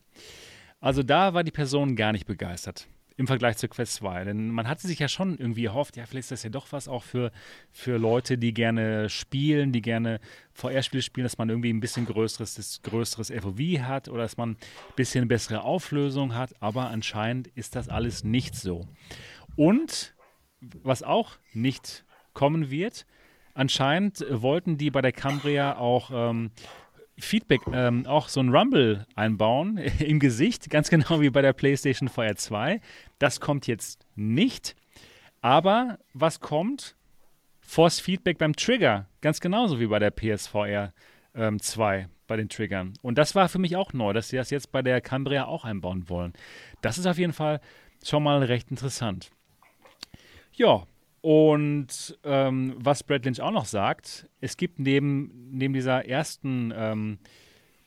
[0.80, 4.24] Also da war die Person gar nicht begeistert im Vergleich zur Quest 2.
[4.24, 6.88] Denn man hatte sich ja schon irgendwie erhofft, ja, vielleicht ist das ja doch was
[6.88, 7.32] auch für,
[7.70, 10.20] für Leute, die gerne spielen, die gerne
[10.52, 14.56] VR-Spiele spielen, dass man irgendwie ein bisschen größeres, größeres FOV hat oder dass man ein
[14.96, 16.54] bisschen bessere Auflösung hat.
[16.60, 18.86] Aber anscheinend ist das alles nicht so.
[19.56, 20.14] Und
[20.60, 22.04] was auch nicht
[22.34, 23.06] kommen wird,
[23.54, 26.50] anscheinend wollten die bei der Cambria auch ähm,
[27.18, 32.08] Feedback, ähm, auch so ein Rumble einbauen im Gesicht, ganz genau wie bei der PlayStation
[32.08, 32.80] VR 2.
[33.18, 34.74] Das kommt jetzt nicht.
[35.40, 36.96] Aber was kommt?
[37.60, 40.92] Force Feedback beim Trigger, ganz genauso wie bei der PSVR
[41.34, 42.94] ähm, 2 bei den Triggern.
[43.02, 45.64] Und das war für mich auch neu, dass sie das jetzt bei der Cambria auch
[45.64, 46.32] einbauen wollen.
[46.80, 47.60] Das ist auf jeden Fall
[48.04, 49.30] schon mal recht interessant.
[50.54, 50.86] Ja,
[51.22, 57.18] und ähm, was Brad Lynch auch noch sagt, es gibt neben, neben dieser ersten ähm,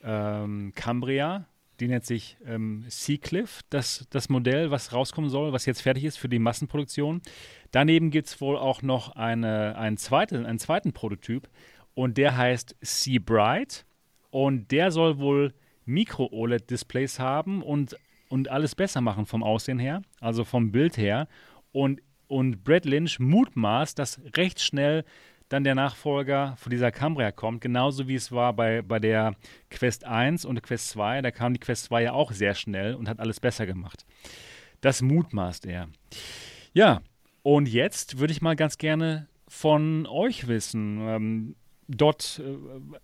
[0.02, 1.46] ähm, Cambria,
[1.78, 6.16] die nennt sich ähm, Seacliff, das, das Modell, was rauskommen soll, was jetzt fertig ist
[6.16, 7.20] für die Massenproduktion.
[7.72, 11.46] Daneben gibt es wohl auch noch eine, einen, zweiten, einen zweiten Prototyp
[11.92, 13.84] und der heißt Sea Bright
[14.30, 15.52] und der soll wohl
[15.84, 17.98] Micro-OLED-Displays haben und,
[18.30, 21.28] und alles besser machen vom Aussehen her, also vom Bild her.
[21.72, 25.04] Und und Brad Lynch mutmaßt, dass recht schnell
[25.48, 29.36] dann der Nachfolger von dieser Cambria kommt, genauso wie es war bei, bei der
[29.70, 31.22] Quest 1 und Quest 2.
[31.22, 34.04] Da kam die Quest 2 ja auch sehr schnell und hat alles besser gemacht.
[34.80, 35.88] Das mutmaßt er.
[36.72, 37.00] Ja,
[37.42, 40.98] und jetzt würde ich mal ganz gerne von euch wissen.
[41.00, 41.56] Ähm,
[41.88, 42.56] dort, äh,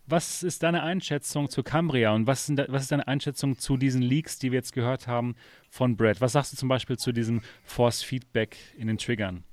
[0.07, 4.03] was ist deine Einschätzung zu Cambria und was, da, was ist deine Einschätzung zu diesen
[4.03, 5.37] Leaks, die wir jetzt gehört haben
[5.71, 6.21] von Brad?
[6.21, 9.45] Was sagst du zum Beispiel zu diesem Force Feedback in den Triggern?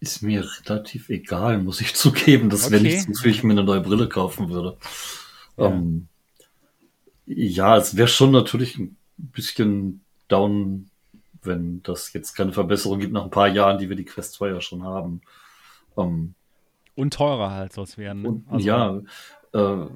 [0.00, 2.50] Ist mir relativ egal, muss ich zugeben.
[2.50, 3.04] Das okay.
[3.08, 4.76] wofür ich mir eine neue Brille kaufen würde.
[5.56, 6.08] Ja, ähm,
[7.26, 10.90] ja es wäre schon natürlich ein bisschen down,
[11.42, 14.48] wenn das jetzt keine Verbesserung gibt nach ein paar Jahren, die wir die Quest 2
[14.48, 15.20] ja schon haben.
[15.96, 16.34] Ähm,
[16.94, 18.26] und teurer halt soll es werden.
[18.26, 19.00] Und, also, ja,
[19.52, 19.86] äh,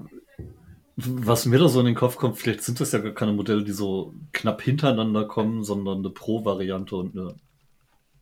[0.96, 3.62] was mir da so in den Kopf kommt, vielleicht sind das ja gar keine Modelle,
[3.62, 7.36] die so knapp hintereinander kommen, sondern eine Pro-Variante und eine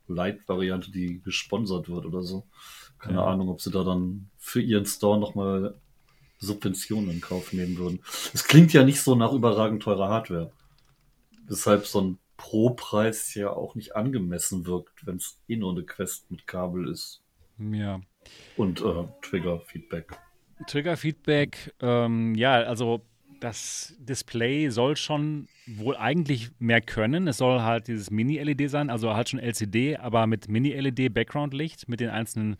[0.08, 2.46] Light-Variante, die gesponsert wird oder so.
[2.98, 3.24] Keine ja.
[3.24, 5.74] Ahnung, ob sie da dann für ihren Store nochmal
[6.38, 8.00] Subventionen in Kauf nehmen würden.
[8.34, 10.52] Es klingt ja nicht so nach überragend teurer Hardware.
[11.48, 16.30] Weshalb so ein Pro-Preis ja auch nicht angemessen wirkt, wenn es eh nur eine Quest
[16.30, 17.22] mit Kabel ist.
[17.58, 18.00] Ja,
[18.56, 20.12] und äh, Trigger-Feedback.
[20.66, 23.02] Trigger-Feedback, ähm, ja, also
[23.40, 27.28] das Display soll schon wohl eigentlich mehr können.
[27.28, 32.10] Es soll halt dieses Mini-LED sein, also halt schon LCD, aber mit Mini-LED-Background-Licht, mit den
[32.10, 32.56] einzelnen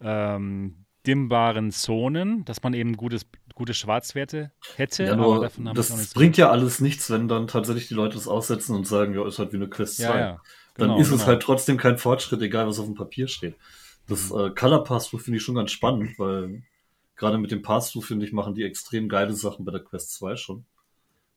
[0.00, 5.04] ähm, dimmbaren Zonen, dass man eben gutes, gute Schwarzwerte hätte.
[5.04, 8.86] Ja, nur das bringt ja alles nichts, wenn dann tatsächlich die Leute es aussetzen und
[8.86, 10.02] sagen, ja, ist halt wie eine Quest 2.
[10.02, 10.40] Ja, ja,
[10.74, 11.22] genau, dann ist genau.
[11.22, 13.56] es halt trotzdem kein Fortschritt, egal was auf dem Papier steht.
[14.10, 16.62] Das äh, Color Pass-Through finde ich schon ganz spannend, weil
[17.14, 20.36] gerade mit dem Pass-Through, finde ich, machen die extrem geile Sachen bei der Quest 2
[20.36, 20.64] schon.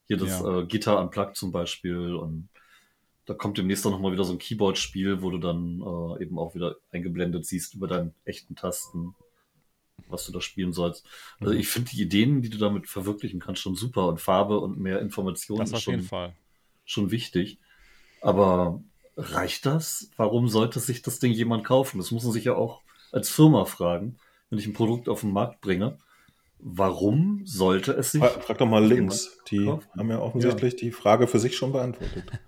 [0.08, 0.60] Hier das ja.
[0.60, 2.50] äh, Gitter Unplugged zum Beispiel und
[3.26, 6.56] da kommt demnächst auch nochmal wieder so ein Keyboard-Spiel, wo du dann äh, eben auch
[6.56, 9.16] wieder eingeblendet siehst über deinen echten Tasten,
[10.10, 11.06] was du da spielen sollst.
[11.40, 11.60] Also mhm.
[11.60, 15.00] ich finde die Ideen, die du damit verwirklichen kannst, schon super und Farbe und mehr
[15.00, 16.36] Informationen das auf schon, jeden Fall.
[16.86, 17.60] schon wichtig.
[18.20, 18.84] Aber
[19.18, 20.10] reicht das?
[20.18, 21.98] Warum sollte sich das Ding jemand kaufen?
[21.98, 24.18] Das muss man sich ja auch als Firma fragen,
[24.50, 25.98] wenn ich ein Produkt auf den Markt bringe.
[26.60, 28.22] Warum sollte es sich.
[28.22, 29.38] Frag, frag doch mal links.
[29.50, 29.88] Die kaufen?
[29.98, 30.80] haben ja offensichtlich ja.
[30.80, 32.26] die Frage für sich schon beantwortet.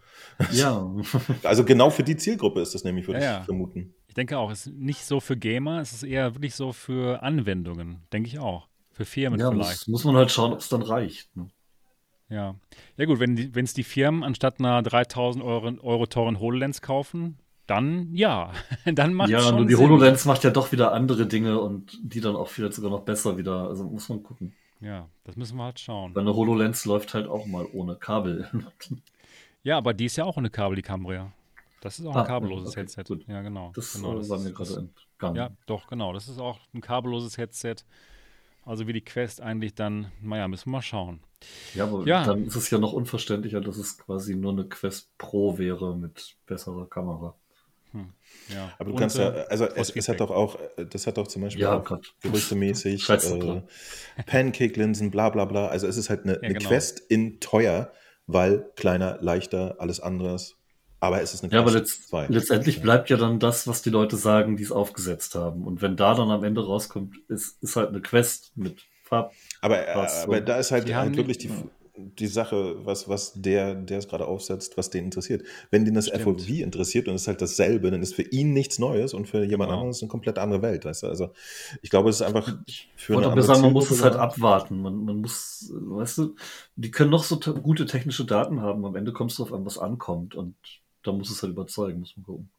[0.52, 0.94] Ja.
[1.44, 3.94] also genau für die Zielgruppe ist das nämlich, würde ja, ich vermuten.
[4.10, 7.24] Ich denke auch, es ist nicht so für Gamer, es ist eher wirklich so für
[7.24, 8.68] Anwendungen, denke ich auch.
[8.92, 9.88] Für Firmen ja, vielleicht.
[9.88, 11.36] Muss, muss man halt schauen, ob es dann reicht.
[11.38, 11.48] Ne?
[12.30, 12.56] Ja.
[12.98, 18.14] Ja, gut, wenn es die, Firmen anstatt einer 3000 Euro, Euro teuren HoloLens kaufen, dann
[18.16, 18.52] ja.
[18.86, 19.86] dann macht Ja, schon nur die Sinn.
[19.90, 23.38] HoloLens macht ja doch wieder andere Dinge und die dann auch vielleicht sogar noch besser
[23.38, 23.68] wieder.
[23.68, 24.54] Also muss man gucken.
[24.82, 26.14] Ja, das müssen wir halt schauen.
[26.16, 28.50] Weil eine HoloLens läuft halt auch mal ohne Kabel.
[29.64, 31.32] Ja, aber die ist ja auch ohne Kabel, die Cambria.
[31.82, 33.04] Das ist auch ein Ah, kabelloses okay, Headset.
[33.08, 33.28] gut.
[33.28, 33.72] Ja, genau.
[33.76, 35.36] Das, genau, äh, war mir das- gerade entgangen.
[35.36, 36.14] Ja, doch, genau.
[36.14, 37.76] Das ist auch ein kabelloses Headset.
[38.66, 41.20] Also wie die Quest eigentlich dann, naja, müssen wir mal schauen.
[41.74, 42.24] Ja, aber Ja.
[42.26, 46.36] dann ist es ja noch unverständlicher, dass es quasi nur eine Quest Pro wäre mit
[46.46, 47.36] besserer Kamera.
[48.54, 48.72] Ja.
[48.78, 51.18] Aber du Und, kannst ja, äh, also es, es hat doch auch, äh, das hat
[51.18, 52.00] doch zum Beispiel Ja, doch
[54.18, 54.24] äh.
[54.26, 55.68] Pancake-Linsen, bla bla bla.
[55.68, 56.70] Also es ist halt eine, Ja, eine genau.
[56.70, 57.92] Quest in teuer,
[58.28, 60.56] weil kleiner, leichter, alles anderes.
[61.00, 62.28] Aber es ist eine Ja, aber Quest letzt, 2.
[62.28, 65.66] letztendlich bleibt ja dann das, was die Leute sagen, die es aufgesetzt haben.
[65.66, 69.34] Und wenn da dann am Ende rauskommt, ist, ist halt eine Quest mit Farb.
[69.66, 69.92] Aber, äh,
[70.24, 71.50] aber da ist halt, halt wirklich die,
[71.98, 75.44] die Sache, was, was der, der es gerade aufsetzt, was den interessiert.
[75.72, 76.24] Wenn den das Stimmt.
[76.24, 79.44] FOV interessiert und es ist halt dasselbe, dann ist für ihn nichts Neues und für
[79.46, 79.80] jemand Genau.
[79.82, 80.84] anderes eine komplett andere Welt.
[80.84, 81.08] Weißt du?
[81.08, 81.32] Also
[81.82, 82.54] ich glaube, es ist einfach
[82.98, 84.82] für aber andere sagen, man muss es halt abwarten.
[84.82, 86.36] Man, man muss, weißt du,
[86.76, 88.86] die können noch so te- gute technische Daten haben.
[88.86, 90.36] Am Ende kommt es darauf an, was ankommt.
[90.36, 90.56] Und
[91.04, 92.50] da muss es halt überzeugen, muss man gucken.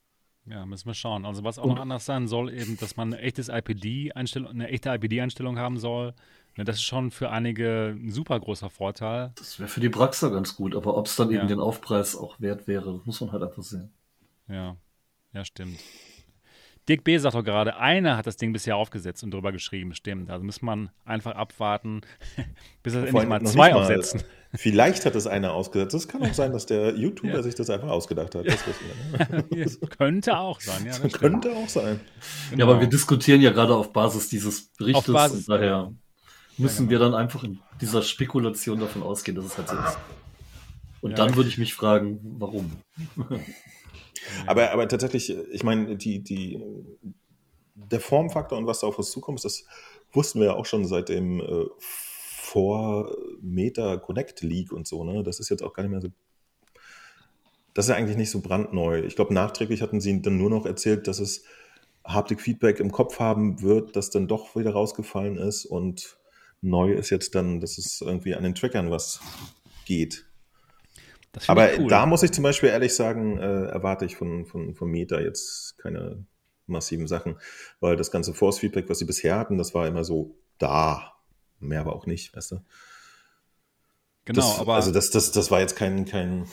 [0.48, 1.26] Ja, müssen wir schauen.
[1.26, 4.68] Also was auch Und- noch anders sein soll, eben, dass man ein echtes IPD-Einstellung, eine
[4.68, 6.14] echte IPD-Einstellung haben soll.
[6.56, 9.32] Ne, das ist schon für einige ein super großer Vorteil.
[9.36, 10.74] Das wäre für die Praxer ganz gut.
[10.74, 11.38] Aber ob es dann Ja.
[11.40, 13.92] eben den Aufpreis auch wert wäre, das muss man halt einfach sehen.
[14.48, 14.76] Ja,
[15.34, 15.78] ja, stimmt.
[16.88, 17.18] Dirk B.
[17.18, 20.30] sagt doch gerade, einer hat das Ding bisher aufgesetzt und drüber geschrieben, stimmt.
[20.30, 22.02] Also muss man einfach abwarten,
[22.84, 24.22] bis er Vor endlich mal noch zwei mal- aufsetzen.
[24.54, 25.94] Vielleicht hat es einer ausgesetzt.
[25.94, 27.42] Es kann auch sein, dass der YouTuber Ja.
[27.42, 28.46] sich das einfach ausgedacht hat.
[28.46, 28.84] Das wissen
[29.50, 29.64] wir.
[29.64, 30.96] Das könnte auch sein, ja.
[30.98, 31.12] Das.
[31.12, 32.00] Könnte auch sein.
[32.50, 32.64] Genau.
[32.64, 35.08] Ja, aber wir diskutieren ja gerade auf Basis dieses Berichtes.
[35.08, 35.92] Auf Basis, und daher
[36.58, 36.90] müssen genau.
[36.90, 39.98] wir dann einfach in dieser Spekulation davon ausgehen, dass es halt so ist.
[41.00, 41.16] Und Ja.
[41.16, 42.72] dann würde ich mich fragen, warum?
[44.46, 46.60] Aber, aber tatsächlich, ich meine, die, die,
[47.74, 49.64] der Formfaktor und was da auf uns zukommt, das
[50.12, 55.04] wussten wir ja auch schon seit dem äh, vor Meta Connect League und so.
[55.04, 55.22] Ne?
[55.22, 56.08] Das ist jetzt auch gar nicht mehr so.
[57.74, 59.00] Das ist ja eigentlich nicht so brandneu.
[59.00, 61.44] Ich glaube, nachträglich hatten sie dann nur noch erzählt, dass es
[62.04, 65.66] Haptik-Feedback im Kopf haben wird, das dann doch wieder rausgefallen ist.
[65.66, 66.18] Und
[66.60, 69.20] neu ist jetzt dann, dass es irgendwie an den Trackern was
[69.84, 70.24] geht.
[71.46, 71.88] Aber cool.
[71.88, 75.76] da muss ich zum Beispiel ehrlich sagen, äh, erwarte ich von, von, von Meta jetzt
[75.78, 76.24] keine
[76.66, 77.36] massiven Sachen,
[77.80, 81.12] weil das ganze Force-Feedback, was sie bisher hatten, das war immer so da.
[81.60, 82.56] Mehr aber auch nicht, weißt du?
[84.24, 86.46] genau, das, aber Also das, das, das war jetzt kein, kein,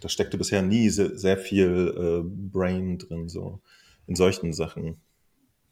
[0.00, 3.60] da steckte bisher nie sehr, sehr viel äh, Brain drin, so
[4.06, 5.00] in solchen Sachen.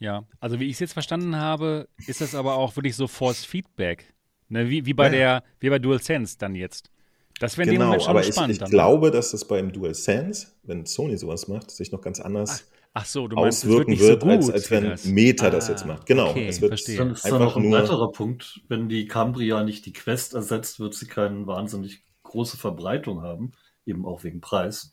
[0.02, 3.44] Ja, also wie ich es jetzt verstanden habe, ist das aber auch wirklich so Force
[3.44, 4.12] Feedback.
[4.48, 5.10] Ne, wie, wie bei Ja.
[5.10, 6.90] der, wie bei DualSense dann jetzt.
[7.38, 8.66] Das wäre in dem Genau, Moment schon aber ich, spannend ich dann.
[8.68, 8.74] ne?
[8.74, 13.26] glaube, dass das beim DualSense, wenn Sony sowas macht, sich noch ganz anders Ach so,
[13.26, 15.04] du meinst, es auswirken nicht wird, so gut als, als wenn das.
[15.06, 16.04] Meta das Ah, jetzt macht.
[16.04, 16.98] Genau, okay, es wird verstehe.
[16.98, 18.60] Dann ist da Einfach noch ein nur- weiterer Punkt.
[18.68, 23.52] Wenn die Cambria nicht die Quest ersetzt, wird sie keine wahnsinnig große Verbreitung haben,
[23.86, 24.92] eben auch wegen Preis.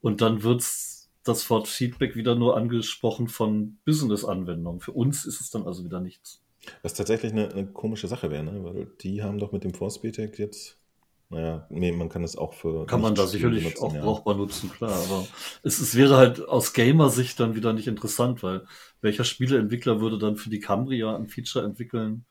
[0.00, 0.60] Und dann wird
[1.24, 4.80] das Fort Feedback wieder nur angesprochen von Business-Anwendungen.
[4.80, 6.42] Für uns ist es dann also wieder nichts.
[6.82, 8.64] Was tatsächlich eine, eine komische Sache wäre, ne?
[8.64, 10.78] weil die haben doch mit dem Force Tech jetzt,
[11.30, 12.86] naja, nee, man kann das auch für.
[12.86, 14.02] Kann man da sicherlich benutzen, auch ja.
[14.02, 14.92] brauchbar nutzen, klar.
[14.92, 15.26] Aber
[15.62, 18.66] es, es wäre halt aus Gamer-Sicht dann wieder nicht interessant, weil
[19.00, 22.24] welcher Spieleentwickler würde dann für die Cambria ein Feature entwickeln,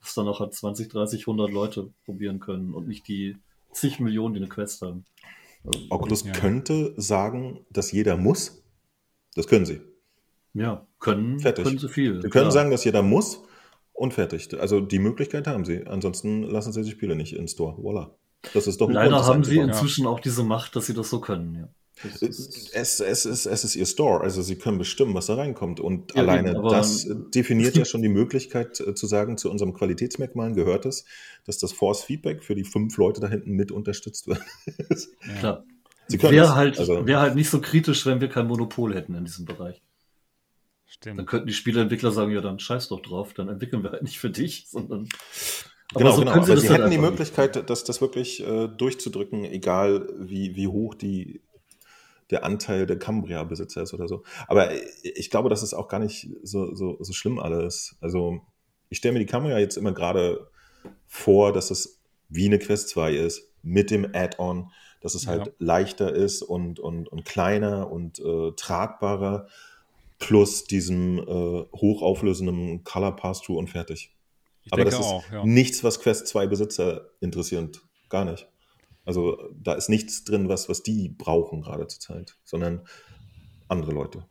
[0.00, 3.36] das dann auch halt 20, 30, 100 Leute probieren können und nicht die
[3.72, 5.04] zig Millionen, die eine Quest haben.
[5.90, 6.32] Oculus Ja.
[6.32, 8.62] könnte sagen, dass jeder muss.
[9.34, 9.80] Das können sie.
[10.54, 11.64] ja, können, Fertig.
[11.64, 12.14] können sie viel.
[12.22, 12.50] Sie können klar.
[12.50, 13.42] sagen, dass jeder muss
[13.92, 14.48] und fertig.
[14.58, 15.86] Also die Möglichkeit haben sie.
[15.86, 17.76] Ansonsten lassen sie die Spiele nicht in Store.
[17.82, 18.16] Voila.
[18.54, 21.20] Das ist doch ein Leider haben sie inzwischen auch diese Macht, dass sie das so
[21.20, 21.68] können, ja.
[22.04, 25.80] Ist- Es, es, ist, es ist ihr Store, also sie können bestimmen, was da reinkommt.
[25.80, 29.36] Und Ja, alleine eben, aber- das äh, definiert ja schon die Möglichkeit äh, zu sagen,
[29.38, 31.04] zu unserem Qualitätsmerkmalen gehört es,
[31.44, 34.40] dass das Force Feedback für die fünf Leute da hinten mit unterstützt wird.
[35.28, 35.38] Ja.
[35.38, 35.64] Klar.
[36.10, 36.54] Sie Wäre das.
[36.54, 39.82] halt, Also- wär halt nicht so kritisch, wenn wir kein Monopol hätten in diesem Bereich.
[41.00, 41.26] Dann Stimmt.
[41.28, 44.30] könnten die Spieleentwickler sagen, ja, dann scheiß doch drauf, dann entwickeln wir halt nicht für
[44.30, 45.06] dich, sondern.
[45.94, 46.32] Genau, so genau.
[46.32, 50.56] können Aber das sie halt hätten die Möglichkeit, das, das wirklich äh, durchzudrücken, egal wie,
[50.56, 51.40] wie hoch die,
[52.30, 54.22] der Anteil der Cambria-Besitzer ist oder so.
[54.46, 54.70] Aber
[55.02, 57.96] ich glaube, das ist auch gar nicht so, so, so schlimm alles.
[58.00, 58.40] Also
[58.90, 60.50] ich stelle mir die Cambria jetzt immer gerade
[61.06, 64.70] vor, dass es wie eine Quest 2 ist, mit dem Add-on,
[65.00, 65.52] dass es halt ja.
[65.58, 69.48] leichter ist und, und, und kleiner und äh, tragbarer,
[70.18, 71.22] plus diesem äh,
[71.76, 74.14] hochauflösenden Color Pass-Through und fertig.
[74.64, 75.44] Ich Aber das ist auch, ja.
[75.44, 77.80] nichts, was Quest 2 Besitzer interessiert.
[78.08, 78.48] Gar nicht.
[79.08, 82.82] Also da ist nichts drin, was, was die brauchen gerade zur Zeit, sondern
[83.66, 84.26] andere Leute.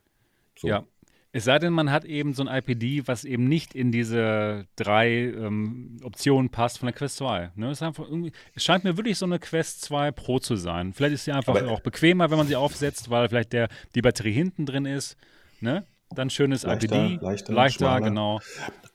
[0.55, 0.67] So.
[0.67, 0.85] Ja,
[1.31, 5.09] es sei denn, man hat eben so ein IPD, was eben nicht in diese drei
[5.09, 7.53] ähm, Optionen passt von der Quest 2.
[7.55, 7.71] Ne?
[7.71, 10.93] Es, es, scheint mir wirklich so eine Quest 2 Pro zu sein.
[10.93, 14.03] Vielleicht ist sie einfach Aber auch bequemer, wenn man sie aufsetzt, weil vielleicht der, die
[14.03, 15.17] Batterie hinten drin ist.
[15.59, 15.87] Ne?
[16.13, 17.19] Dann schönes leichter, IPD.
[17.21, 18.39] Leichter, leichter genau.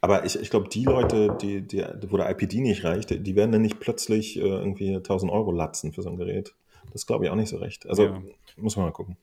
[0.00, 3.52] Aber ich, ich glaube, die Leute, die, die, wo der IPD nicht reicht, die werden
[3.52, 6.54] dann nicht plötzlich äh, irgendwie 1000 Euro latzen für so ein Gerät.
[6.92, 7.86] Das glaube ich auch nicht so recht.
[7.86, 8.22] Also ja.
[8.56, 9.16] muss man mal gucken.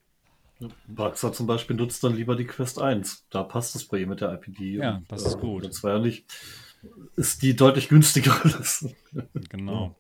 [0.88, 3.28] Baxter zum Beispiel nutzt dann lieber die Quest 1.
[3.30, 4.78] Da passt das bei ihm mit der IPD.
[4.78, 5.66] Ja, und, das ist äh, gut.
[5.66, 6.26] Das war ja nicht,
[7.16, 8.36] ist die deutlich günstiger.
[9.50, 9.96] genau.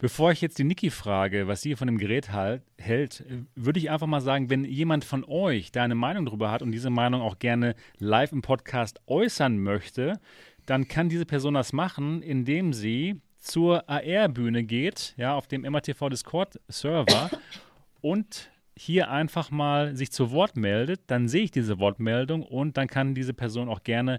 [0.00, 3.22] Bevor ich jetzt die Niki frage, was sie von dem Gerät halt, hält,
[3.54, 6.72] würde ich einfach mal sagen, wenn jemand von euch da eine Meinung drüber hat und
[6.72, 10.18] diese Meinung auch gerne live im Podcast äußern möchte,
[10.64, 16.08] dann kann diese Person das machen, indem sie zur AR-Bühne geht, ja, auf dem MATV
[16.08, 17.30] Discord-Server
[18.00, 22.88] und hier einfach mal sich zu Wort meldet, dann sehe ich diese Wortmeldung und dann
[22.88, 24.18] kann diese Person auch gerne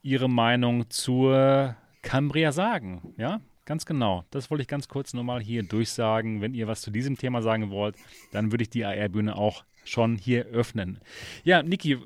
[0.00, 3.12] ihre Meinung zur Cambria sagen.
[3.18, 4.24] Ja, ganz genau.
[4.30, 6.40] Das wollte ich ganz kurz nochmal hier durchsagen.
[6.40, 7.96] Wenn ihr was zu diesem Thema sagen wollt,
[8.32, 10.98] dann würde ich die AR-Bühne auch schon hier öffnen.
[11.44, 11.98] Ja, Niki,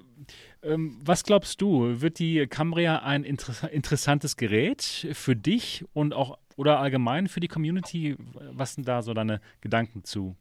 [0.63, 2.01] ähm, was glaubst du?
[2.01, 7.49] Wird die Cambria ein inter interessantes Gerät für dich und auch oder allgemein für die
[7.49, 8.17] Community?
[8.53, 10.37] Was sind da so deine Gedanken zu?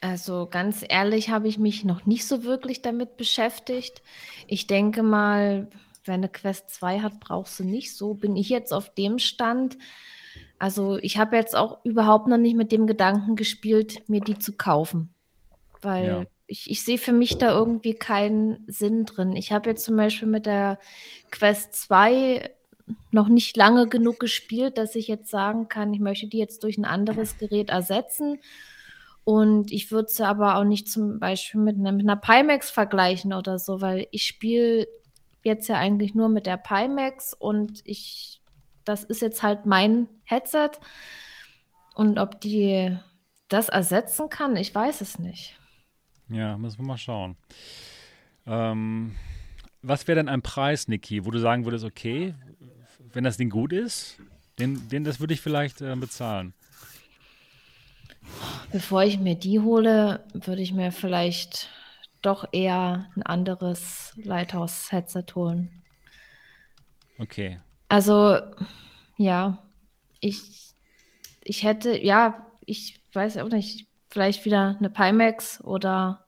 [0.00, 4.02] Also ganz ehrlich habe ich mich noch nicht so wirklich damit beschäftigt.
[4.46, 5.68] Ich denke mal,
[6.04, 7.94] wer eine Quest 2 hat, brauchst du nicht.
[7.94, 9.76] So bin ich jetzt auf dem Stand.
[10.60, 14.52] Also ich habe jetzt auch überhaupt noch nicht mit dem Gedanken gespielt, mir die zu
[14.52, 15.14] kaufen.
[15.80, 16.24] Weil ja.
[16.46, 19.34] ich, ich sehe für mich da irgendwie keinen Sinn drin.
[19.34, 20.78] Ich habe jetzt zum Beispiel mit der
[21.30, 22.50] Quest 2
[23.10, 26.76] noch nicht lange genug gespielt, dass ich jetzt sagen kann, ich möchte die jetzt durch
[26.76, 28.38] ein anderes Gerät ersetzen.
[29.24, 33.32] Und ich würde sie aber auch nicht zum Beispiel mit einer, mit einer Pimax vergleichen
[33.32, 34.86] oder so, weil ich spiele
[35.42, 38.39] jetzt ja eigentlich nur mit der Pimax und ich,
[38.84, 40.70] das ist jetzt halt mein Headset.
[41.94, 42.96] Und ob die
[43.48, 45.58] das ersetzen kann, ich weiß es nicht.
[46.28, 47.36] Ja, müssen wir mal schauen.
[48.46, 49.16] Ähm,
[49.82, 52.34] was wäre denn ein Preis, Niki, wo du sagen würdest, okay,
[53.12, 54.18] wenn das Ding gut ist,
[54.58, 56.54] den, den das würde ich vielleicht äh, bezahlen?
[58.70, 61.68] Bevor ich mir die hole, würde ich mir vielleicht
[62.22, 65.82] doch eher ein anderes Lighthouse-Headset holen.
[67.18, 67.60] Okay.
[67.90, 68.38] Also,
[69.16, 69.58] ja,
[70.20, 70.74] ich,
[71.42, 76.24] ich hätte, ja, ich weiß auch nicht, vielleicht wieder eine Pimax oder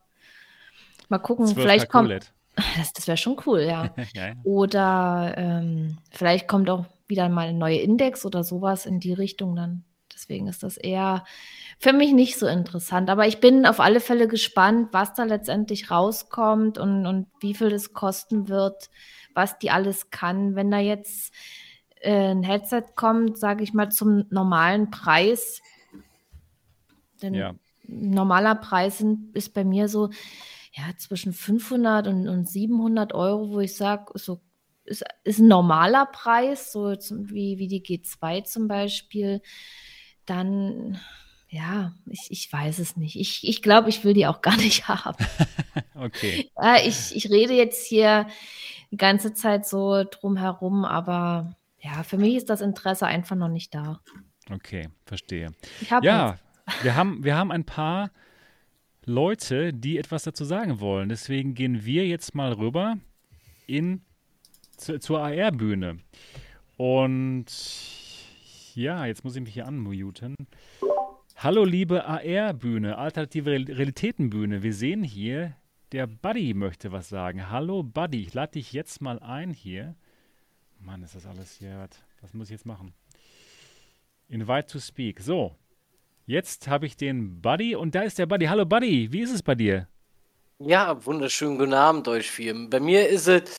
[1.08, 2.12] mal gucken, vielleicht kommt.
[2.76, 3.94] Das, das wäre schon cool, ja.
[4.12, 4.34] ja.
[4.44, 9.56] Oder ähm, vielleicht kommt auch wieder mal ein neuer Index oder sowas in die Richtung
[9.56, 9.84] dann.
[10.22, 11.24] Deswegen ist das eher
[11.78, 13.10] für mich nicht so interessant.
[13.10, 17.70] Aber ich bin auf alle Fälle gespannt, was da letztendlich rauskommt und, und wie viel
[17.70, 18.88] das kosten wird,
[19.34, 20.54] was die alles kann.
[20.54, 21.34] Wenn da jetzt
[22.00, 25.60] äh, ein Headset kommt, sage ich mal, zum normalen Preis,
[27.20, 27.54] denn ja.
[27.86, 30.10] normaler Preis ist bei mir so
[30.74, 34.40] ja, zwischen 500 und, und 700 Euro, wo ich sage, so
[34.84, 39.40] ist, ist ein normaler Preis, so zum, wie, wie die G2 zum Beispiel,
[40.26, 40.98] dann
[41.52, 43.14] ja, ich, ich weiß es nicht.
[43.14, 45.24] Ich, ich glaube, ich will die auch gar nicht haben.
[45.94, 46.50] okay.
[46.56, 48.26] Ja, ich, ich rede jetzt hier
[48.90, 53.48] die ganze Zeit so drum herum, aber ja, für mich ist das Interesse einfach noch
[53.48, 54.00] nicht da.
[54.50, 55.50] Okay, verstehe.
[56.00, 56.38] Ja,
[56.82, 58.10] wir haben, wir haben ein paar
[59.04, 61.10] Leute, die etwas dazu sagen wollen.
[61.10, 62.96] Deswegen gehen wir jetzt mal rüber
[63.66, 64.00] in,
[64.78, 65.98] zu, zur AR-Bühne.
[66.78, 67.46] Und
[68.76, 70.34] ja, jetzt muss ich mich hier unmuten.
[71.36, 74.62] Hallo liebe AR-Bühne, alternative Realitätenbühne.
[74.62, 75.56] Wir sehen hier,
[75.92, 77.50] der Buddy möchte was sagen.
[77.50, 79.94] Hallo Buddy, ich lade dich jetzt mal ein hier.
[80.78, 81.88] Mann, ist das alles hier.
[82.20, 82.92] Was muss ich jetzt machen?
[84.28, 85.20] Invite to speak.
[85.20, 85.56] So,
[86.26, 88.46] jetzt habe ich den Buddy und da ist der Buddy.
[88.46, 89.88] Hallo Buddy, wie ist es bei dir?
[90.58, 92.54] Ja, wunderschönen guten Abend euch vier.
[92.70, 93.56] Bei mir ist es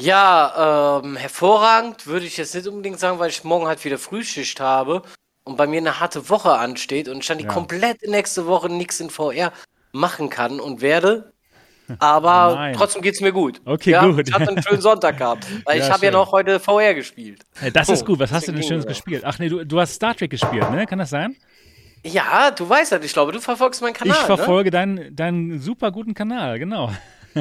[0.00, 4.60] ja ähm, hervorragend, würde ich jetzt nicht unbedingt sagen, weil ich morgen halt wieder Frühschicht
[4.60, 5.02] habe
[5.44, 7.52] und bei mir eine harte Woche ansteht und stand die ja.
[7.52, 9.52] komplett nächste Woche nichts in VR,
[9.92, 11.32] machen kann und werde.
[12.00, 12.74] Aber Nein.
[12.74, 13.62] trotzdem geht es mir gut.
[13.64, 14.28] Okay, ja, gut.
[14.28, 15.46] Ich hatte einen schönen Sonntag gehabt.
[15.64, 17.46] Weil Ja, ich habe ja noch heute VR gespielt.
[17.72, 18.18] Das ist Oh, gut.
[18.18, 19.22] Was hast du denn Schönes gespielt?
[19.24, 20.86] Ach nee, du, du hast Star Trek gespielt, ne?
[20.86, 21.34] Kann das sein?
[22.04, 24.16] Ja, du weißt ja, ich glaube, du verfolgst meinen Kanal.
[24.20, 26.92] ich verfolge deinen, deinen super guten Kanal, genau.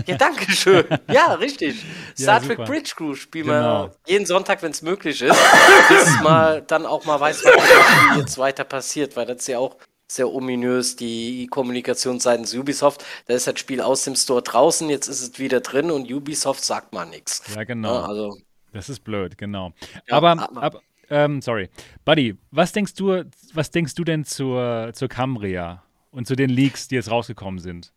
[0.06, 0.86] Ja, danke schön.
[1.12, 1.84] Ja, richtig.
[2.20, 2.66] Star Trek super.
[2.66, 3.86] Bridge Crew spielen Genau.
[3.86, 5.38] wir jeden Sonntag, wenn es möglich ist.
[5.90, 9.78] bis mal dann auch mal weiß, was jetzt weiter passiert, weil das ist ja auch
[10.10, 13.04] sehr ominös, die Kommunikation seitens Ubisoft.
[13.28, 16.64] Da ist das Spiel aus dem Store draußen, jetzt ist es wieder drin und Ubisoft
[16.64, 17.42] sagt mal nichts.
[17.56, 18.02] Ja, genau.
[18.04, 18.38] also,
[18.72, 19.74] Das ist blöd, genau.
[20.08, 21.70] Ja, aber, aber- aber ähm, sorry.
[22.06, 23.24] Buddy, was denkst du,
[23.54, 27.92] was denkst du denn zur, zur Cambria und zu den Leaks, die jetzt rausgekommen sind?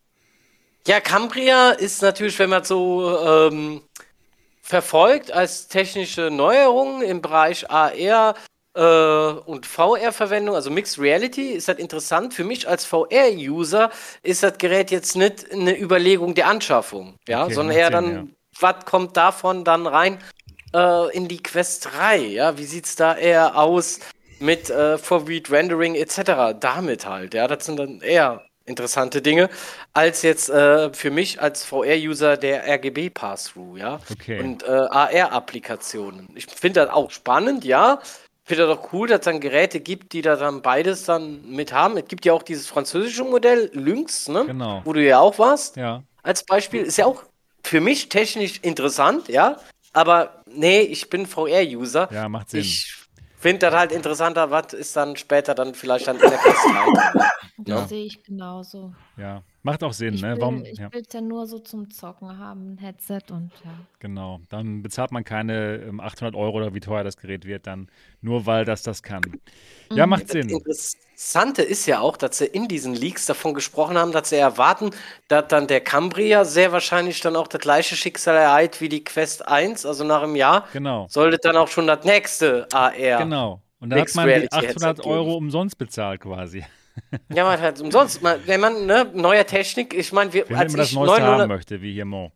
[0.86, 3.82] Ja, Cambria ist natürlich, wenn man so ähm,
[4.62, 8.34] verfolgt, als technische Neuerung im Bereich AR
[8.74, 12.34] äh, und VR-Verwendung, also Mixed Reality, ist das interessant.
[12.34, 13.90] Für mich als VR-User
[14.22, 18.36] ist das Gerät jetzt nicht eine Überlegung der Anschaffung, ja, Okay, sondern eher Sinn, dann,
[18.58, 20.18] was kommt davon dann rein
[20.72, 24.00] äh, in die Quest 3, ja, wie sieht's da eher aus
[24.38, 26.58] mit äh, Forward Rendering etc.
[26.58, 29.50] Damit halt, ja, das sind dann eher interessante Dinge,
[29.92, 34.00] als jetzt äh, für mich als VR-User der RGB Pass-Through, ja.
[34.10, 34.40] Okay.
[34.40, 36.28] Und äh, AR-Applikationen.
[36.34, 38.00] Ich finde das auch spannend, ja.
[38.44, 41.72] Finde das auch cool, dass es dann Geräte gibt, die da dann beides dann mit
[41.72, 41.96] haben.
[41.98, 44.46] Es gibt ja auch dieses französische Modell, Lynx, ne?
[44.46, 44.80] Genau.
[44.84, 46.82] Wo du ja auch warst Ja, als Beispiel.
[46.82, 47.22] Ist ja auch
[47.62, 49.56] für mich technisch interessant, ja.
[49.92, 52.08] Aber nee, ich bin VR-User.
[52.12, 52.60] ja, macht Sinn.
[52.60, 52.99] Ich
[53.40, 57.24] finde das halt interessanter, was ist dann später dann vielleicht dann in der 3.
[57.66, 57.82] Ja.
[57.82, 58.94] Das sehe ich genauso.
[59.16, 60.38] ja, macht auch Sinn, Ich ne?
[60.40, 60.64] will Warum?
[60.64, 63.86] ich Ja, will's ja nur so zum Zocken haben, ein Headset und ja.
[63.98, 64.40] genau.
[64.48, 67.90] Dann bezahlt man keine ähm, 800 Euro oder wie teuer das Gerät wird, dann
[68.22, 69.38] nur weil das das kann.
[69.92, 70.10] Ja, Mhm.
[70.10, 70.48] macht Das Sinn.
[71.20, 74.88] Interessante ist ja auch, dass sie in diesen Leaks davon gesprochen haben, dass sie erwarten,
[75.28, 79.46] dass dann der Cambria sehr wahrscheinlich dann auch das gleiche Schicksal ereilt wie die Quest
[79.46, 80.66] 1, also nach einem Jahr.
[80.72, 81.08] Genau.
[81.10, 83.18] Sollte dann auch schon das nächste AR.
[83.18, 83.60] Genau.
[83.80, 86.64] Und da hat man die Reality 800 Headset Euro umsonst bezahlt quasi.
[87.28, 88.22] Ja, man halt umsonst.
[88.22, 91.16] Man, wenn man, ne, neuer Technik, ich meine, wir, Wenn als man das ich Neueste
[91.16, 92.32] haben 900, möchte, wie hier Mo.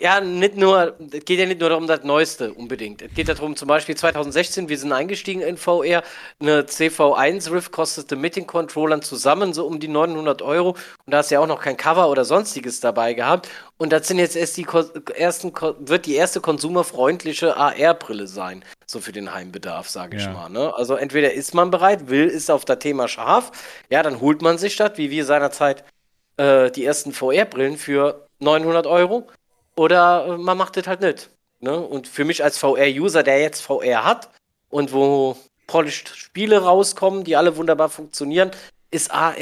[0.00, 3.02] Ja, nicht nur, es geht ja nicht nur darum, das Neueste unbedingt.
[3.02, 6.04] Es geht darum, zum Beispiel 2016, wir sind eingestiegen in VR,
[6.40, 10.70] eine CV1 Rift kostete mit den Controllern zusammen so um die 900 Euro
[11.04, 13.48] und da hast du ja auch noch kein Cover oder sonstiges dabei gehabt.
[13.76, 14.66] Und das sind jetzt erst die
[15.14, 20.32] ersten, wird die erste konsumerfreundliche AR-Brille sein, so für den Heimbedarf, sage ich Ja.
[20.32, 20.48] mal.
[20.48, 20.74] Ne?
[20.76, 23.50] Also entweder ist man bereit, will, ist auf das Thema scharf,
[23.90, 25.84] ja, dann holt man sich das, wie wir seinerzeit
[26.36, 29.26] äh, die ersten VR-Brillen für 900 Euro.
[29.78, 31.30] Oder äh, man macht das halt nicht.
[31.60, 31.76] Ne?
[31.78, 34.28] Und für mich als VR-User, der jetzt VR hat
[34.70, 38.50] und wo polished Spiele rauskommen, die alle wunderbar funktionieren,
[38.90, 39.34] ist AR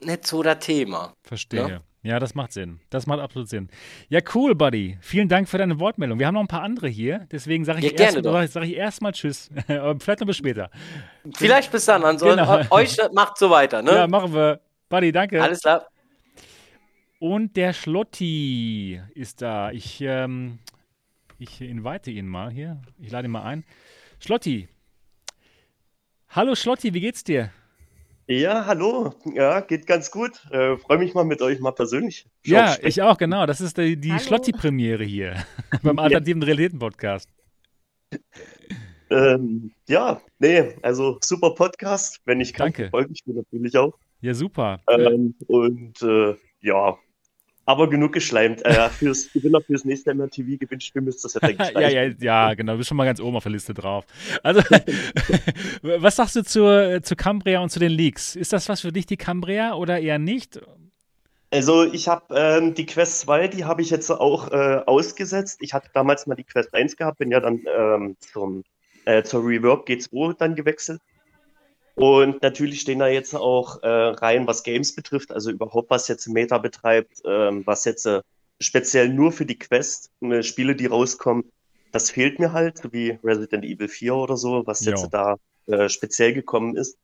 [0.00, 1.14] nicht so das Thema.
[1.22, 1.80] Verstehe.
[2.02, 2.18] Ja.
[2.20, 2.80] das macht Sinn.
[2.90, 3.68] Das macht absolut Sinn.
[4.08, 4.98] Ja, cool, Buddy.
[5.00, 6.18] Vielen Dank für deine Wortmeldung.
[6.18, 8.46] Wir haben noch ein paar andere hier, deswegen sage ich, Ja, erst, doch.
[8.46, 9.48] sag erstmal Tschüss.
[9.66, 10.70] Vielleicht noch bis später.
[11.36, 12.04] Vielleicht bis dann.
[12.04, 12.60] Ansonsten Genau.
[12.70, 13.82] euch macht so weiter.
[13.82, 13.92] Ne?
[13.92, 14.60] Ja, machen wir.
[14.88, 15.42] Buddy, danke.
[15.42, 15.86] Alles klar.
[17.18, 19.72] Und der Schlotti ist da.
[19.72, 20.60] Ich, ähm,
[21.38, 22.80] ich invite ihn mal hier.
[22.98, 23.64] Ich lade ihn mal ein.
[24.20, 24.68] Schlotti.
[26.28, 27.50] Hallo Schlotti, wie geht's dir?
[28.28, 29.14] Ja, hallo.
[29.34, 30.44] Ja, geht ganz gut.
[30.50, 32.26] Äh, Freue mich mal mit euch mal persönlich.
[32.44, 33.46] Ja, ich auch, genau.
[33.46, 34.16] Das ist die, die.
[34.18, 35.44] Schlotti-Premiere hier
[35.82, 37.28] beim Alternativen Realitäten-Podcast.
[39.10, 42.20] Ähm, ja, nee, also super Podcast.
[42.26, 42.90] Wenn ich kann, Danke.
[42.90, 43.98] folge ich mir natürlich auch.
[44.20, 44.78] Ja, super.
[44.88, 46.98] Ähm, und äh, ja,
[47.68, 48.64] aber genug geschleimt.
[48.64, 52.54] Äh, fürs Gewinner fürs nächste MRTV-Gewinnspiel müsst ihr das ja, denke ich, ja, ja, ja,
[52.54, 52.72] genau.
[52.72, 54.06] Du bist schon mal ganz oben auf der Liste drauf.
[54.42, 54.60] Also,
[55.82, 58.36] was sagst du zur, zu Cambria und zu den Leaks?
[58.36, 60.58] Ist das was für dich, die Cambria, oder eher nicht?
[61.50, 65.58] Also ich habe ähm, die Quest 2, die habe ich jetzt auch äh, ausgesetzt.
[65.60, 68.64] Ich hatte damals mal die Quest 1 gehabt, bin ja dann ähm, zum,
[69.04, 71.00] äh, zur Reverb G2 dann gewechselt.
[71.98, 76.28] Und natürlich stehen da jetzt auch äh, rein, was Games betrifft, also überhaupt was jetzt
[76.28, 78.22] Meta betreibt, ähm, was jetzt äh,
[78.60, 81.50] speziell nur für die Quest, äh, Spiele, die rauskommen,
[81.90, 85.36] das fehlt mir halt, so wie Resident Evil 4 oder so, was jetzt da
[85.66, 86.96] äh, speziell gekommen ist.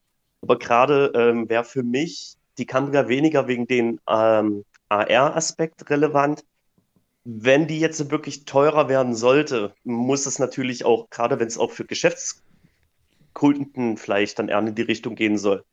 [0.42, 6.44] Aber gerade ähm, wäre für mich die Cambria weniger wegen den ähm, AR-Aspekt relevant.
[7.24, 11.70] Wenn die jetzt wirklich teurer werden sollte, muss es natürlich auch, gerade wenn es auch
[11.70, 11.84] für
[13.34, 15.64] Geschäftskunden vielleicht dann eher in die Richtung gehen soll,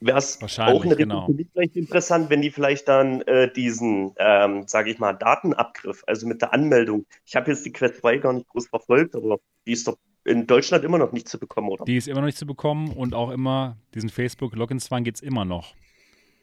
[0.00, 1.28] wäre es auch eine Richtung genau.
[1.28, 6.26] mich vielleicht interessant, wenn die vielleicht dann äh, diesen, ähm, sage ich mal, Datenabgriff, also
[6.26, 7.06] mit der Anmeldung.
[7.24, 10.46] Ich habe jetzt die Quest 2 gar nicht groß verfolgt, aber die ist doch in
[10.46, 11.84] Deutschland immer noch nicht zu bekommen, oder?
[11.84, 15.44] Die ist immer noch nicht zu bekommen und auch immer, diesen Facebook-Login-Zwang geht es immer
[15.44, 15.74] noch.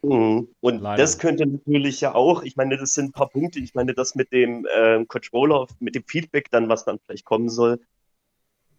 [0.01, 0.47] Mhm.
[0.61, 1.01] Und Leider.
[1.01, 3.59] das könnte natürlich ja auch, ich meine, das sind ein paar Punkte.
[3.59, 7.49] Ich meine, das mit dem ähm, Controller, mit dem Feedback dann, was dann vielleicht kommen
[7.49, 7.81] soll,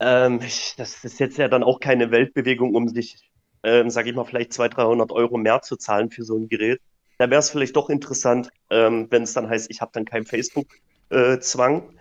[0.01, 0.41] ähm,
[0.77, 3.31] das ist jetzt ja dann auch keine Weltbewegung, um sich,
[3.63, 6.81] ähm, sage ich mal, vielleicht 200, 300 Euro mehr zu zahlen für so ein Gerät.
[7.19, 10.25] Da wäre es vielleicht doch interessant, ähm, wenn es dann heißt, ich habe dann keinen
[10.25, 11.99] Facebook-Zwang,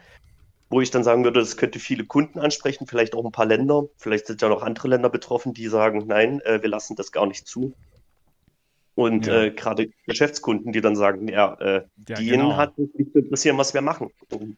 [0.69, 3.85] wo ich dann sagen würde, das könnte viele Kunden ansprechen, vielleicht auch ein paar Länder.
[3.97, 7.25] Vielleicht sind ja noch andere Länder betroffen, die sagen, nein, äh, wir lassen das gar
[7.27, 7.75] nicht zu.
[8.95, 9.43] Und Ja.
[9.43, 12.57] äh, gerade Geschäftskunden, die dann sagen, ja, äh, Ja, die genau.
[12.57, 14.09] hat mich nicht zu interessieren, was wir machen.
[14.31, 14.57] Und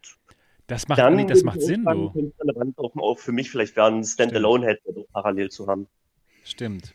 [0.71, 2.31] Das macht, dann das macht Sinn, du.
[2.77, 5.87] auch, für mich vielleicht werden, ein Standalone-Headset parallel zu haben.
[6.45, 6.93] Stimmt.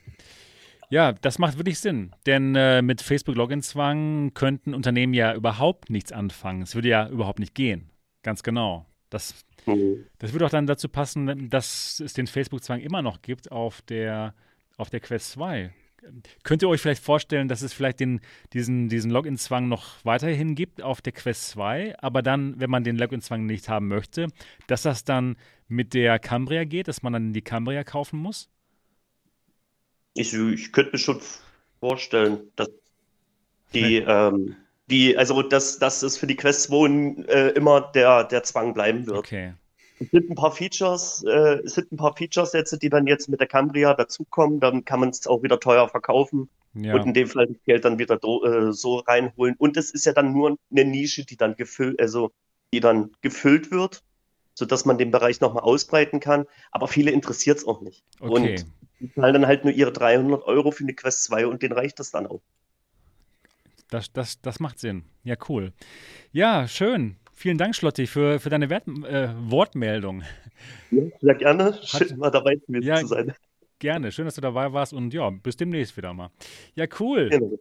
[0.88, 2.14] Ja, das macht wirklich Sinn.
[2.24, 6.62] Denn äh, mit Facebook-Login-Zwang könnten Unternehmen ja überhaupt nichts anfangen.
[6.62, 7.90] Es würde ja überhaupt nicht gehen.
[8.22, 8.86] Ganz genau.
[9.10, 10.06] Das, Mhm.
[10.20, 14.32] das würde auch dann dazu passen, dass es den Facebook-Zwang immer noch gibt auf der,
[14.78, 15.70] auf der Quest 2.
[16.42, 18.20] Könnt ihr euch vielleicht vorstellen, dass es vielleicht den,
[18.52, 22.96] diesen, diesen Login-Zwang noch weiterhin gibt auf der Quest 2, aber dann, wenn man den
[22.96, 24.28] Login-Zwang nicht haben möchte,
[24.66, 25.36] dass das dann
[25.68, 28.48] mit der Cambria geht, dass man dann die Cambria kaufen muss?
[30.14, 31.20] Ich, ich könnte mir schon
[31.80, 32.70] vorstellen, dass
[33.74, 34.56] die, ähm,
[34.88, 39.06] die, also dass, dass es für die Quest 2 äh, immer der, der Zwang bleiben
[39.06, 39.18] wird.
[39.18, 39.54] Okay.
[39.98, 43.40] Es sind ein paar Features, äh, es sind ein paar Feature-Sätze, die dann jetzt mit
[43.40, 44.60] der Cambria dazukommen.
[44.60, 46.94] Dann kann man es auch wieder teuer verkaufen Ja.
[46.94, 49.54] und in dem Fall das Geld dann wieder äh, so reinholen.
[49.58, 52.30] Und es ist ja dann nur eine Nische, die dann gefüllt, also
[52.74, 54.02] die dann gefüllt wird,
[54.54, 56.44] sodass man den Bereich nochmal ausbreiten kann.
[56.72, 58.04] Aber viele interessiert es auch nicht.
[58.20, 58.32] Okay.
[58.32, 58.66] Und
[59.00, 61.98] die zahlen dann halt nur ihre 300 Euro für eine Quest 2 und denen reicht
[62.00, 62.40] das dann auch.
[63.88, 65.04] Das, das, das macht Sinn.
[65.22, 65.72] Ja, cool.
[66.32, 67.16] Ja, schön.
[67.38, 70.22] Vielen Dank, Schlotti, für, für deine Wert, äh, Wortmeldung.
[70.90, 71.78] Ja, sehr gerne.
[71.84, 73.34] Schön, mal dabei gewesen Ja, zu sein.
[73.78, 74.10] Gerne.
[74.10, 76.30] Schön, dass du dabei warst und ja, bis demnächst wieder mal.
[76.76, 77.28] Ja, cool.
[77.28, 77.58] Genau.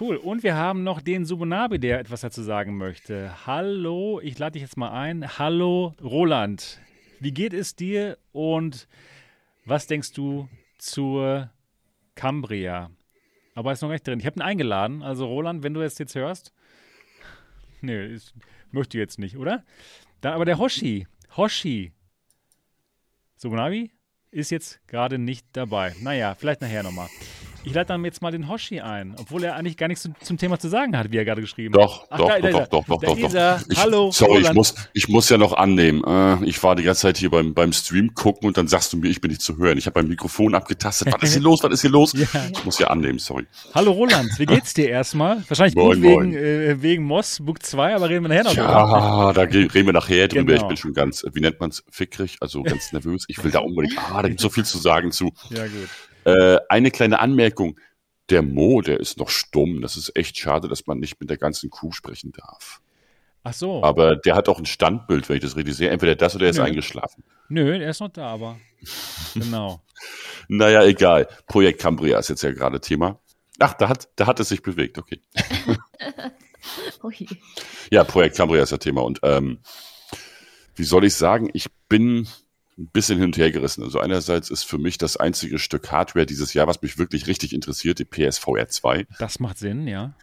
[0.00, 0.16] Cool.
[0.16, 3.46] Und wir haben noch den Subunabi, der etwas dazu sagen möchte.
[3.46, 5.38] Hallo, ich lade dich jetzt mal ein.
[5.38, 6.80] Hallo, Roland.
[7.20, 8.88] Wie geht es dir und
[9.64, 11.50] was denkst du zur
[12.16, 12.90] Cambria?
[13.54, 14.18] Aber ist noch nicht drin.
[14.18, 15.04] Ich habe ihn eingeladen.
[15.04, 16.52] Also, Roland, wenn du es jetzt hörst.
[17.80, 18.34] Nee, ist,
[18.72, 19.64] möchte jetzt nicht, oder?
[20.20, 21.06] Dann aber der Hoshi.
[21.36, 21.92] Hoshi.
[23.36, 23.92] Subunabi
[24.30, 25.94] ist jetzt gerade nicht dabei.
[26.00, 27.08] Naja, vielleicht nachher nochmal.
[27.68, 30.38] Ich lade dann jetzt mal den Hoshi ein, obwohl er eigentlich gar nichts zum, zum
[30.38, 32.18] Thema zu sagen hat, wie er gerade geschrieben Doch, hat.
[32.18, 33.60] doch, da- da doch, doch, doch, doch, doch, doch.
[33.68, 34.54] Ich, Hallo, sorry, ich Roland.
[34.56, 36.02] muss, ich muss ja noch annehmen.
[36.04, 38.96] Äh, ich war die ganze Zeit hier beim, beim Stream gucken und dann sagst du
[38.96, 39.76] mir, ich bin nicht zu hören.
[39.76, 41.12] Ich habe mein Mikrofon abgetastet.
[41.12, 41.62] Was ist hier los?
[41.62, 42.12] Was ist hier los?
[42.14, 42.26] Ja.
[42.52, 43.46] Ich muss ja annehmen, sorry.
[43.74, 45.42] Hallo Roland, wie geht's dir erstmal?
[45.48, 46.34] Wahrscheinlich Moin, gut wegen, moin.
[46.34, 48.68] äh, wegen Moss Book 2, aber reden wir nachher noch drüber.
[48.68, 50.44] Ja, da reden wir nachher drüber.
[50.54, 50.62] Genau.
[50.62, 53.24] Ich bin schon ganz, wie nennt man's, fickrig, also ganz nervös.
[53.28, 55.32] Ich will da unbedingt, ah, da gibt so viel zu sagen zu.
[55.50, 55.88] Ja, gut.
[56.28, 57.78] Äh, eine kleine Anmerkung.
[58.28, 59.80] Der Mo, der ist noch stumm.
[59.80, 62.82] Das ist echt schade, dass man nicht mit der ganzen Kuh sprechen darf.
[63.44, 63.82] Ach so.
[63.82, 65.88] Aber der hat auch ein Standbild, wenn ich das richtig sehe.
[65.88, 66.64] Entweder das oder er ist Nö.
[66.64, 67.24] eingeschlafen.
[67.48, 68.58] Nö, er ist noch da, aber.
[69.34, 69.82] Genau.
[70.48, 71.28] Naja, egal.
[71.46, 73.20] Projekt Cambria ist jetzt ja gerade Thema.
[73.58, 75.20] Ach, da hat, da hat es sich bewegt, okay.
[77.02, 77.26] Ui.
[77.90, 79.02] Ja, Projekt Cambria ist ja Thema.
[79.02, 79.58] Und ähm,
[80.74, 82.26] wie soll ich sagen, ich bin
[82.78, 83.82] ein bisschen hin und her gerissen.
[83.82, 87.52] Also einerseits ist für mich das einzige Stück Hardware dieses Jahr, was mich wirklich richtig
[87.52, 89.06] interessiert, die PSVR 2.
[89.18, 90.14] Das macht Sinn, ja.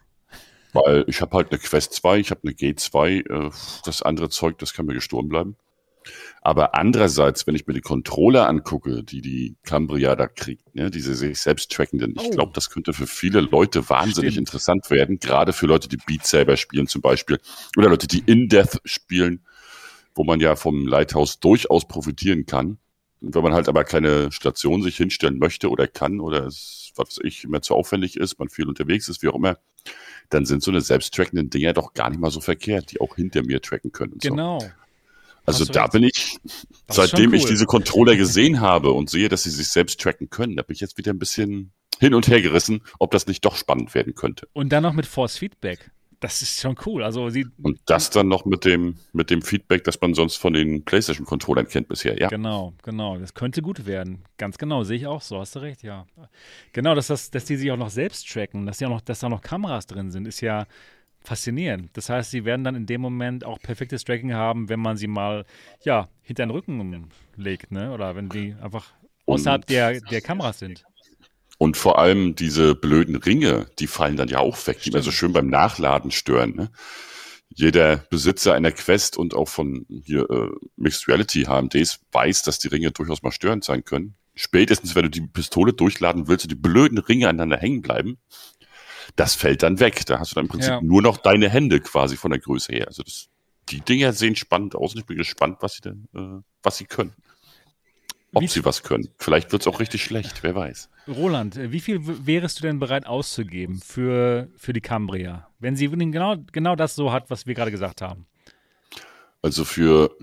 [0.73, 3.51] Weil ich habe halt eine Quest 2, ich habe eine G2, äh,
[3.85, 5.55] das andere Zeug, das kann mir gestorben bleiben.
[6.41, 11.15] Aber andererseits, wenn ich mir die Controller angucke, die die Cambria da kriegt, ne, diese
[11.15, 12.29] sich selbst trackenden, ich Oh.
[12.29, 14.49] glaube, das könnte für viele Leute wahnsinnig Stimmt.
[14.49, 17.39] interessant werden, gerade für Leute, die Beat Saber spielen zum Beispiel
[17.77, 19.44] oder Leute, die In-Death spielen,
[20.15, 22.77] wo man ja vom Lighthouse durchaus profitieren kann.
[23.21, 27.09] Und wenn man halt aber keine Station sich hinstellen möchte oder kann oder es, was
[27.09, 29.57] weiß ich, immer zu aufwendig ist, man viel unterwegs ist, wie auch immer,
[30.29, 33.43] dann sind so eine selbsttrackenden Dinger doch gar nicht mal so verkehrt, die auch hinter
[33.43, 34.13] mir tracken können.
[34.13, 34.29] und So.
[34.29, 34.59] Genau.
[35.45, 35.91] Also da recht.
[35.91, 36.37] bin ich,
[36.87, 37.49] Das seitdem schon ich cool.
[37.49, 40.81] diese Controller gesehen habe und sehe, dass sie sich selbst tracken können, da bin ich
[40.81, 44.47] jetzt wieder ein bisschen hin und her gerissen, ob das nicht doch spannend werden könnte.
[44.53, 45.91] Und dann noch mit Force Feedback.
[46.25, 47.03] Das ist schon cool.
[47.03, 50.53] Also sie, Und das dann noch mit dem, mit dem Feedback, das man sonst von
[50.53, 52.29] den PlayStation-Controllern kennt bisher, ja.
[52.29, 53.19] Genau, genau.
[53.19, 54.23] Das könnte gut werden.
[54.39, 55.39] Ganz genau, sehe ich auch so.
[55.39, 56.07] Hast du recht, ja.
[56.73, 59.19] Genau, dass, das, dass die sich auch noch selbst tracken, dass, die auch noch, dass
[59.19, 60.65] da noch Kameras drin sind, ist ja
[61.21, 61.91] faszinierend.
[61.93, 65.05] Das heißt, sie werden dann in dem Moment auch perfektes Tracking haben, wenn man sie
[65.07, 65.45] mal,
[65.83, 67.91] ja, hinter den Rücken legt, ne?
[67.91, 68.93] Oder wenn die einfach
[69.27, 70.85] außerhalb Und- der, der Kameras sind.
[71.57, 75.11] Und vor allem diese blöden Ringe, die fallen dann ja auch weg, die mir so
[75.11, 76.55] schön beim Nachladen stören.
[76.55, 76.69] Ne?
[77.49, 82.67] Jeder Besitzer einer Quest und auch von hier äh, Mixed Reality HMDs weiß, dass die
[82.67, 84.15] Ringe durchaus mal störend sein können.
[84.33, 88.17] Spätestens, wenn du die Pistole durchladen willst und die blöden Ringe aneinander hängen bleiben.
[89.15, 90.05] das fällt dann weg.
[90.07, 90.81] Da hast du dann im Prinzip Ja.
[90.81, 92.87] nur noch deine Hände quasi von der Größe her.
[92.87, 93.29] Also das,
[93.69, 96.85] die Dinger sehen spannend aus und ich bin gespannt, was sie denn, äh, was sie
[96.85, 97.13] können.
[98.35, 99.07] Ob Wie- sie was können.
[99.17, 100.89] Vielleicht wird es auch richtig schlecht, wer weiß.
[101.07, 105.87] Roland, äh, wie viel wärest du denn bereit auszugeben für, für die Cambria, wenn sie
[105.87, 108.27] genau, genau das so hat, was wir gerade gesagt haben?
[109.41, 110.17] Also für,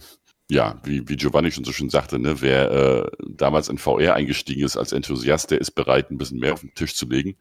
[0.51, 4.63] ja, wie, wie Giovanni schon so schön sagte, ne, wer äh, damals in VR eingestiegen
[4.63, 7.37] ist als Enthusiast, der ist bereit, ein bisschen mehr auf den Tisch zu legen.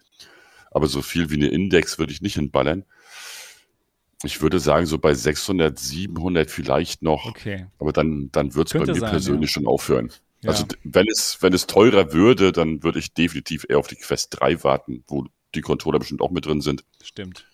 [0.72, 2.86] Aber so viel wie eine Index würde ich nicht hinballern.
[4.24, 7.26] Ich würde sagen, so bei 600, 700 vielleicht noch.
[7.26, 7.66] Okay.
[7.78, 9.54] Aber dann, dann wird es bei mir sein, persönlich ja.
[9.56, 10.12] schon aufhören.
[10.44, 10.50] Ja.
[10.52, 14.40] Also wenn es, wenn es teurer würde, dann würde ich definitiv eher auf die Quest
[14.40, 16.84] 3 warten, wo die Controller bestimmt auch mit drin sind.
[17.04, 17.46] Stimmt.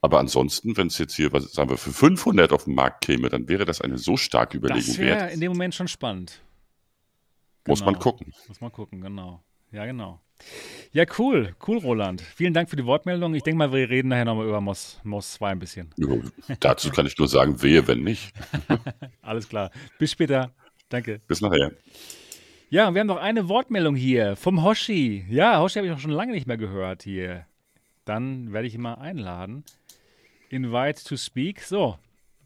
[0.00, 3.28] Aber ansonsten, wenn es jetzt hier, was sagen wir, für 500 auf den Markt käme,
[3.30, 5.32] dann wäre das eine so starke Überlegung Das wäre wert.
[5.34, 6.40] in dem Moment schon spannend.
[7.66, 8.02] Muss man Genau.
[8.02, 8.32] gucken.
[8.48, 9.42] Muss man gucken, genau.
[9.72, 10.20] Ja, genau.
[10.92, 11.54] Ja, cool.
[11.66, 12.20] Cool, Roland.
[12.20, 13.34] Vielen Dank für die Wortmeldung.
[13.34, 15.90] Ich denke mal, wir reden nachher nochmal über Moss, Moss 2 ein bisschen.
[15.96, 16.06] Ja,
[16.60, 18.32] dazu kann ich nur sagen, wehe, wenn nicht.
[19.22, 19.70] Alles klar.
[19.98, 20.52] Bis später.
[20.94, 21.20] Danke.
[21.26, 21.72] Bis nachher.
[22.70, 25.24] Ja, wir haben noch eine Wortmeldung hier vom Hoshi.
[25.28, 27.46] Ja, Hoshi habe ich auch schon lange nicht mehr gehört hier.
[28.04, 29.64] Dann werde ich ihn mal einladen.
[30.50, 31.62] Invite to speak.
[31.62, 31.98] So.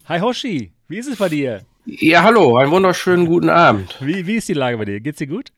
[0.06, 1.60] Hi Hoshi, wie ist es bei dir?
[1.84, 3.98] Ja, hallo, einen wunderschönen guten Abend.
[4.00, 5.00] Wie, wie ist die Lage bei dir?
[5.00, 5.52] Geht's dir gut?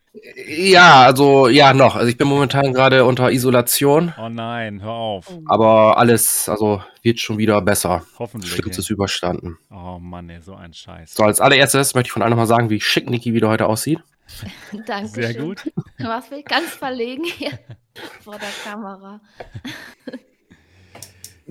[0.46, 1.94] Ja, also, ja, noch.
[1.94, 5.26] Also, ich bin momentan gerade unter Isolation, Oh nein, hör auf.
[5.46, 8.04] aber alles, also, wird schon wieder besser.
[8.18, 8.52] Hoffentlich.
[8.52, 9.58] Schlimmstes überstanden.
[9.70, 11.14] Oh Mann, ey, so ein Scheiß.
[11.14, 14.00] So, als allererstes möchte ich von allen nochmal sagen, wie schick Niki wieder heute aussieht.
[14.86, 15.08] Danke.
[15.08, 15.70] Sehr gut.
[15.98, 17.52] Du warst mich ganz verlegen hier
[18.24, 19.20] vor der Kamera.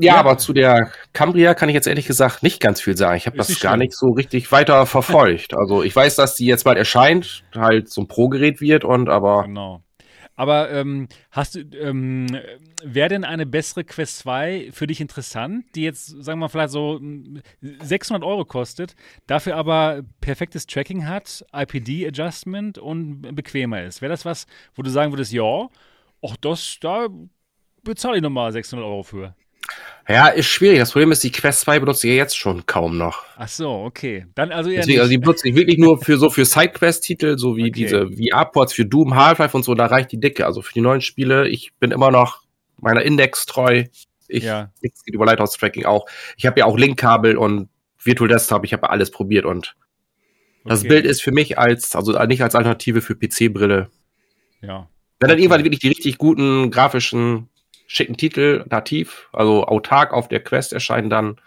[0.01, 3.17] Ja, aber zu der Cambria kann ich jetzt ehrlich gesagt nicht ganz viel sagen.
[3.17, 3.79] Ich habe das nicht gar schlimm.
[3.79, 5.53] nicht so richtig weiter verfolgt.
[5.53, 9.43] Also, ich weiß, dass die jetzt bald erscheint, halt so ein Pro-Gerät wird und aber
[9.43, 9.83] Genau.
[10.39, 12.27] Aber ähm, hast du, ähm,
[12.81, 16.71] wäre denn eine bessere Quest 2 für dich interessant, die jetzt, sagen wir mal, vielleicht
[16.71, 17.41] so mm,
[17.81, 18.95] 600 Euro kostet,
[19.27, 24.01] dafür aber perfektes Tracking hat, IPD-Adjustment und bequemer ist?
[24.01, 25.67] Wäre das was, wo du sagen würdest, ja,
[26.25, 27.09] ach, das, da
[27.83, 29.35] bezahle ich nochmal 600 Euro für?
[30.07, 30.79] Ja, ist schwierig.
[30.79, 33.23] Das Problem ist, die Quest 2 benutze ich ja jetzt schon kaum noch.
[33.37, 34.25] Ach so, okay.
[34.35, 37.55] Dann also eher Deswegen, also die benutze ich wirklich nur für so für Sidequest-Titel, so
[37.57, 37.71] wie Okay.
[37.71, 40.45] diese VR-Ports für Doom, Half-Life und so, da reicht die Dicke.
[40.45, 42.41] Also für die neuen Spiele, ich bin immer noch
[42.77, 43.83] meiner Index treu.
[44.27, 44.71] Ich, Ja.
[44.81, 46.07] nichts geht über Lighthouse-Tracking auch.
[46.37, 47.69] Ich habe ja auch Link-Kabel und
[48.01, 49.75] Virtual Desktop, ich habe ja alles probiert und
[50.65, 50.89] das Okay.
[50.89, 53.89] Bild ist für mich als, also nicht als Alternative für PC-Brille.
[54.61, 54.87] Ja.
[55.19, 57.48] Wenn dann irgendwann wirklich die richtig guten, grafischen,
[57.91, 61.39] schicken Titel nativ, also autark auf der Quest erscheinen, dann,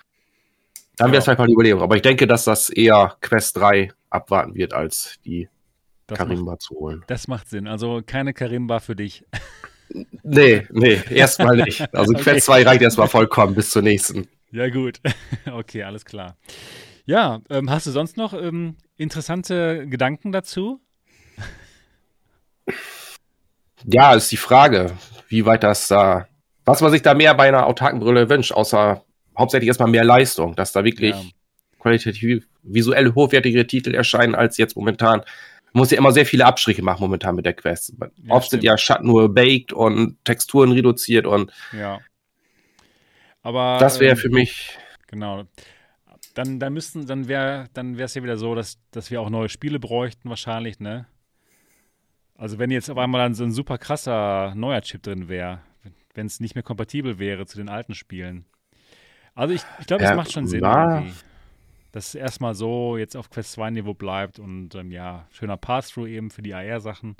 [0.96, 1.30] dann wäre es Ja.
[1.36, 1.82] vielleicht mal eine Überlegung.
[1.82, 5.48] Aber ich denke, dass das eher Quest 3 abwarten wird, als die
[6.08, 7.04] Das macht, Karimba zu holen.
[7.06, 7.68] das macht Sinn.
[7.68, 9.24] Also keine Karimba für dich.
[10.22, 11.82] Nee, nee, erstmal nicht.
[11.94, 12.22] Also Okay.
[12.22, 14.26] Quest 2 reicht erstmal vollkommen bis zur nächsten.
[14.50, 15.00] Ja, gut.
[15.52, 16.38] Okay, alles klar.
[17.04, 20.80] Ja, ähm, hast du sonst noch ähm, interessante Gedanken dazu?
[23.84, 24.96] Ja, ist die Frage,
[25.28, 26.26] wie weit das da,
[26.64, 29.04] was man sich da mehr bei einer autarken Brille wünscht, außer
[29.36, 31.22] hauptsächlich erstmal mehr Leistung, dass da wirklich Ja.
[31.78, 35.20] qualitativ visuell hochwertigere Titel erscheinen als jetzt momentan.
[35.72, 37.94] Man muss ja immer sehr viele Abstriche machen momentan mit der Quest.
[37.98, 42.00] Ja, Oft sind ja Schatten nur baked und Texturen reduziert und Ja.
[43.42, 45.44] Aber das wäre ähm, für mich, genau.
[46.34, 49.28] Dann, dann müssten, dann wäre, dann wäre es ja wieder so, dass, dass wir auch
[49.30, 51.06] neue Spiele bräuchten wahrscheinlich, ne?
[52.36, 55.60] Also wenn jetzt auf einmal dann so ein super krasser neuer Chip drin wäre,
[56.14, 58.44] wenn es nicht mehr kompatibel wäre zu den alten Spielen.
[59.34, 60.60] Also ich, ich glaube, es Ja, macht schon Sinn.
[61.92, 66.06] Dass es erstmal so jetzt auf Quest 2 Niveau bleibt und ähm, ja, schöner Pass-Through
[66.06, 67.16] eben für die AR-Sachen.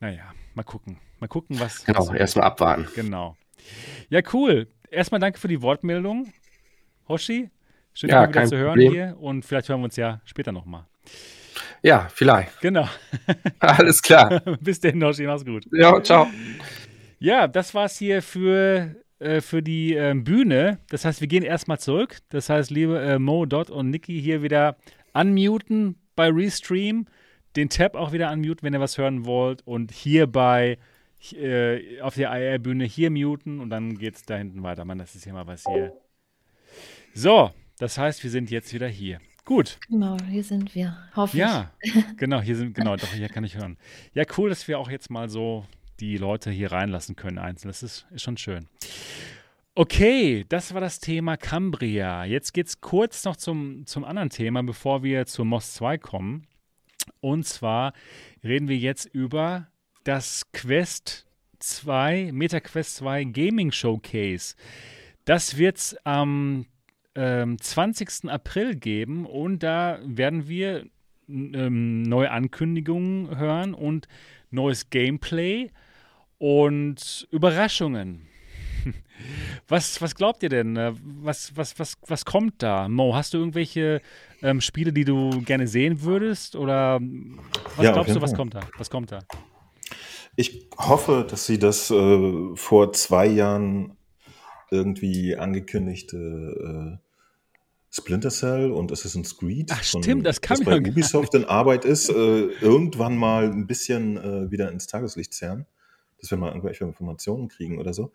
[0.00, 0.98] Naja, mal gucken.
[1.18, 1.84] Mal gucken, was.
[1.84, 2.86] genau, erstmal abwarten.
[2.94, 3.36] Genau.
[4.10, 4.68] Ja, cool.
[4.90, 6.32] Erstmal danke für die Wortmeldung,
[7.08, 7.50] Hoshi.
[7.94, 8.92] Schön, Ja, wieder zu hören Problem.
[8.92, 10.84] hier und vielleicht hören wir uns ja später nochmal.
[11.82, 12.60] Ja, vielleicht.
[12.60, 12.88] Genau.
[13.58, 14.40] Alles klar.
[14.60, 15.66] Bis denn, Hoshi, mach's gut.
[15.72, 16.28] Ja, ciao.
[17.24, 20.80] Ja, das war's hier für, äh, für die ähm, Bühne.
[20.90, 22.18] Das heißt, wir gehen erstmal zurück.
[22.28, 24.76] Das heißt, liebe äh, Mo, Dot und Niki hier wieder
[25.14, 27.06] unmuten bei Restream.
[27.56, 29.66] Den Tab auch wieder unmuten, wenn ihr was hören wollt.
[29.66, 30.76] Und hier bei
[31.32, 34.84] äh, auf der IR-Bühne hier muten und dann geht's da hinten weiter.
[34.84, 35.94] Mann, das ist hier mal was hier.
[37.14, 39.18] So, das heißt, wir sind jetzt wieder hier.
[39.46, 39.78] Gut.
[39.88, 40.98] Genau, hier sind wir.
[41.16, 41.72] Hoffe Ja,
[42.18, 43.78] genau, hier sind, genau, doch, hier kann ich hören.
[44.12, 45.64] Ja, cool, dass wir auch jetzt mal so
[46.00, 47.68] die Leute hier reinlassen können, einzeln.
[47.68, 48.68] Das ist, ist schon schön.
[49.76, 52.24] Okay, das war das Thema Cambria.
[52.24, 56.46] Jetzt geht es kurz noch zum, zum anderen Thema, bevor wir zur MOS 2 kommen.
[57.20, 57.92] Und zwar
[58.44, 59.66] reden wir jetzt über
[60.04, 61.26] das Quest
[61.58, 64.54] 2, MetaQuest 2 Gaming Showcase.
[65.24, 66.66] Das wird es am
[67.14, 68.30] ähm, 20.
[68.30, 70.86] April geben und da werden wir
[71.28, 74.08] ähm, neue Ankündigungen hören und
[74.50, 75.70] neues Gameplay
[76.44, 78.26] und Überraschungen.
[79.66, 80.76] Was, was glaubt ihr denn?
[80.76, 80.92] Äh,
[81.22, 82.86] Was, was, was, was kommt da?
[82.86, 84.02] Mo, hast du irgendwelche
[84.42, 86.54] ähm, Spiele, die du gerne sehen würdest?
[86.54, 87.00] Oder
[87.76, 88.60] was Ja, glaubst du, was kommt da?
[88.76, 89.20] Was kommt da?
[90.36, 93.96] Ich hoffe, dass sie das äh, vor zwei Jahren
[94.70, 97.04] irgendwie angekündigte äh,
[97.88, 101.86] Splinter Cell und Assassin's Creed, Ach, stimmt, das kam das ja bei Ubisoft in Arbeit
[101.86, 105.64] ist, äh, irgendwann mal ein bisschen äh, wieder ins Tageslicht zerren,
[106.24, 108.12] dass wir mal irgendwelche Informationen kriegen oder so.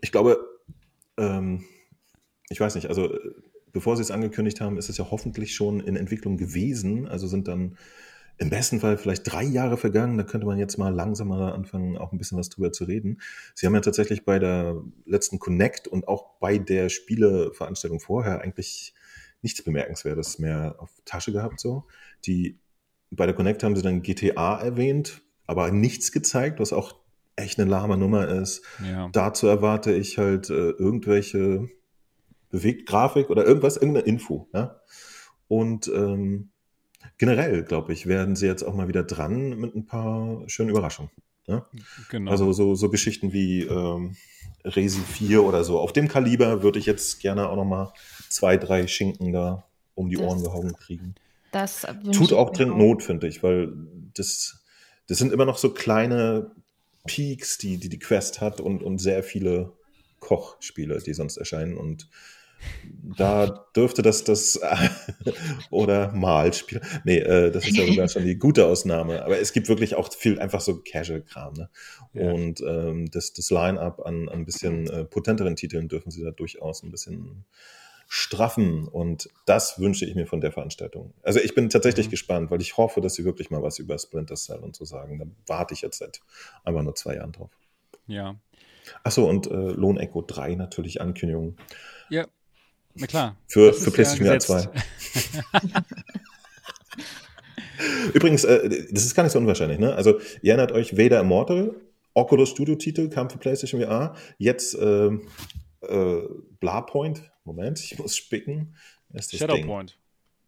[0.00, 0.38] Ich glaube,
[1.16, 1.64] ähm,
[2.48, 3.30] ich weiß nicht, also äh,
[3.72, 7.08] bevor sie es angekündigt haben, ist es ja hoffentlich schon in Entwicklung gewesen.
[7.08, 7.76] Also sind dann
[8.38, 10.18] im besten Fall vielleicht drei Jahre vergangen.
[10.18, 13.20] Da könnte man jetzt mal langsamer anfangen, auch ein bisschen was drüber zu reden.
[13.54, 18.94] Sie haben ja tatsächlich bei der letzten Connect und auch bei der Spieleveranstaltung vorher eigentlich
[19.42, 21.60] nichts Bemerkenswertes mehr auf Tasche gehabt.
[21.60, 21.84] So.
[22.24, 22.58] Die,
[23.10, 26.94] bei der Connect haben sie dann GTA erwähnt, aber nichts gezeigt, was auch
[27.36, 28.62] echt eine lahme Nummer ist.
[28.88, 29.08] Ja.
[29.12, 31.68] Dazu erwarte ich halt äh, irgendwelche
[32.50, 34.48] Bewegtgrafik oder irgendwas, irgendeine Info.
[34.54, 34.80] Ja?
[35.48, 36.50] Und ähm,
[37.18, 41.10] generell, glaube ich, werden sie jetzt auch mal wieder dran mit ein paar schönen Überraschungen.
[41.46, 41.66] Ja?
[42.10, 42.30] Genau.
[42.30, 44.16] Also so, so Geschichten wie ähm,
[44.64, 45.78] Resi 4 oder so.
[45.78, 47.92] Auf dem Kaliber würde ich jetzt gerne auch noch mal
[48.30, 49.64] zwei, drei Schinken da
[49.94, 51.14] um die Das- Ohren gehauen kriegen.
[51.52, 53.72] Das Tut auch dringend Not, finde ich, weil
[54.14, 54.63] das,
[55.06, 56.50] das sind immer noch so kleine
[57.06, 59.72] Peaks, die die, die Quest hat und, und sehr viele
[60.20, 61.76] Kochspiele, die sonst erscheinen.
[61.76, 62.08] Und
[63.16, 64.58] da dürfte das das
[65.70, 66.80] oder Malspiel.
[67.04, 69.22] Nee, äh, das ist ja sogar schon die gute Ausnahme.
[69.22, 71.54] Aber es gibt wirklich auch viel einfach so Casual-Kram.
[71.54, 71.70] Ne?
[72.14, 72.32] Ja.
[72.32, 76.30] Und ähm, das, das Line-up an, an ein bisschen äh, potenteren Titeln dürfen sie da
[76.30, 77.44] durchaus ein bisschen
[78.08, 78.88] straffen.
[78.88, 81.14] Und das wünsche ich mir von der Veranstaltung.
[81.22, 82.10] Also ich bin tatsächlich Mhm.
[82.10, 85.18] gespannt, weil ich hoffe, dass sie wirklich mal was über Splinter Cell und so sagen.
[85.18, 86.20] Da warte ich jetzt seit
[86.64, 87.50] einfach nur zwei Jahren drauf.
[88.06, 88.36] ja.
[89.02, 91.56] Achso, und äh, Lone Echo 3 natürlich Ankündigung.
[92.10, 92.26] Ja,
[92.94, 93.36] na klar.
[93.46, 94.56] Für, Das für PlayStation ja VR 2.
[94.56, 95.74] gesetzt.
[98.14, 99.94] Übrigens, äh, das ist gar nicht so unwahrscheinlich, ne?
[99.94, 101.74] Also, ihr erinnert euch, Vader Immortal,
[102.14, 104.14] Oculus Studio Titel, kam für PlayStation VR.
[104.38, 105.28] Jetzt ähm,
[105.80, 106.18] äh,
[106.60, 108.74] Blarpoint, Moment, ich muss spicken.
[109.18, 109.98] Shadowpoint.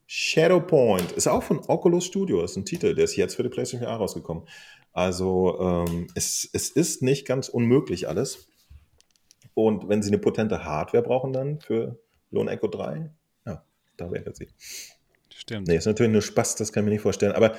[0.06, 3.86] Shadowpoint ist auch von Oculus Studio, ist ein Titel, der ist jetzt für die PlayStation
[3.86, 4.44] VR rausgekommen.
[4.92, 8.48] Also ähm, es, es ist nicht ganz unmöglich alles.
[9.54, 11.98] Und wenn sie eine potente Hardware brauchen dann für
[12.30, 13.10] Lone Echo 3,
[13.46, 13.64] ja,
[13.96, 14.48] da wäre sie.
[15.34, 15.68] Stimmt.
[15.68, 17.32] Nee, ist natürlich nur Spaß, das kann ich mir nicht vorstellen.
[17.32, 17.56] Aber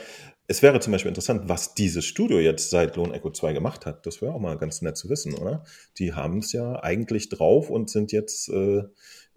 [0.48, 4.06] es wäre zum Beispiel interessant, was dieses Studio jetzt seit Lone Echo 2 gemacht hat.
[4.06, 5.64] Das wäre auch mal ganz nett zu wissen, oder?
[5.98, 8.84] Die haben es ja eigentlich drauf und sind jetzt äh,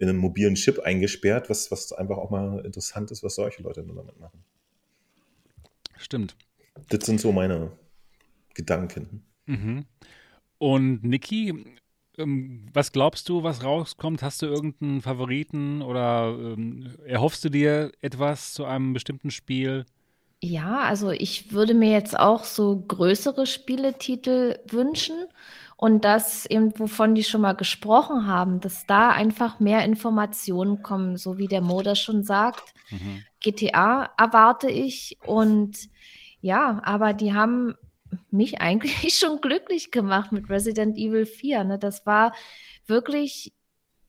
[0.01, 3.83] in einen mobilen Chip eingesperrt, was, was einfach auch mal interessant ist, was solche Leute
[3.83, 4.43] nur damit machen.
[5.99, 6.37] Stimmt.
[6.89, 7.71] Das sind so meine
[8.55, 9.23] Gedanken.
[9.45, 9.85] Mhm.
[10.57, 11.77] Und Niki,
[12.17, 14.23] ähm, was glaubst du, was rauskommt?
[14.23, 19.85] Hast du irgendeinen Favoriten oder ähm, erhoffst du dir etwas zu einem bestimmten Spiel?
[20.43, 25.27] Ja, also ich würde mir jetzt auch so größere Spieletitel wünschen
[25.81, 31.17] und das eben, wovon die schon mal gesprochen haben, dass da einfach mehr Informationen kommen,
[31.17, 32.75] so wie der Mo das schon sagt.
[32.91, 33.25] Mhm.
[33.41, 35.89] GTA erwarte ich und
[36.43, 37.77] ja, aber die haben
[38.31, 41.65] mich eigentlich schon glücklich gemacht mit Resident Evil 4.
[41.65, 41.79] Ne?
[41.79, 42.35] Das war
[42.87, 43.55] wirklich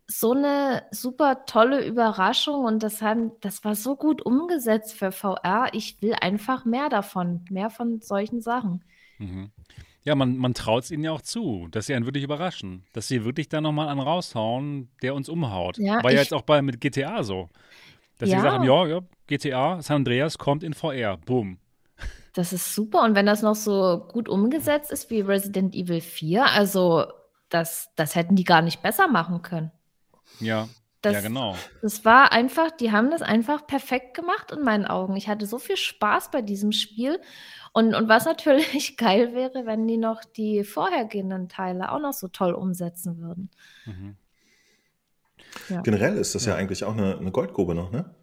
[0.08, 5.70] so eine super tolle Überraschung und das, haben, das war so gut umgesetzt für VR.
[5.72, 8.84] Ich will einfach mehr davon, mehr von solchen Sachen.
[9.20, 9.52] Mhm.
[10.04, 12.86] Ja, man, man traut es ihnen ja auch zu, dass sie einen wirklich überraschen.
[12.94, 15.78] Dass sie wirklich da nochmal einen raushauen, der uns umhaut.
[15.78, 17.50] Ja, War ja jetzt auch bei mit GTA so.
[18.18, 18.38] Dass sie Ja.
[18.42, 21.18] gesagt haben, ja, ja, GTA, San Andreas kommt in VR.
[21.18, 21.60] Boom.
[22.34, 23.04] Das ist super.
[23.04, 27.06] Und wenn das noch so gut umgesetzt ist wie Resident Evil 4, also
[27.50, 29.72] das, das hätten die gar nicht besser machen können.
[30.40, 30.68] Ja,
[31.02, 31.56] Das, ja genau.
[31.82, 35.16] Das war einfach, die haben das einfach perfekt gemacht in meinen Augen.
[35.16, 37.20] Ich hatte so viel Spaß bei diesem Spiel.
[37.74, 42.28] Und, und was natürlich geil wäre, wenn die noch die vorhergehenden Teile auch noch so
[42.28, 43.50] toll umsetzen würden.
[43.86, 44.16] Mhm.
[45.70, 45.82] Ja.
[45.82, 46.58] Generell ist das ja, Ja.
[46.60, 48.14] eigentlich auch eine, eine Goldgrube noch, ne?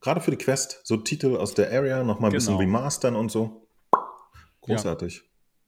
[0.00, 2.60] Gerade für die Quest, so Titel aus der Area, nochmal ein bisschen Genau.
[2.60, 3.66] remastern und so.
[4.60, 5.22] Großartig.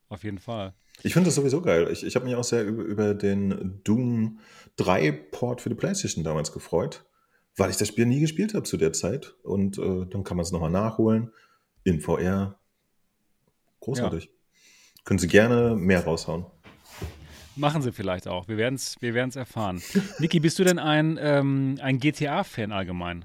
[0.08, 0.74] Auf jeden Fall.
[1.02, 1.88] Ich finde das sowieso geil.
[1.90, 4.40] Ich, ich habe mich auch sehr über, über den Doom
[4.76, 7.04] 3 Port für die PlayStation damals gefreut,
[7.56, 9.34] weil ich das Spiel nie gespielt habe zu der Zeit.
[9.42, 11.32] Und äh, dann kann man es nochmal nachholen
[11.84, 12.58] in VR.
[13.80, 14.30] Großartig.
[15.04, 16.46] Können Sie gerne mehr raushauen.
[17.54, 18.48] Machen sie vielleicht auch.
[18.48, 19.82] Wir werden es wir werden's erfahren.
[20.18, 23.24] Niki, bist du denn ein, ähm, ein GTA-Fan allgemein?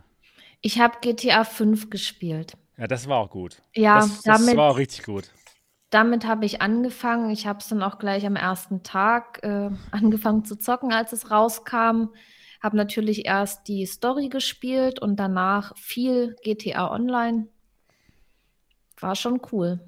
[0.61, 2.53] Ich habe GTA 5 gespielt.
[2.77, 3.61] Ja, das war auch gut.
[3.75, 5.31] Ja, das, das damit- war auch richtig gut.
[5.91, 7.29] Damit habe ich angefangen.
[7.29, 11.29] Ich habe es dann auch gleich am ersten Tag äh, angefangen zu zocken, als es
[11.29, 12.07] rauskam.
[12.63, 17.47] Habe natürlich erst die Story gespielt und danach viel GTA Online.
[18.99, 19.79] War schon cool.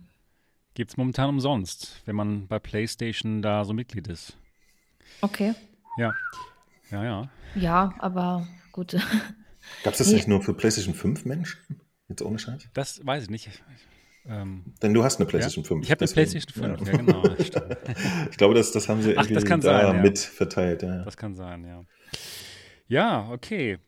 [0.73, 4.35] Gibt es momentan umsonst, wenn man bei PlayStation da so Mitglied ist.
[5.21, 5.53] Okay.
[5.97, 6.13] Ja.
[6.89, 7.29] Ja, ja.
[7.55, 8.93] Ja, aber gut.
[9.83, 10.15] Gab es das Nee.
[10.15, 11.79] nicht nur für PlayStation 5 Menschen?
[12.09, 12.67] Jetzt ohne Scheiß?
[12.73, 13.63] Das weiß ich nicht.
[14.25, 15.29] Ähm, Denn du hast eine ja.
[15.29, 15.83] PlayStation 5.
[15.83, 16.11] Ich habe eine.
[16.11, 17.23] PlayStation 5, ja, genau.
[17.39, 17.77] stimmt.
[18.31, 20.01] Ich glaube, das, das haben sie Ach, das da sein, ja.
[20.01, 20.83] mit verteilt.
[20.83, 21.03] Ja.
[21.03, 21.83] Das kann sein, ja.
[22.87, 23.79] Ja, okay.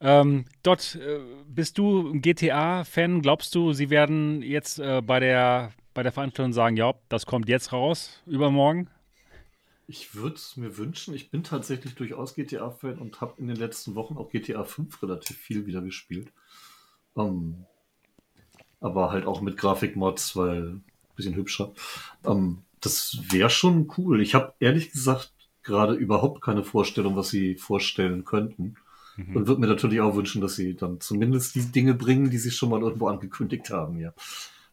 [0.00, 3.22] Ähm, Dot, äh, bist du ein GTA-Fan?
[3.22, 7.48] Glaubst du, sie werden jetzt äh, bei, der, bei der Veranstaltung sagen, ja, das kommt
[7.48, 8.90] jetzt raus, übermorgen?
[9.86, 11.14] Ich würde es mir wünschen.
[11.14, 15.36] Ich bin tatsächlich durchaus GTA-Fan und habe in den letzten Wochen auch GTA 5 relativ
[15.36, 16.32] viel wieder gespielt.
[17.16, 17.66] Ähm,
[18.84, 20.84] aber halt auch mit Grafikmods, weil ein
[21.16, 21.72] bisschen hübscher.
[22.24, 24.20] Ähm, das wäre schon cool.
[24.20, 25.32] Ich habe ehrlich gesagt
[25.62, 28.76] gerade überhaupt keine Vorstellung, was sie vorstellen könnten.
[29.16, 29.36] Mhm.
[29.36, 32.50] Und würde mir natürlich auch wünschen, dass sie dann zumindest die Dinge bringen, die sie
[32.50, 34.12] schon mal irgendwo angekündigt haben, ja.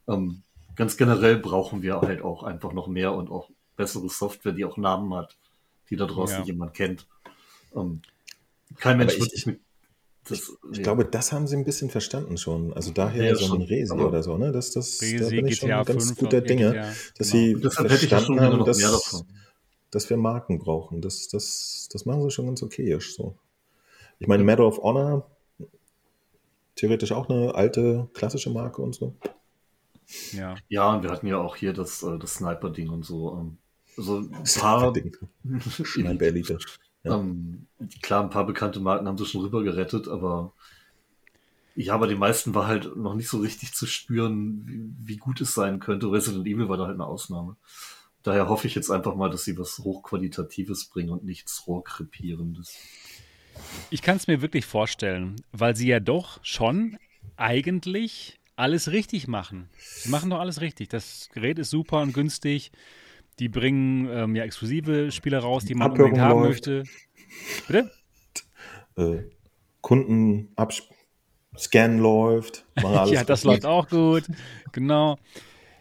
[0.06, 0.42] Ähm,
[0.76, 4.76] ganz generell brauchen wir halt auch einfach noch mehr und auch bessere Software, die auch
[4.76, 5.36] Namen hat,
[5.88, 6.44] die da draußen Ja.
[6.44, 7.06] jemand kennt.
[7.74, 8.02] Ähm,
[8.76, 9.60] kein Mensch ich- wird sich mit
[10.28, 12.72] das, Ich glaube, das haben sie ein bisschen verstanden schon.
[12.74, 13.62] Also daher Ja, so ein.
[13.62, 14.52] Resi Aber- oder so, ne?
[14.52, 17.30] Das, das, da Resi, bin ich schon GTA ganz 5, guter ja, Dinge, GTA, dass
[17.30, 17.44] genau.
[17.44, 19.24] sie ja schon verstanden haben, dass,
[19.90, 21.00] dass wir Marken brauchen.
[21.00, 23.36] Das, das, das machen sie schon ganz okayisch so.
[24.18, 25.28] Ich meine, Medal of Honor,
[26.76, 29.16] theoretisch auch eine alte, klassische Marke und so.
[30.32, 30.54] Ja.
[30.68, 33.36] Ja, und wir hatten ja auch hier das, äh, das Sniper-Ding und so.
[33.38, 33.58] Ähm,
[33.96, 35.16] so ein paar, Ding.
[37.04, 37.16] Ja.
[37.16, 37.66] Ähm,
[38.00, 40.52] klar, ein paar bekannte Marken haben sie schon rüber gerettet, aber
[41.74, 45.40] ja, bei den meisten war halt noch nicht so richtig zu spüren, wie, wie gut
[45.40, 46.12] es sein könnte.
[46.12, 47.56] Resident Evil war da halt eine Ausnahme.
[48.22, 52.76] Daher hoffe ich jetzt einfach mal, dass sie was Hochqualitatives bringen und nichts Rohrkrepierendes.
[53.90, 56.98] Ich kann es mir wirklich vorstellen, weil sie ja doch schon
[57.36, 59.68] eigentlich alles richtig machen.
[59.78, 60.88] Sie machen doch alles richtig.
[60.88, 62.70] Das Gerät ist super und günstig.
[63.38, 66.66] Die bringen ähm, ja exklusive Spiele raus, die man Abhörung unbedingt haben läuft.
[66.66, 66.84] möchte.
[67.66, 67.90] Bitte?
[68.96, 69.30] Äh,
[69.80, 70.48] Kunden
[71.58, 72.64] Scan läuft.
[72.82, 74.24] ja, das läuft auch gut.
[74.72, 75.18] Genau.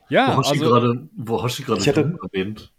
[0.10, 2.74] Ja, wo Hoshi also, gerade, wo Hoshi gerade Ich hatte- erwähnt.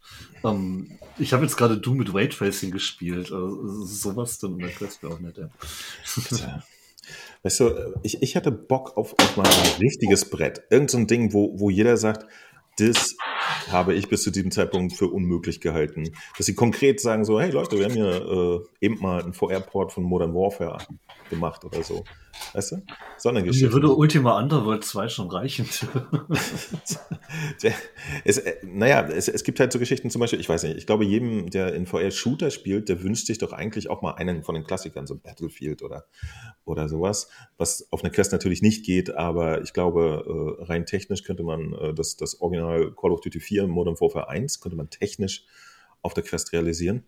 [0.44, 3.32] Ähm, ich habe jetzt gerade Doom mit Raytracing gespielt.
[3.32, 4.39] Also, sowas
[4.69, 5.39] Quest wäre auch nett.
[5.39, 6.62] Ja.
[7.43, 10.62] Weißt du, ich, ich hatte Bock auf, auf mal ein richtiges Brett.
[10.70, 12.27] Irgend so ein Ding, wo, wo jeder sagt,
[12.78, 13.16] das
[13.70, 16.12] habe ich bis zu diesem Zeitpunkt für unmöglich gehalten.
[16.36, 19.93] Dass sie konkret sagen so, hey Leute, wir haben hier äh, eben mal einen VR-Port
[19.93, 20.78] von Modern Warfare
[21.31, 22.05] gemacht oder so.
[22.55, 22.82] Weißt du?
[23.19, 25.66] So eine Mir würde Ultima Underworld 2 schon reichen.
[28.24, 30.86] es, äh, naja, es, es gibt halt so Geschichten zum Beispiel, ich weiß nicht, ich
[30.86, 34.43] glaube, jedem, der in VR Shooter spielt, der wünscht sich doch eigentlich auch mal einen
[34.43, 36.07] von den Klassikern, so Battlefield oder,
[36.65, 37.28] oder sowas,
[37.59, 41.74] was auf einer Quest natürlich nicht geht, aber ich glaube, äh, rein technisch könnte man
[41.74, 42.62] äh, das, das Original
[42.97, 45.45] Call of Duty 4 Modern Warfare 1 könnte man technisch
[46.03, 47.05] auf der Quest realisieren.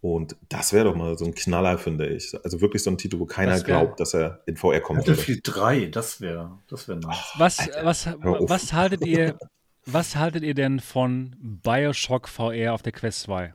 [0.00, 2.32] Und das wäre doch mal so ein Knaller, finde ich.
[2.44, 5.12] Also wirklich so ein Titel, wo keiner glaubt, dass er in VR kommen würde.
[5.12, 7.32] Battlefield 3, das wäre das wär nice.
[7.38, 9.38] was, was, was haltet ihr,
[9.84, 13.54] was haltet ihr denn von Bioshock VR auf der Quest 2?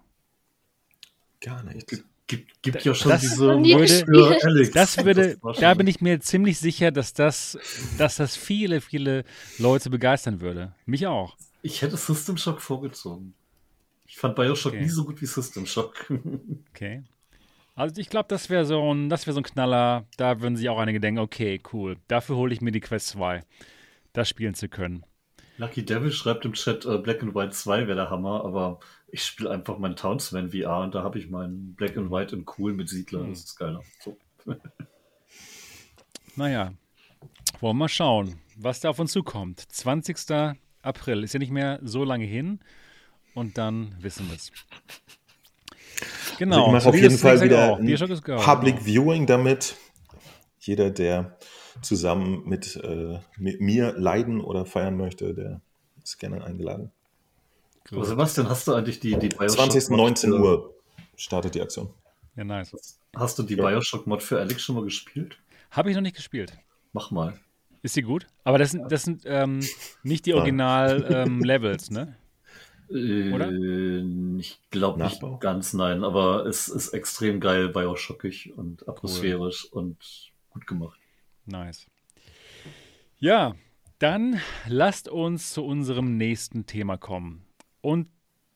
[1.42, 2.04] Gar nicht.
[2.32, 4.72] Gibt, gibt ja schon Das diese für Alex.
[4.72, 7.58] Das würde, schon- da bin ich mir ziemlich sicher, dass das,
[7.98, 9.26] dass das viele, viele
[9.58, 10.74] Leute begeistern würde.
[10.86, 11.36] Mich auch.
[11.62, 13.34] Ich hätte System Shock vorgezogen.
[14.08, 14.82] Ich fand Bioshock Okay.
[14.84, 16.06] nie so gut wie System Shock.
[16.74, 17.04] Okay.
[17.76, 20.06] Also ich glaube, das wäre so ein, das wäre so ein Knaller.
[20.18, 21.98] Da würden sich auch einige denken, okay, cool.
[22.08, 23.42] Dafür hole ich mir die Quest 2,
[24.14, 25.04] das spielen zu können.
[25.62, 28.80] Lucky Devil schreibt im Chat, äh, Black and White 2 wäre der Hammer, aber
[29.12, 32.46] ich spiele einfach mein Townsman VR und da habe ich meinen Black and White in
[32.58, 33.20] cool mit Siedler.
[33.20, 33.30] Hm.
[33.30, 33.84] Das ist geiler.
[34.00, 34.18] So.
[36.38, 36.74] Naja,
[37.60, 39.60] wollen wir mal schauen, was da auf uns zukommt.
[39.60, 40.16] 20.
[40.82, 42.62] April ist ja nicht mehr so lange hin
[43.36, 44.50] und dann wissen wir es.
[46.40, 46.68] Genau.
[46.68, 48.46] Also ich mache auf jeden Fall wieder auch.
[48.46, 48.86] Public genau.
[48.86, 49.76] Viewing damit.
[50.62, 51.38] Jeder, der
[51.82, 55.62] zusammen mit, äh, mit mir leiden oder feiern möchte, der
[56.04, 56.92] ist gerne eingeladen.
[57.92, 59.90] Aber Sebastian, hast du eigentlich die, die Bioshock 20.
[59.90, 60.74] Mod 19 für- Uhr
[61.16, 61.90] startet die Aktion.
[62.36, 62.98] Ja, nice.
[63.16, 63.68] Hast du die Ja.
[63.70, 65.38] Bioshock-Mod für Alex schon mal gespielt?
[65.72, 66.54] Habe ich noch nicht gespielt.
[66.94, 67.38] Mach mal.
[67.84, 68.28] Ist sie gut?
[68.44, 69.60] Aber das sind, das sind ähm,
[70.04, 70.34] nicht die.
[70.34, 72.16] Original-Levels, ne?
[72.90, 73.50] Oder?
[73.52, 79.98] Äh, ich glaube nicht ganz, nein, aber es ist extrem geil, bioschockig und atmosphärisch und
[80.52, 81.00] gut gemacht.
[81.52, 81.88] Nice.
[83.20, 83.56] Ja,
[84.00, 87.46] dann lasst uns zu unserem nächsten Thema kommen.
[87.82, 88.08] Und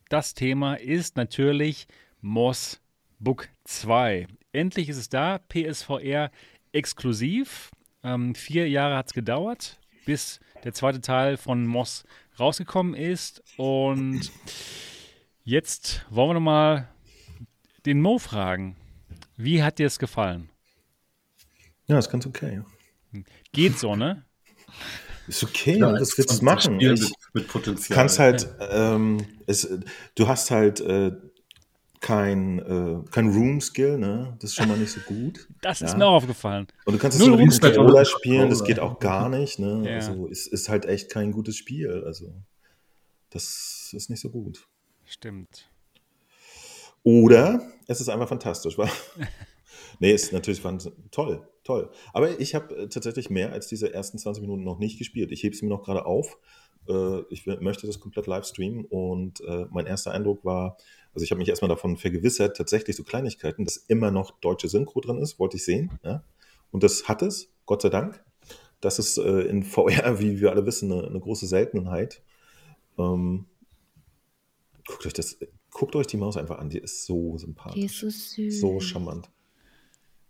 [0.09, 1.87] das Thema ist natürlich
[2.21, 2.81] Moss
[3.19, 4.27] Book 2.
[4.51, 6.31] Endlich ist es da, PSVR
[6.71, 7.71] exklusiv.
[8.03, 12.03] Ähm, vier Jahre hat es gedauert, bis der zweite Teil von Moss
[12.39, 13.43] rausgekommen ist.
[13.57, 14.31] Und
[15.43, 16.89] jetzt wollen wir nochmal
[17.85, 18.75] den Mo fragen.
[19.37, 20.49] Wie hat dir es gefallen?
[21.87, 22.61] Ja, ist ganz okay.
[23.51, 24.25] Geht so, ne?
[25.27, 26.77] Ist okay, Ja, es willst du ist machen?
[26.77, 27.01] Mit,
[27.33, 27.95] mit Potenzial.
[27.95, 29.67] kannst halt, ähm, es,
[30.13, 31.13] du hast halt äh,
[31.99, 34.35] kein, äh, kein Room-Skill, ne?
[34.39, 35.47] Das ist schon mal nicht so gut.
[35.61, 35.97] Das ist Ja.
[35.97, 36.67] mir auch aufgefallen.
[36.85, 37.59] Und du kannst es so mit.
[37.59, 39.81] Controller spielen, das geht auch gar nicht, ne?
[39.89, 39.95] Ja.
[39.95, 42.03] Also es ist halt echt kein gutes Spiel.
[42.05, 42.43] Also
[43.31, 44.67] das ist nicht so gut.
[45.05, 45.67] Stimmt.
[47.01, 48.89] Oder es ist einfach fantastisch, weil.
[49.99, 50.61] nee, ist natürlich
[51.09, 51.89] toll, toll.
[52.13, 55.31] Aber ich habe äh, tatsächlich mehr als diese ersten 20 Minuten noch nicht gespielt.
[55.33, 56.37] Ich hebe es mir noch gerade auf.
[56.87, 60.77] Äh, ich möchte das komplett live streamen und äh, mein erster Eindruck war,
[61.13, 65.01] also ich habe mich erstmal davon vergewissert, tatsächlich so Kleinigkeiten, dass immer noch deutsche Synchro
[65.01, 65.91] drin ist, wollte ich sehen.
[66.03, 66.23] Ja?
[66.71, 68.23] Und das hat es, Gott sei Dank.
[68.79, 72.21] Das ist in VR, wie wir alle wissen, eine, eine große Seltenheit.
[72.97, 73.45] Ähm,
[74.87, 75.39] guckt euch das,
[75.71, 77.75] guckt euch die Maus einfach an, die ist so sympathisch.
[77.75, 78.59] Die ist so süß.
[78.59, 79.29] So charmant.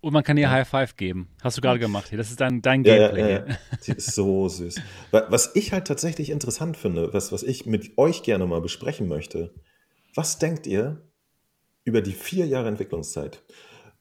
[0.05, 1.29] Und man kann ihr High Five geben.
[1.41, 2.19] Hast du gerade gemacht hier.
[2.19, 3.31] Das ist dein, dein Ja, ja, Gameplay.
[3.33, 3.57] ja, ja.
[3.87, 4.75] Die ist so süß.
[5.09, 9.07] Wa- Was ich halt tatsächlich interessant finde, was, was ich mit euch gerne mal besprechen
[9.07, 9.55] möchte,
[10.13, 11.01] was denkt ihr
[11.85, 13.41] über die vier Jahre Entwicklungszeit?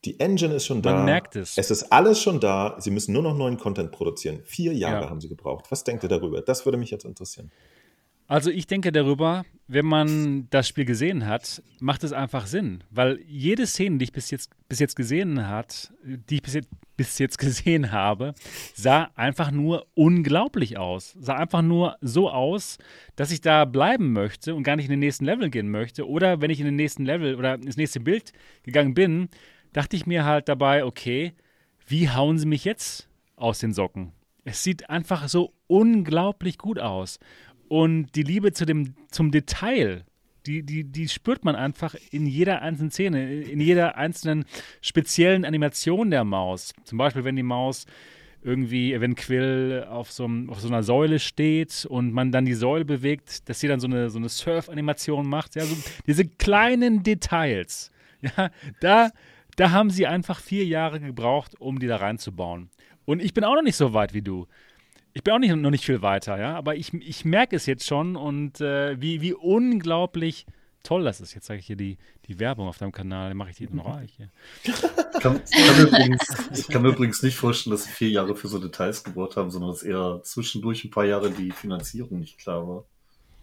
[0.04, 0.92] Die Engine ist schon da.
[0.92, 1.56] Man merkt es.
[1.56, 2.76] Es ist alles schon da.
[2.80, 4.40] Sie müssen nur noch neuen Content produzieren.
[4.44, 5.08] Vier Jahre Ja.
[5.10, 5.64] haben sie gebraucht.
[5.70, 6.42] Was denkt ihr darüber?
[6.42, 7.50] Das würde mich jetzt interessieren.
[8.26, 12.84] Also ich denke darüber, wenn man das Spiel gesehen hat, macht es einfach Sinn.
[12.90, 16.68] Weil jede Szene, die ich bis jetzt, bis jetzt gesehen hat, die ich bis jetzt,
[16.96, 18.34] bis jetzt gesehen habe,
[18.74, 21.16] sah einfach nur unglaublich aus.
[21.18, 22.78] Sah einfach nur so aus,
[23.16, 26.08] dass ich da bleiben möchte und gar nicht in den nächsten Level gehen möchte.
[26.08, 28.32] Oder wenn ich in den nächsten Level oder ins nächste Bild
[28.62, 29.28] gegangen bin,
[29.72, 31.34] dachte ich mir halt dabei, okay,
[31.86, 34.12] wie hauen sie mich jetzt aus den Socken?
[34.44, 37.18] Es sieht einfach so unglaublich gut aus.
[37.74, 40.04] Und die Liebe zu dem, zum Detail,
[40.46, 44.44] die, die, die spürt man einfach in jeder einzelnen Szene, in jeder einzelnen
[44.80, 46.72] speziellen Animation der Maus.
[46.84, 47.86] Zum Beispiel, wenn die Maus
[48.44, 52.84] irgendwie, wenn Quill auf so, auf so einer Säule steht und man dann die Säule
[52.84, 55.56] bewegt, dass sie dann so eine, so eine Surf-Animation macht.
[55.56, 55.74] Ja, so
[56.06, 57.90] diese kleinen Details.
[58.22, 59.10] Ja, da,
[59.56, 62.70] da haben sie einfach vier Jahre gebraucht, um die da reinzubauen.
[63.04, 64.46] Und ich bin auch noch nicht so weit wie du.
[65.16, 67.86] Ich bin auch nicht, noch nicht viel weiter, ja, aber ich, ich merke es jetzt
[67.86, 70.44] schon und äh, wie, wie unglaublich
[70.82, 71.34] toll das ist.
[71.34, 73.94] Jetzt sage ich hier die, die Werbung auf deinem Kanal, dann mache ich die noch
[73.94, 74.18] reich.
[74.64, 74.72] Ich
[75.20, 78.34] kann, ich, kann mir übrigens, ich kann mir übrigens nicht vorstellen, dass sie vier Jahre
[78.34, 82.38] für so Details gebraucht haben, sondern dass eher zwischendurch ein paar Jahre die Finanzierung nicht
[82.38, 82.84] klar war.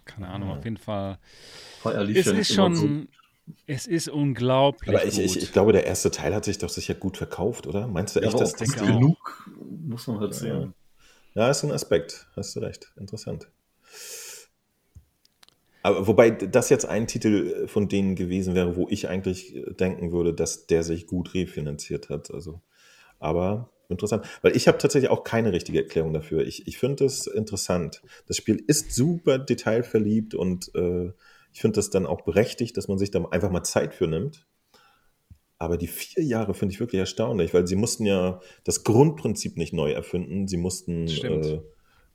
[0.04, 1.20] Keine Ahnung, auf jeden Fall.
[1.84, 3.08] Es ja ist schon,
[3.66, 5.44] es ist unglaublich Aber ich, ich, gut.
[5.44, 7.88] ich glaube, der erste Teil hat sich doch sicher gut verkauft, oder?
[7.88, 9.50] Meinst du Ja, echt, dass das genug,
[9.86, 10.74] muss man halt sehen.
[11.34, 12.28] Ja, ist ein Aspekt.
[12.36, 12.92] Hast du recht.
[12.98, 13.50] Interessant.
[15.84, 20.34] Aber wobei das jetzt ein Titel von denen gewesen wäre, wo ich eigentlich denken würde,
[20.34, 22.32] dass der sich gut refinanziert hat.
[22.32, 22.62] Also,
[23.20, 24.26] aber interessant.
[24.42, 26.46] Weil ich habe tatsächlich auch keine richtige Erklärung dafür.
[26.46, 28.04] Ich, ich finde es interessant.
[28.28, 31.12] Das Spiel ist super detailverliebt und äh,
[31.54, 34.46] ich finde das dann auch berechtigt, dass man sich da einfach mal Zeit für nimmt.
[35.62, 39.74] Aber die vier Jahre finde ich wirklich erstaunlich, weil sie mussten ja das Grundprinzip nicht
[39.74, 40.48] neu erfinden.
[40.48, 41.62] Sie mussten, äh,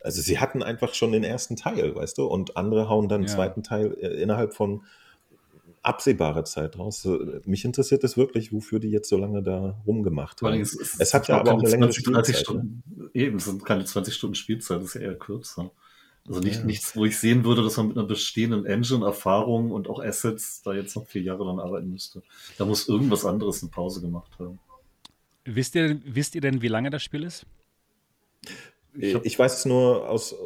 [0.01, 3.29] also sie hatten einfach schon den ersten Teil, weißt du, und andere hauen dann den
[3.29, 3.35] Ja.
[3.37, 4.83] zweiten Teil äh, innerhalb von
[5.83, 7.05] absehbarer Zeit raus.
[7.05, 10.61] Äh, Mich interessiert es wirklich, wofür die jetzt so lange da rumgemacht haben.
[10.61, 12.71] es, es, Es hat ja aber auch eine längere 20, 30 Spielzeit, ne?
[12.83, 13.11] Stunden.
[13.15, 15.71] Eben, es sind keine 20 Stunden Spielzeit, das ist ja eher kürzer.
[16.29, 16.65] Also nicht, Ja.
[16.65, 20.63] nichts, wo ich sehen würde, dass man mit einer bestehenden Engine, Erfahrung und auch Assets
[20.63, 22.23] da jetzt noch vier Jahre dran arbeiten müsste.
[22.59, 24.59] Da muss irgendwas anderes eine Pause gemacht haben.
[25.45, 27.47] Wisst ihr, wisst ihr denn, wie lange das Spiel ist?
[28.99, 30.37] Ich hab- Ich weiß es nur aus äh,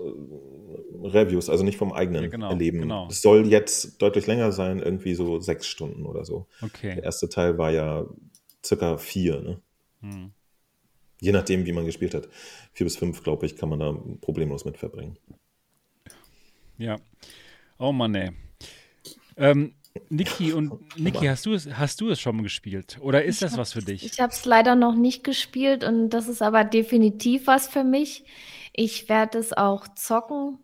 [1.04, 2.80] Reviews, also nicht vom eigenen Ja, genau, Erleben.
[2.82, 3.08] genau.
[3.08, 6.46] Es soll jetzt deutlich länger sein, irgendwie so sechs Stunden oder so.
[6.60, 7.00] Der Okay.
[7.02, 8.06] erste Teil war ja
[8.64, 9.60] circa vier, ne?
[10.00, 10.32] Hm.
[11.20, 12.28] Je nachdem, wie man gespielt hat.
[12.72, 15.16] Vier bis fünf, glaube ich, kann man da problemlos mit verbringen.
[16.80, 16.96] Ja.
[17.78, 18.30] Oh Mann, ey.
[19.36, 19.74] Ähm,
[20.08, 22.98] Niki und Niki, hast du es, hast du es schon gespielt?
[23.02, 24.04] Oder ist das was für dich?
[24.04, 28.24] Ich habe es leider noch nicht gespielt und das ist aber definitiv was für mich.
[28.72, 30.58] Ich werde es auch zocken.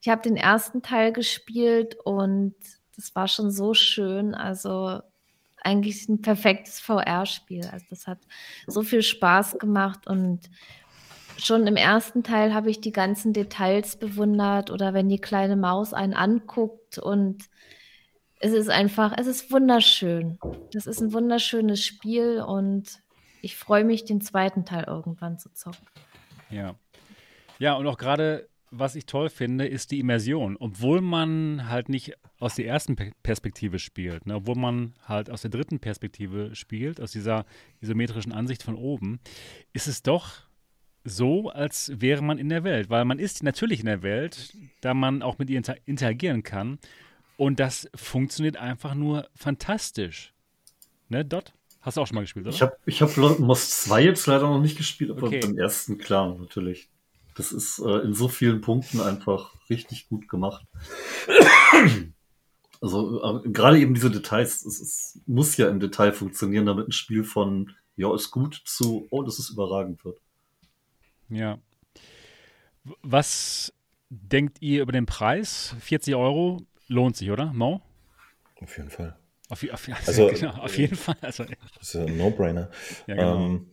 [0.00, 2.54] Ich habe den ersten Teil gespielt und
[2.94, 4.34] das war schon so schön.
[4.34, 5.00] Also
[5.64, 7.66] eigentlich ein perfektes VR-Spiel.
[7.66, 8.20] Also das hat
[8.68, 10.48] so viel Spaß gemacht und
[11.38, 15.92] schon im ersten Teil habe ich die ganzen Details bewundert oder wenn die kleine Maus
[15.92, 17.44] einen anguckt und
[18.38, 20.38] es ist einfach, es ist wunderschön.
[20.72, 23.00] Das ist ein wunderschönes Spiel und
[23.42, 25.86] ich freue mich, den zweiten Teil irgendwann zu zocken.
[26.50, 26.74] Ja.
[27.58, 30.56] Ja, und auch gerade, was ich toll finde, ist die Immersion.
[30.58, 34.34] Obwohl man halt nicht aus der ersten Pe- Perspektive spielt, ne?
[34.36, 37.46] obwohl man halt aus der dritten Perspektive spielt, aus dieser
[37.80, 39.20] isometrischen Ansicht von oben,
[39.72, 40.45] ist es doch
[41.06, 44.92] so, als wäre man in der Welt, weil man ist natürlich in der Welt, da
[44.92, 46.78] man auch mit ihr inter interagieren kann
[47.36, 50.32] und das funktioniert einfach nur fantastisch.
[51.08, 51.52] Ne, Dot?
[51.80, 52.54] Hast du auch schon mal gespielt, oder?
[52.54, 55.40] Ich habe ich hab Moss 2 jetzt leider noch nicht gespielt, aber Okay.
[55.40, 56.88] beim ersten klar, natürlich.
[57.36, 60.66] Das ist äh, in so vielen Punkten einfach richtig gut gemacht.
[62.82, 66.92] Also äh, gerade eben diese Details, es, es muss ja im Detail funktionieren, damit ein
[66.92, 70.20] Spiel von ja, ist gut zu oh, das ist überragend wird.
[71.28, 71.58] Ja.
[73.02, 73.72] Was
[74.10, 75.74] denkt ihr über den Preis?
[75.80, 77.52] 40 Euro lohnt sich, oder?
[77.52, 77.80] Mo?
[78.60, 79.18] Auf jeden Fall.
[79.48, 81.16] Auf, auf, Also, genau, auf jeden Fall.
[81.20, 82.70] Also, Das ist ein No-Brainer.
[83.06, 83.44] ja, genau.
[83.46, 83.70] ähm,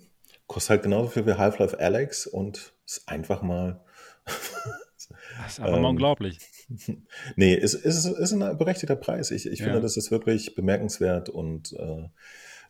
[0.47, 3.84] kostet halt genauso viel wie Half-Life Alex und ist einfach mal.
[4.25, 5.09] das
[5.47, 6.39] ist einfach mal ähm, unglaublich.
[7.35, 9.30] Nee, es ist, ist, ist ein berechtigter Preis.
[9.31, 9.65] Ich, ich Ja.
[9.65, 12.07] finde, das ist wirklich bemerkenswert und äh,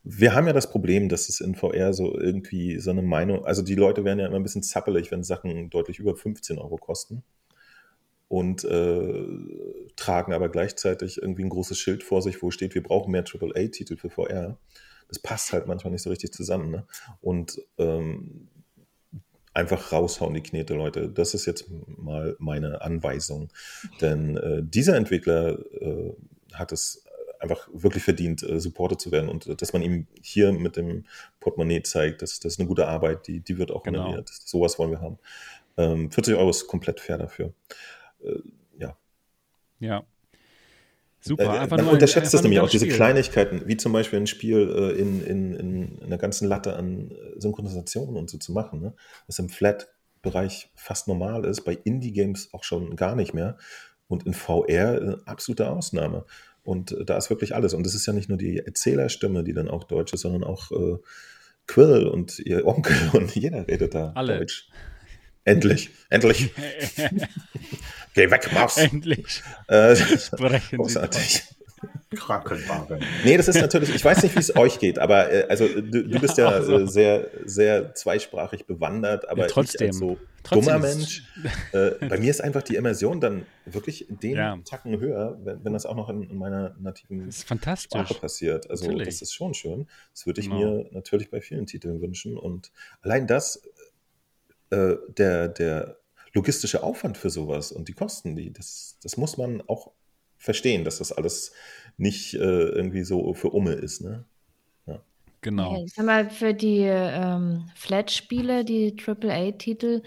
[0.04, 3.62] wir haben ja das Problem, dass es in VR so irgendwie so eine Meinung, also
[3.62, 7.24] die Leute werden ja immer ein bisschen zappelig, wenn Sachen deutlich über 15 Euro kosten
[8.28, 9.28] und äh,
[9.96, 13.96] tragen aber gleichzeitig irgendwie ein großes Schild vor sich, wo steht, wir brauchen mehr AAA-Titel
[13.96, 14.58] für VR.
[15.08, 16.72] Das passt halt manchmal nicht so richtig zusammen.
[16.72, 16.86] Ne?
[17.22, 18.50] Und ähm,
[19.54, 21.10] einfach raushauen die Knete, Leute.
[21.10, 23.50] Das ist jetzt mal meine Anweisung.
[24.02, 26.14] Denn äh, dieser Entwickler äh,
[26.54, 27.06] hat es
[27.44, 31.06] einfach wirklich verdient, äh, supported zu werden und äh, dass man ihm hier mit dem
[31.40, 34.06] Portemonnaie zeigt, dass das ist eine gute Arbeit, die, die wird auch Genau.
[34.06, 34.30] honoriert.
[34.30, 35.20] Sowas wollen wir haben.
[35.78, 37.54] Ähm, 40 Euro ist komplett fair dafür.
[38.24, 38.40] Äh,
[38.80, 38.98] ja.
[39.80, 40.04] Ja.
[41.20, 41.44] Super.
[41.44, 42.96] Äh, einfach man nur unterschätzt das nämlich auch, diese Spiel.
[42.96, 47.40] Kleinigkeiten, wie zum Beispiel ein Spiel äh, in, in, in einer ganzen Latte an äh,
[47.40, 48.94] Synchronisationen und so zu machen, ne?
[49.28, 53.58] was im Flat-Bereich fast normal ist, bei Indie-Games auch schon gar nicht mehr
[54.08, 56.26] und in VR eine absolute Ausnahme.
[56.64, 57.74] Und äh, da ist wirklich alles.
[57.74, 60.72] Und es ist ja nicht nur die Erzählerstimme, die dann auch Deutsch ist, sondern auch
[60.72, 60.98] äh,
[61.68, 64.40] Quill und ihr Onkel und jeder redet da Alle.
[64.40, 64.68] Deutsch.
[65.46, 66.52] Endlich, endlich.
[68.14, 68.78] Geh weg, Maus.
[68.78, 71.44] Endlich Äh, sprechen großartig.
[72.16, 73.00] Krankenwagen.
[73.26, 75.82] Nee, das ist natürlich, ich weiß nicht, wie es euch geht, aber äh, also du,
[75.82, 76.80] du Ja, bist ja also.
[76.80, 79.88] äh, sehr, sehr zweisprachig bewandert, aber Ja, trotzdem.
[79.88, 81.24] ich als so Trotzdem dummer Mensch,
[81.74, 84.58] äh, bei mir ist einfach die Immersion dann wirklich den Ja.
[84.66, 87.90] Tacken höher, wenn, wenn das auch noch in, in meiner nativen Das ist fantastisch.
[88.02, 88.70] Sprache passiert.
[88.70, 89.08] Also Natürlich.
[89.08, 89.88] das ist schon schön.
[90.14, 90.60] Das würde ich Genau.
[90.60, 92.38] mir natürlich bei vielen Titeln wünschen.
[92.38, 92.72] Und
[93.02, 93.62] allein das,
[94.70, 95.98] äh, der, der
[96.34, 99.92] logistische Aufwand für sowas und die Kosten, die, das, das muss man auch
[100.38, 101.54] verstehen, dass das alles
[101.98, 104.02] nicht äh, irgendwie so für Umme ist.
[104.02, 104.26] Ne?
[105.42, 105.84] Genau.
[105.86, 110.02] Ich sag mal, für die ähm, Flat-Spiele, die AAA-Titel,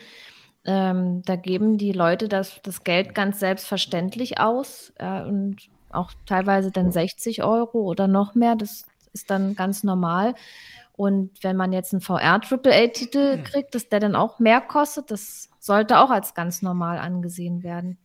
[0.67, 5.57] ähm, da geben die Leute das, das Geld ganz selbstverständlich aus äh, und
[5.91, 8.57] auch teilweise dann 60 Euro oder noch mehr.
[8.57, 10.35] Das ist dann ganz normal.
[10.97, 15.99] Und wenn man jetzt einen VR-AAA-Titel kriegt, dass der dann auch mehr kostet, das sollte
[16.01, 17.99] auch als ganz normal angesehen werden.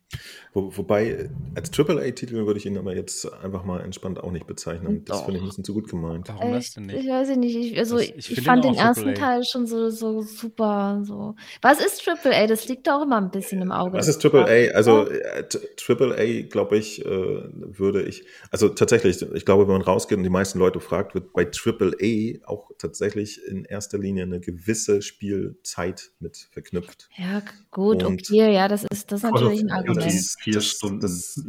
[0.54, 4.46] Wo, wobei, äh, als AAA-Titel würde ich ihn aber jetzt einfach mal entspannt auch nicht
[4.46, 5.02] bezeichnen.
[5.06, 6.28] Das finde ich ein bisschen zu gut gemeint.
[6.28, 7.08] Warum das Ich, denn ich nicht?
[7.08, 9.14] weiß nicht, ich, also Das- ich, ich ich, fand den ersten AAA.
[9.14, 11.00] Teil schon so, so super.
[11.04, 11.36] So.
[11.62, 12.46] Was ist AAA?
[12.48, 13.96] Das liegt auch immer ein bisschen im Auge.
[13.96, 14.72] Was ist AAA?
[14.74, 15.44] Also äh,
[15.88, 20.30] AAA, glaube ich, äh, würde ich, also tatsächlich, ich glaube, wenn man rausgeht und die
[20.30, 26.36] meisten Leute fragt, wird bei AAA auch tatsächlich in erster Linie eine gewisse Spielzeit mit
[26.50, 27.08] verknüpft.
[27.16, 30.01] Ja, gut, Und- okay, ja, das ist, das ist natürlich ein Argument.
[30.04, 31.00] Duty vier Das- Stunden.
[31.00, 31.40] das-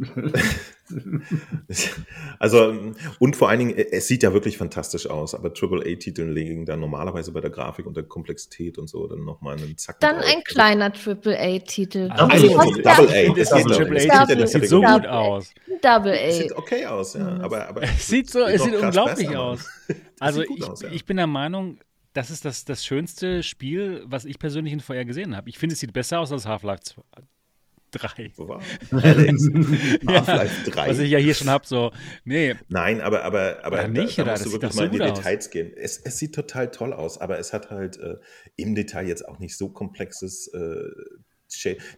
[2.38, 6.76] Also, und vor allen Dingen, es sieht ja wirklich fantastisch aus, aber AAA-Titel legen da
[6.76, 10.26] normalerweise bei der Grafik und der Komplexität und so dann nochmal einen Zacken Dann drauf.
[10.34, 12.10] ein kleiner AAA-Titel.
[12.10, 12.52] Also, Also, ich
[12.82, 13.12] Double A.
[13.12, 13.76] finde, es sieht Double A.
[13.76, 15.50] Triple A Es sieht, das so gut aus.
[15.82, 16.38] Double Es A.
[16.42, 17.40] sieht okay aus, ja, Mhm.
[17.40, 19.64] aber, aber Es sieht so, es sieht unglaublich besser, aus.
[20.20, 20.90] Also ich, aus, ja.
[20.90, 21.78] ich bin der Meinung,
[22.12, 25.48] das ist das, das schönste Spiel, was ich persönlich in VR gesehen habe.
[25.50, 27.02] Ich finde, es sieht besser aus als Half-Life 2
[27.98, 28.32] 3.
[28.36, 28.60] Wo war?
[28.90, 29.48] Alex,
[30.06, 30.88] Half-Life 3.
[30.90, 31.92] Was ich ja hier schon habe, so,
[32.24, 34.32] nee, Nein, aber, aber, aber Oder nicht, da, oder?
[34.34, 35.18] da musst Das du sieht wirklich mal so in die gut aus.
[35.18, 35.72] Details gehen.
[35.76, 38.16] Es, es sieht total toll aus, aber es hat halt äh,
[38.56, 40.90] im Detail jetzt auch nicht so komplexes äh.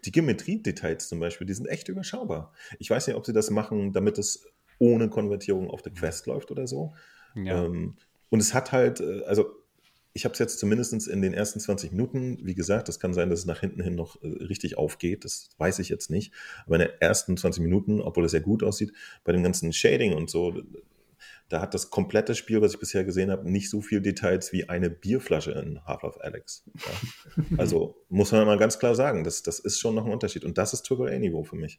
[0.05, 2.53] Die Geometrie-Details zum Beispiel, die sind echt überschaubar.
[2.79, 4.45] Ich weiß nicht, ob sie das machen, damit es
[4.79, 6.95] ohne Konvertierung auf der Quest läuft oder so.
[7.35, 7.65] Ja.
[7.65, 7.97] Ähm,
[8.29, 9.47] und es hat halt, äh, also
[10.17, 13.29] ich habe es jetzt zumindest in den ersten 20 Minuten, wie gesagt, das kann sein,
[13.29, 16.33] dass es nach hinten hin noch äh, richtig aufgeht, das weiß ich jetzt nicht.
[16.65, 18.95] Aber in den ersten 20 Minuten, obwohl es sehr gut aussieht,
[19.25, 20.55] bei dem ganzen Shading und so,
[21.51, 24.71] da hat das komplette Spiel, was ich bisher gesehen habe, nicht so viel Details wie
[24.71, 26.65] eine Bierflasche in Half-Life Alex.
[26.75, 27.45] Ja.
[27.59, 30.45] Also muss man mal ganz klar sagen, das, das ist schon noch ein Unterschied.
[30.47, 31.79] Und das ist AAA-Niveau für mich.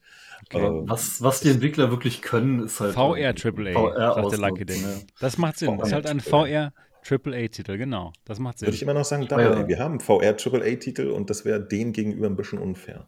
[0.54, 2.94] Aber Äh, was, was die Entwickler wirklich können, ist halt.
[2.94, 4.82] VR AAA, VR sagt der Lucky Ding.
[4.84, 5.00] ja.
[5.20, 5.76] Das macht Sinn.
[5.80, 6.72] Das ist halt ein VR.
[7.08, 8.14] VR AAA-Titel, genau.
[8.26, 8.68] Das macht Sinn.
[8.68, 9.46] Würde ich immer noch sagen, Double.
[9.54, 9.68] A.
[9.68, 13.08] Wir haben VR AAA-Titel und das wäre denen gegenüber ein bisschen unfair.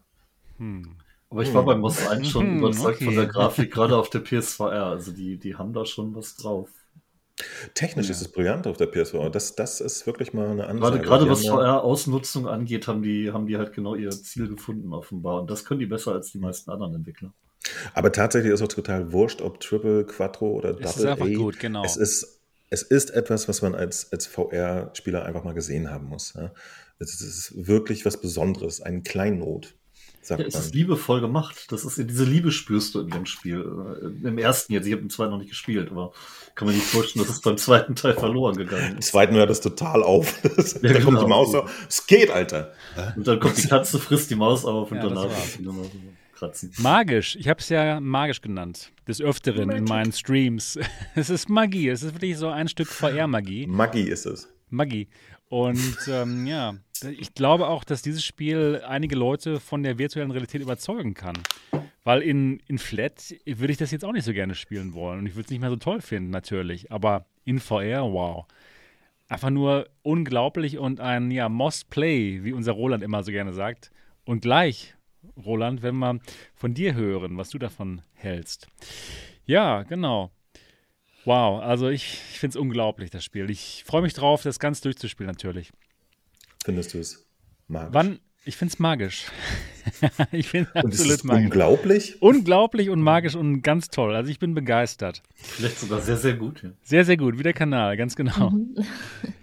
[0.58, 0.96] Hm.
[1.30, 3.16] Aber ich war bei Moss 1 schon Mhm, überzeugt von okay.
[3.16, 4.86] der Grafik, gerade auf der PSVR.
[4.86, 6.68] Also die, die haben da schon was drauf.
[7.74, 8.12] Technisch Ja.
[8.12, 9.30] ist es brillant auf der PSVR.
[9.30, 10.98] Das, das ist wirklich mal eine Ansage.
[10.98, 15.40] Gerade, gerade was VR-Ausnutzung angeht, haben die, haben die halt genau ihr Ziel gefunden, offenbar.
[15.40, 17.32] Und das können die besser als die meisten anderen Entwickler.
[17.94, 21.34] Aber tatsächlich ist auch total wurscht, ob Triple, Quattro oder Es ist Double einfach A.
[21.34, 21.84] gut, genau.
[21.84, 22.39] Es ist,
[22.70, 26.34] es ist etwas, was man als, als VR-Spieler einfach mal gesehen haben muss.
[26.34, 26.52] Ja.
[26.98, 29.74] Es ist wirklich was Besonderes, ein Kleinod,
[30.22, 30.72] sagt Ja, es ist man.
[30.74, 31.66] liebevoll gemacht.
[31.70, 33.60] Das ist, diese Liebe spürst du in dem Spiel.
[34.22, 34.86] Äh, Im ersten jetzt.
[34.86, 36.12] Ich habe den zweiten noch nicht gespielt, aber
[36.54, 39.08] kann mir nicht vorstellen, dass es beim zweiten Teil verloren gegangen Im ist.
[39.08, 40.40] zweiten hört das total auf.
[40.42, 41.20] da Ja, kommt genau.
[41.20, 42.72] die Maus so, es geht, Alter.
[43.16, 45.30] Und dann kommt die Katze, frisst die Maus auf und Ja, das danach
[46.40, 46.72] kratzen.
[46.78, 47.36] Magisch.
[47.36, 48.92] Ich habe es ja magisch genannt.
[49.06, 50.78] Des Öfteren in meinen Streams.
[51.14, 51.88] Es ist Magie.
[51.88, 53.66] Es ist wirklich so ein Stück VR-Magie.
[53.66, 54.48] Maggi ist es.
[54.70, 55.08] Magie.
[55.48, 56.74] Und ähm, ja,
[57.18, 61.36] ich glaube auch, dass dieses Spiel einige Leute von der virtuellen Realität überzeugen kann.
[62.04, 65.20] Weil in, in Flat würde ich das jetzt auch nicht so gerne spielen wollen.
[65.20, 66.90] Und ich würde es nicht mehr so toll finden, natürlich.
[66.92, 68.46] Aber in VR, wow.
[69.28, 73.90] Einfach nur unglaublich und ein ja, Must Play, wie unser Roland immer so gerne sagt.
[74.24, 74.94] Und gleich,
[75.36, 76.20] Roland, wenn wir
[76.54, 78.68] von dir hören, was du davon hältst.
[79.46, 80.30] Ja, genau.
[81.24, 83.50] Wow, also ich, ich finde es unglaublich, das Spiel.
[83.50, 85.70] Ich freue mich drauf, das ganz durchzuspielen, natürlich.
[86.64, 87.26] Findest du es
[87.68, 87.90] magisch?
[87.92, 88.20] Wann?
[88.44, 89.26] Ich finde es magisch.
[90.32, 91.44] ich finde absolut ist magisch.
[91.44, 92.22] unglaublich.
[92.22, 94.14] Unglaublich und magisch und ganz toll.
[94.14, 95.22] Also ich bin begeistert.
[95.34, 96.62] Vielleicht sogar sehr, sehr gut.
[96.62, 96.70] Ja.
[96.82, 97.38] Sehr, sehr gut.
[97.38, 98.52] Wie der Kanal, ganz genau.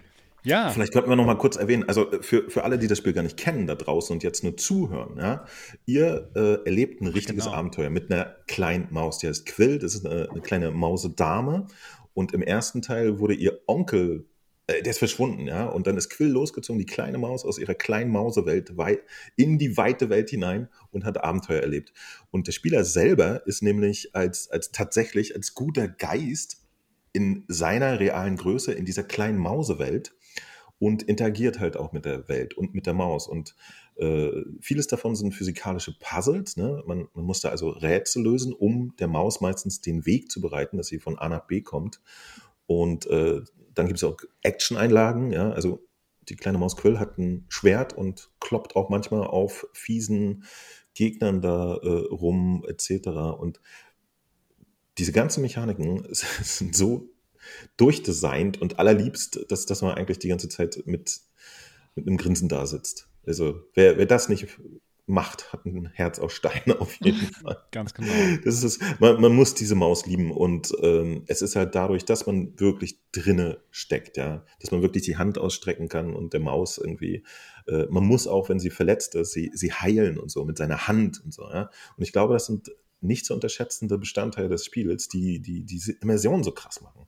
[0.48, 3.12] Ja, Vielleicht könnten wir noch mal kurz erwähnen, also für, für alle, die das Spiel
[3.12, 5.44] gar nicht kennen da draußen und jetzt nur zuhören, ja,
[5.84, 7.56] ihr äh, erlebt ein richtiges Genau.
[7.56, 11.66] Abenteuer mit einer kleinen Maus, die heißt Quill, das ist eine, eine kleine Mausedame
[12.14, 14.26] und im ersten Teil wurde ihr Onkel,
[14.68, 17.74] äh, der ist verschwunden, ja, und dann ist Quill losgezogen, die kleine Maus aus ihrer
[17.74, 19.00] kleinen Mausewelt wei
[19.36, 21.92] in die weite Welt hinein und hat Abenteuer erlebt.
[22.30, 26.64] Und der Spieler selber ist nämlich als, als tatsächlich als guter Geist
[27.12, 30.14] in seiner realen Größe in dieser kleinen Mausewelt
[30.78, 33.26] und interagiert halt auch mit der Welt und mit der Maus.
[33.26, 33.56] Und
[33.96, 34.30] äh,
[34.60, 36.56] vieles davon sind physikalische Puzzles.
[36.56, 36.82] Ne?
[36.86, 40.76] Man, man muss da also Rätsel lösen, um der Maus meistens den Weg zu bereiten,
[40.76, 42.00] dass sie von A nach B kommt.
[42.66, 43.40] Und äh,
[43.74, 45.32] dann gibt es auch Action-Einlagen.
[45.32, 45.50] Ja?
[45.50, 45.84] Also
[46.28, 50.44] die kleine Maus Quill hat ein Schwert und kloppt auch manchmal auf fiesen
[50.94, 53.08] Gegnern da äh, rum, etc.
[53.38, 53.60] Und
[54.98, 57.08] diese ganzen Mechaniken sind so
[57.76, 61.20] durchdesignt und allerliebst, dass, dass man eigentlich die ganze Zeit mit,
[61.94, 63.08] mit einem Grinsen da sitzt.
[63.26, 64.58] Also wer, wer das nicht
[65.08, 67.56] macht, hat ein Herz aus Stein auf jeden Fall.
[67.72, 68.12] ganz genau.
[68.44, 68.80] Das ist.
[69.00, 72.98] Man, man muss diese Maus lieben und ähm, es ist halt dadurch, dass man wirklich
[73.12, 77.24] drinne steckt, ja, dass man wirklich die Hand ausstrecken kann und der Maus irgendwie,
[77.66, 80.86] äh, man muss auch, wenn sie verletzt ist, sie, sie heilen und so mit seiner
[80.88, 81.70] Hand und so, ja.
[81.96, 82.70] Und ich glaube, das sind
[83.00, 87.06] nicht zu unterschätzende Bestandteile des Spiels, die, die diese Immersion so krass machen.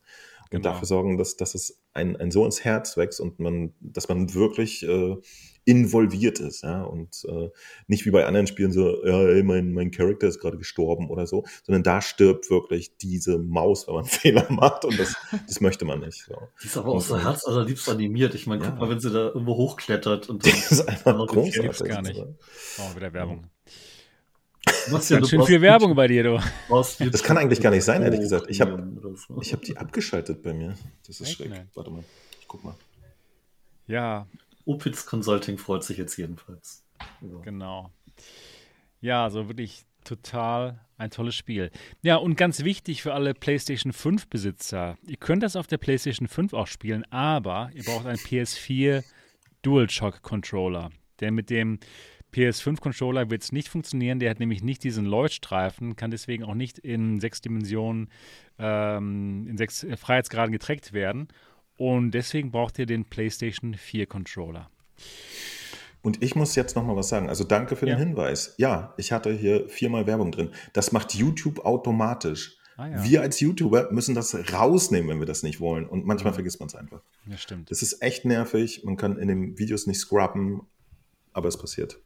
[0.53, 0.73] Und Genau.
[0.73, 4.35] dafür sorgen, dass, dass es ein, ein so ins Herz wächst und man, dass man
[4.35, 5.17] wirklich äh,
[5.65, 7.51] involviert ist, ja, und äh,
[7.87, 11.27] nicht wie bei anderen Spielen so, ja, ey, mein, mein Charakter ist gerade gestorben oder
[11.29, 15.15] so, sondern da stirbt wirklich diese Maus, wenn man Fehler macht und das,
[15.47, 16.25] das möchte man nicht.
[16.25, 16.35] So.
[16.63, 18.35] Die ist aber auch so herzallerliebst animiert.
[18.35, 18.71] Ich meine, Ja.
[18.71, 21.61] guck mal, wenn sie da irgendwo hochklettert und Das ist einfach noch großartig.
[21.63, 22.19] gibt's gar nicht.
[22.21, 23.47] Oh, wieder Werbung.
[24.91, 26.41] Was ja, Ganz du schön viel Werbung bei dir, du.
[26.69, 28.47] Das kann eigentlich gar nicht sein, ehrlich gesagt.
[28.49, 29.41] Ich habe so.
[29.41, 30.75] ich hab die abgeschaltet bei mir.
[31.07, 31.53] Das ist Echt, schräg.
[31.75, 32.05] Warte mal,
[32.41, 32.75] ich guck mal.
[33.87, 34.27] Ja,
[34.65, 36.85] Opitz Consulting freut sich jetzt jedenfalls.
[37.21, 37.39] Ja.
[37.43, 37.91] Genau.
[39.01, 41.71] Ja, also wirklich total ein tolles Spiel.
[42.03, 44.97] Ja, und ganz wichtig für alle PlayStation 5 Besitzer.
[45.07, 49.03] Ihr könnt das auf der PlayStation 5 auch spielen, aber ihr braucht einen PS4
[49.63, 50.91] DualShock Controller.
[51.21, 51.81] Denn mit dem
[52.33, 54.19] PS5 Controller wird es nicht funktionieren.
[54.21, 58.09] Der hat nämlich nicht diesen Leuchtstreifen, kann deswegen auch nicht in sechs Dimensionen,
[58.59, 61.29] ähm, in sechs äh, Freiheitsgraden getrackt werden.
[61.77, 64.71] Und deswegen braucht ihr den PlayStation 4 Controller.
[66.03, 67.29] Und ich muss jetzt noch mal was sagen.
[67.29, 67.97] Also danke für Ja.
[67.97, 68.55] den Hinweis.
[68.59, 70.51] Ja, ich hatte hier viermal Werbung drin.
[70.73, 72.57] Das macht YouTube automatisch.
[72.77, 73.05] Ah, ja.
[73.05, 75.87] Wir als YouTuber müssen das rausnehmen, wenn wir das nicht wollen.
[75.87, 77.03] Und manchmal vergisst man es einfach.
[77.27, 77.71] ja, stimmt.
[77.71, 78.83] Das ist echt nervig.
[78.85, 80.63] Man kann in den Videos nicht scrubben,
[81.33, 81.99] aber es passiert.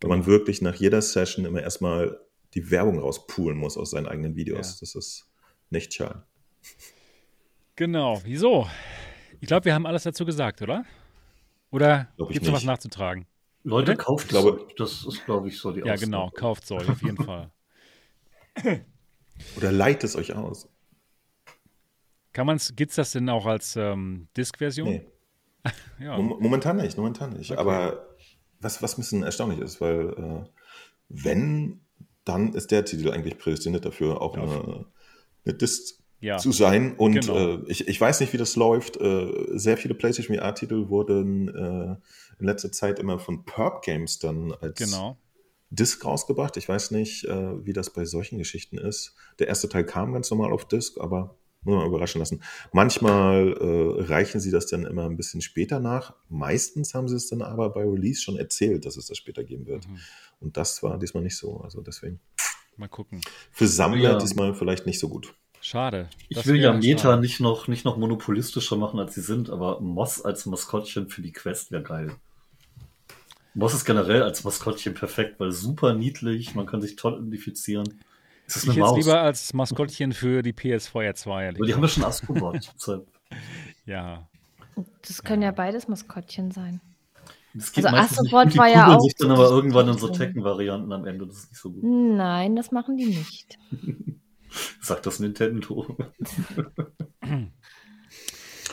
[0.00, 2.20] Weil man wirklich nach jeder Session immer erstmal
[2.54, 4.74] die Werbung rauspulen muss aus seinen eigenen Videos.
[4.74, 4.76] Ja.
[4.80, 5.30] Das ist
[5.70, 6.24] nicht schade.
[7.76, 8.20] Genau.
[8.24, 8.68] Wieso?
[9.40, 10.84] Ich glaube, wir haben alles dazu gesagt, oder?
[11.70, 13.26] Oder gibt es noch was nachzutragen?
[13.64, 14.02] Leute, Oder?
[14.02, 14.74] kauft glaube- es.
[14.76, 16.00] Das ist, glaube ich, so die Ja, Aussage.
[16.06, 16.30] genau.
[16.30, 17.50] Kauft Zeug, auf jeden Fall.
[19.56, 20.68] Oder leiht es euch aus.
[22.32, 24.88] Kann man's, gibt's das denn auch als ähm, Disk-Version?
[24.88, 25.06] Nee,
[25.98, 26.16] Ja.
[26.16, 27.50] mom- momentan nicht, momentan nicht.
[27.50, 27.60] Okay.
[27.60, 28.15] Aber
[28.60, 30.48] was, was ein bisschen erstaunlich ist, weil äh,
[31.08, 31.80] wenn,
[32.24, 34.86] dann ist der Titel eigentlich prädestiniert dafür, auch eine,
[35.44, 36.38] eine Disc ja.
[36.38, 36.94] zu sein.
[36.96, 37.36] Und Genau.
[37.36, 38.96] äh, ich, ich weiß nicht, wie das läuft.
[39.00, 41.96] Äh, sehr viele PlayStation VR-Titel wurden äh,
[42.40, 45.18] in letzter Zeit immer von Perp Games dann als Genau.
[45.70, 46.56] Disc rausgebracht.
[46.56, 49.14] Ich weiß nicht, äh, wie das bei solchen Geschichten ist.
[49.38, 52.42] Der erste Teil kam ganz normal auf Disc, aber muss man überraschen lassen.
[52.72, 56.14] Manchmal äh, reichen sie das dann immer ein bisschen später nach.
[56.28, 59.66] Meistens haben sie es dann aber bei Release schon erzählt, dass es das später geben
[59.66, 59.86] wird.
[59.86, 59.98] Mhm.
[60.40, 61.60] Und das war diesmal nicht so.
[61.60, 62.20] Also deswegen.
[62.76, 63.20] Mal gucken.
[63.52, 64.18] Für Sammler Ja.
[64.18, 65.34] diesmal vielleicht nicht so gut.
[65.60, 66.08] Schade.
[66.28, 67.20] Ich will ja Meta schade.
[67.20, 71.32] nicht noch, nicht noch monopolistischer machen, als sie sind, aber Moss als Maskottchen für die
[71.32, 72.12] Quest wäre geil.
[73.54, 78.00] Moss ist generell als Maskottchen perfekt, weil super niedlich, man kann sich toll identifizieren.
[78.46, 78.96] Es ist Ich eine jetzt Maus.
[78.96, 81.44] lieber als Maskottchen für die PS4 2.
[81.44, 81.94] ehrlich Aber die haben ja gesagt.
[81.94, 82.74] schon Astrobot.
[83.86, 84.28] Ja.
[85.06, 86.80] Das können ja beides Maskottchen sein.
[87.56, 89.98] Es geht Also nicht Astrobot die war ja auch sich dann aber das irgendwann in
[89.98, 90.08] so.
[90.08, 91.26] Tekken-Varianten am Ende.
[91.26, 91.82] Das ist nicht so gut.
[91.84, 93.58] Nein, das machen die nicht.
[94.80, 95.96] Sagt das Nintendo.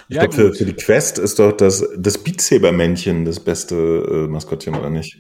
[0.09, 3.75] Ich Ja, glaube, für, für die Quest ist doch das, das Beat Saber-Männchen das beste
[3.75, 5.17] äh, Maskottchen, oder nicht?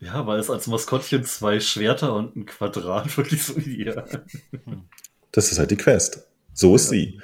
[0.00, 4.24] Ja, weil es als Maskottchen zwei Schwerter und ein Quadrat wirklich so ideal.
[5.32, 6.26] Das ist halt die Quest.
[6.52, 7.20] So ist sie.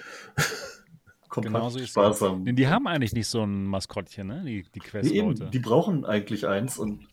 [1.28, 2.44] Kompakt, Genauso ist sparsam.
[2.44, 4.42] Die haben eigentlich nicht so ein Maskottchen, ne?
[4.44, 5.50] Die, die Nee, eben, Quest-Leute.
[5.50, 7.06] die brauchen eigentlich eins und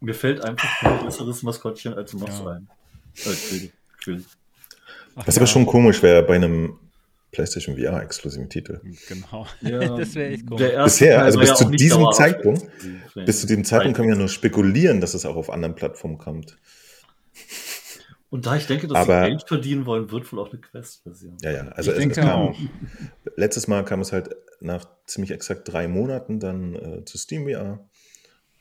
[0.00, 2.46] mir fällt einfach kein besseres Maskottchen als Moss Ja.
[2.52, 2.68] ein.
[3.24, 3.68] Äh,
[4.02, 4.24] Quill.
[5.14, 6.78] Was ja, aber schon komisch wäre bei einem
[7.36, 8.80] PlayStation VR-exklusiven Titel.
[9.08, 9.46] Genau.
[9.60, 12.66] Ja, das wäre echt erste Bisher, also bis ja zu diesem Zeitpunkt-.
[13.14, 16.16] Bis zu dem Zeitpunkt können wir ja nur spekulieren, dass es auch auf anderen Plattformen
[16.16, 16.56] kommt.
[18.30, 21.36] Und da ich denke, dass Aber- sie Geld verdienen wollen, wird wohl auch eine Quest-Version.
[21.42, 21.68] Ja, ja.
[21.68, 22.56] Also Ich es, denke es kam, auch.
[23.36, 27.86] letztes Mal kam es halt nach ziemlich exakt drei Monaten dann äh, zu Steam VR.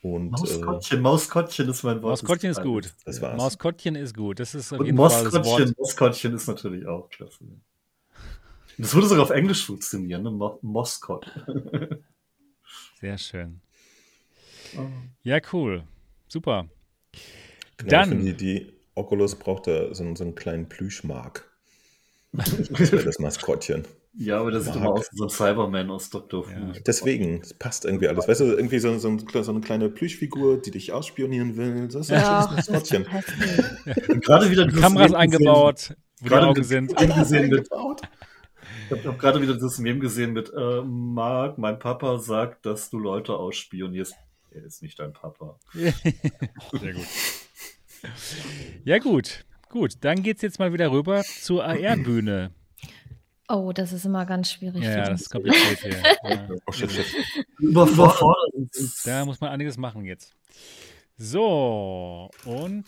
[0.01, 2.11] Und äh, Mauskottchen, Mauskottchen ist mein Wort.
[2.11, 2.93] Mauskottchen ist gut.
[3.05, 3.37] das war's.
[3.37, 4.39] Mauskottchen ist gut.
[4.39, 5.73] Das ist auf Fall das Wort.
[5.77, 7.39] Moskottchen ist natürlich auch klasse.
[8.77, 10.31] Das würde sogar auf Englisch funktionieren, ne?
[10.31, 11.25] Mo Moskott.
[12.99, 13.61] Sehr schön.
[15.23, 15.83] Ja, cool.
[16.27, 16.67] Super.
[17.77, 21.49] Genau, Dann- für Die, die Oculus braucht da so, einen- so einen kleinen Plüschmark.
[22.33, 23.85] Das wäre das Maskottchen.
[24.17, 24.85] Ja, aber das sieht Mark.
[24.85, 26.45] immer aus wie so ein Cyberman aus Dr.
[26.45, 26.51] Who.
[26.51, 26.71] Ja.
[26.85, 28.27] Deswegen, es passt irgendwie alles.
[28.29, 31.87] Weißt du, irgendwie so, so, ein- so eine kleine Plüschfigur, die dich ausspionieren will.
[31.87, 33.05] Das ist ein Ja, schönes Maskottchen.
[34.21, 36.95] gerade wieder Kameras eingebaut, wo die Augen sind.
[36.95, 37.69] Gesehen, gesehen mit,
[38.89, 42.99] ich habe gerade wieder dieses Meme gesehen mit äh, Marc, mein Papa sagt, dass du
[42.99, 44.15] Leute ausspionierst.
[44.51, 45.59] Er ist nicht dein Papa.
[45.73, 45.93] Sehr
[46.93, 47.07] gut.
[48.83, 49.45] Ja, gut.
[49.69, 52.51] Gut, dann geht's jetzt mal wieder rüber zur AR-Bühne.
[53.47, 54.83] Oh, das ist immer ganz schwierig.
[54.83, 55.97] Ja, das ist kompliziert hier.
[56.23, 56.47] Ja.
[56.65, 57.05] Oh, shit, shit.
[57.59, 58.53] Überfordert.
[59.03, 60.35] Da muss man einiges machen jetzt.
[61.17, 62.85] So, und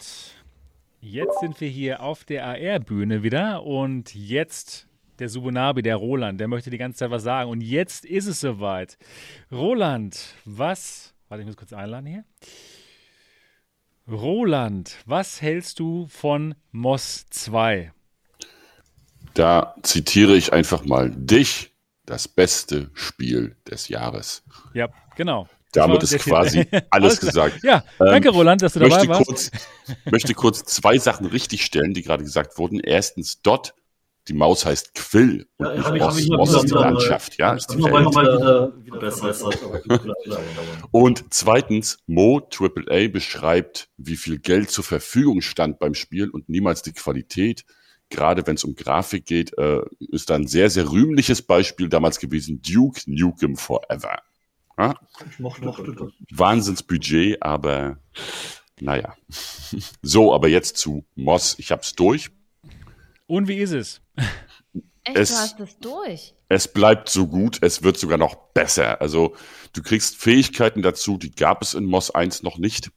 [1.02, 4.87] jetzt sind wir hier auf der AR-Bühne wieder und jetzt
[5.20, 8.40] der Subunabi, der Roland, der möchte die ganze Zeit was sagen und jetzt ist es
[8.40, 8.98] soweit.
[9.52, 12.24] Roland, was, warte, ich muss kurz einladen hier.
[14.10, 17.92] Roland, was hältst du von Moss 2?
[19.34, 21.72] Da zitiere ich einfach mal dich,
[22.06, 24.44] das beste Spiel des Jahres.
[24.74, 25.48] Ja, genau.
[25.74, 27.62] Damit ist quasi alles gesagt.
[27.64, 29.26] Ja, Ähm, danke Roland, dass du dabei möchte warst.
[29.26, 29.52] kurz,
[30.06, 32.80] möchte kurz zwei Sachen richtigstellen, die gerade gesagt wurden.
[32.80, 33.74] Erstens, Dot,
[34.28, 37.68] die Maus heißt Quill und Ja, nicht ich- Moss ich- ist die Landschaft, ja, ist
[37.68, 38.08] die Welt.
[38.10, 39.34] wieder, wieder besser
[40.92, 46.82] Und zweitens, Mo AAA beschreibt, wie viel Geld zur Verfügung stand beim Spiel und niemals
[46.82, 47.66] die Qualität.
[48.10, 49.82] Gerade wenn es um Grafik geht, äh,
[50.12, 54.20] ist da ein sehr, sehr rühmliches Beispiel damals gewesen, Duke Nukem Forever.
[54.78, 54.96] Ja?
[55.30, 56.12] Ich mochte das.
[56.32, 57.98] Wahnsinnsbudget, aber
[58.80, 59.16] naja.
[60.02, 61.56] So, aber jetzt zu Moss.
[61.60, 62.30] Ich hab's durch.
[63.28, 64.02] Und wie ist es?
[65.04, 66.34] Echt, Es- du hast es durch.
[66.50, 69.02] Es bleibt so gut, es wird sogar noch besser.
[69.02, 69.36] Also
[69.74, 72.90] du kriegst Fähigkeiten dazu, die gab es in Moss 1 noch nicht.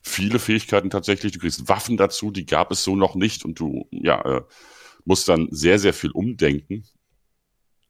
[0.00, 1.32] Viele Fähigkeiten tatsächlich.
[1.32, 3.44] Du kriegst Waffen dazu, die gab es so noch nicht.
[3.44, 4.42] Und du, ja, äh,
[5.04, 6.84] musst dann sehr, sehr viel umdenken.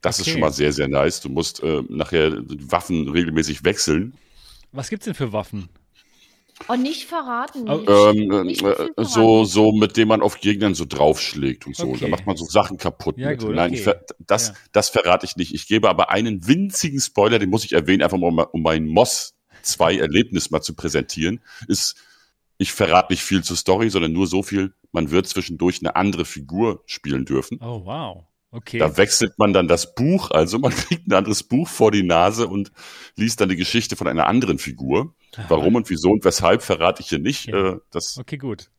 [0.03, 0.33] Das ist Okay.
[0.33, 1.21] schon mal sehr, sehr nice.
[1.23, 4.15] Du musst äh, nachher die Waffen regelmäßig wechseln.
[4.71, 5.69] Was gibt's denn für Waffen?
[6.69, 7.65] Oh, nicht verraten.
[7.65, 9.47] Nicht- Ähm, nicht äh, viel so, verraten.
[9.47, 11.89] so, mit dem man auf Gegnern so draufschlägt und so.
[11.89, 11.99] Okay.
[12.03, 13.19] Da macht man so Sachen kaputt.
[13.19, 13.41] Ja, mit.
[13.41, 13.75] gut, Nein, okay.
[13.79, 14.55] ich ver das, Ja.
[14.73, 15.53] das verrate ich nicht.
[15.55, 18.87] Ich gebe aber einen winzigen Spoiler, den muss ich erwähnen, einfach mal, um, um mein
[18.87, 21.41] Moss 2 Erlebnis mal zu präsentieren.
[21.69, 21.97] Ist,
[22.59, 26.25] ich verrate nicht viel zur Story, sondern nur so viel, man wird zwischendurch eine andere
[26.25, 27.59] Figur spielen dürfen.
[27.63, 28.25] Oh, wow.
[28.55, 28.79] Okay.
[28.79, 32.47] Da wechselt man dann das Buch, also man kriegt ein anderes Buch vor die Nase
[32.47, 32.71] und
[33.17, 35.15] liest dann die Geschichte von einer anderen Figur.
[35.49, 37.47] Warum und wieso und weshalb verrate ich hier nicht.
[37.47, 37.73] Ja.
[37.73, 38.71] Äh, das Okay, gut.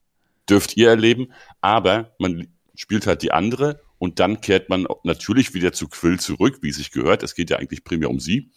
[0.50, 5.74] dürft ihr erleben, aber man spielt halt die andere und dann kehrt man natürlich wieder
[5.74, 7.24] zu Quill zurück, wie es sich gehört.
[7.24, 8.52] Es geht ja eigentlich primär um sie.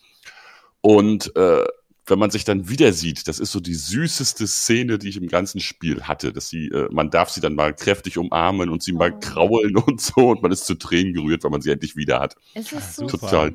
[0.81, 1.65] Und äh,
[2.09, 5.29] wenn man sich dann wieder sieht, das ist so die süßeste Szene, die ich im
[5.29, 8.93] ganzen Spiel hatte, dass sie, äh, man darf sie dann mal kräftig umarmen und sie
[8.93, 9.19] mal Oh.
[9.21, 12.35] kraulen und so und man ist zu Tränen gerührt, weil man sie endlich wieder hat.
[12.55, 13.11] Es ist super.
[13.11, 13.55] so Total.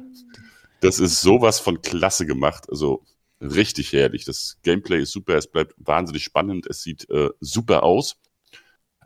[0.81, 2.65] Das ist sowas von klasse gemacht.
[2.69, 3.05] Also
[3.39, 4.25] richtig herrlich.
[4.25, 5.35] Das Gameplay ist super.
[5.37, 6.67] Es bleibt wahnsinnig spannend.
[6.67, 8.17] Es sieht äh, super aus.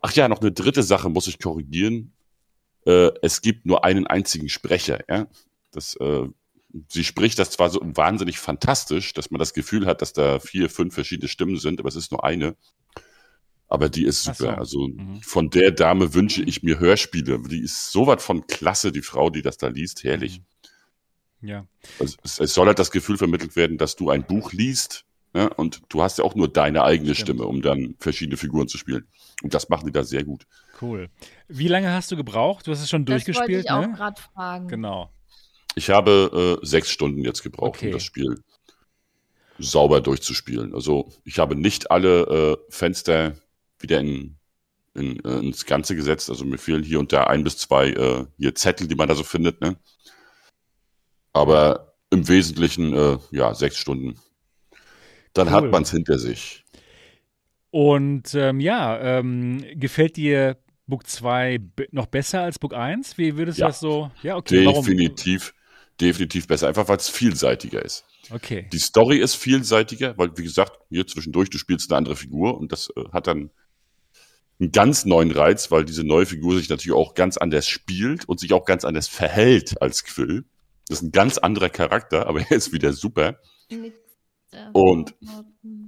[0.02, 2.14] Ach ja, noch eine dritte Sache muss ich korrigieren.
[2.86, 5.03] Äh, es gibt nur einen einzigen Sprecher.
[5.10, 5.28] Ja?
[5.72, 6.28] Das, äh,
[6.90, 10.70] sie spricht das zwar so wahnsinnig fantastisch, dass man das Gefühl hat, dass da vier,
[10.70, 12.56] fünf verschiedene Stimmen sind, aber es ist nur eine.
[13.70, 14.36] Aber die ist super.
[14.36, 14.49] so.
[14.49, 15.22] Also Mhm.
[15.22, 17.40] von der Dame wünsche ich mir Hörspiele.
[17.49, 20.04] Die ist so was von klasse, die Frau, die das da liest.
[20.04, 20.41] Herrlich.
[21.41, 21.68] Ja.
[21.99, 25.49] Also es, es soll halt das Gefühl vermittelt werden, dass du ein Buch liest ne?
[25.56, 27.30] und du hast ja auch nur deine eigene Stimmt.
[27.40, 29.06] Stimme, um dann verschiedene Figuren zu spielen.
[29.44, 30.48] Und das machen die da sehr gut.
[30.82, 31.10] Cool.
[31.48, 32.66] Wie lange hast du gebraucht?
[32.68, 33.94] Du hast es schon Das wollte durchgespielt, ich auch ne?
[33.94, 34.68] gerade fragen.
[34.68, 35.12] Genau.
[35.76, 37.88] Ich habe äh, sechs Stunden jetzt gebraucht, Okay.
[37.88, 38.44] um das Spiel
[39.60, 40.73] sauber durchzuspielen.
[40.73, 43.35] Also ich habe nicht alle äh, Fenster
[43.80, 44.38] wieder in,
[44.95, 46.30] in, äh, ins Ganze gesetzt.
[46.30, 49.15] Also mir fehlen hier und da ein bis zwei äh, hier Zettel, die man da
[49.15, 49.61] so findet.
[49.61, 49.77] Ne?
[51.34, 54.19] Aber im Wesentlichen, äh, ja, sechs Stunden.
[55.34, 55.53] Dann Cool.
[55.53, 56.64] hat man es hinter sich.
[57.69, 60.57] Und ähm, ja, ähm, gefällt dir
[60.88, 63.18] Book 2 be- noch besser als Book 1?
[63.18, 63.68] Wie würdest du Ja.
[63.68, 64.10] das so?
[64.23, 64.65] Ja, okay.
[64.65, 65.53] Definitiv,
[65.99, 68.06] definitiv besser, einfach weil es vielseitiger ist.
[68.30, 68.68] Okay.
[68.72, 72.72] Die Story ist vielseitiger, weil, wie gesagt, hier zwischendurch, du spielst eine andere Figur und
[72.72, 73.52] das äh, hat dann
[74.60, 78.40] einen ganz neuen Reiz, weil diese neue Figur sich natürlich auch ganz anders spielt und
[78.40, 80.45] sich auch ganz anders verhält als Quill.
[80.88, 83.40] Das ist ein ganz anderer Charakter, aber er ist wieder super.
[84.74, 85.15] Und.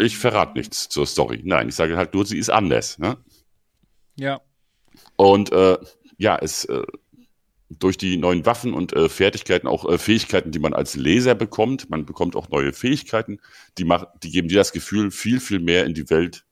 [0.01, 1.41] Ich verrate nichts zur Story.
[1.43, 2.99] Nein, ich sage halt nur, sie ist anders.
[2.99, 3.17] Ne?
[4.15, 4.41] Ja.
[5.15, 5.77] Und äh,
[6.17, 6.83] ja, es äh,
[7.69, 11.89] durch die neuen Waffen und äh, Fertigkeiten, auch äh, Fähigkeiten, die man als Leser bekommt,
[11.89, 13.39] man bekommt auch neue Fähigkeiten,
[13.77, 16.45] die, mach, die geben dir das Gefühl, viel, viel mehr in die Welt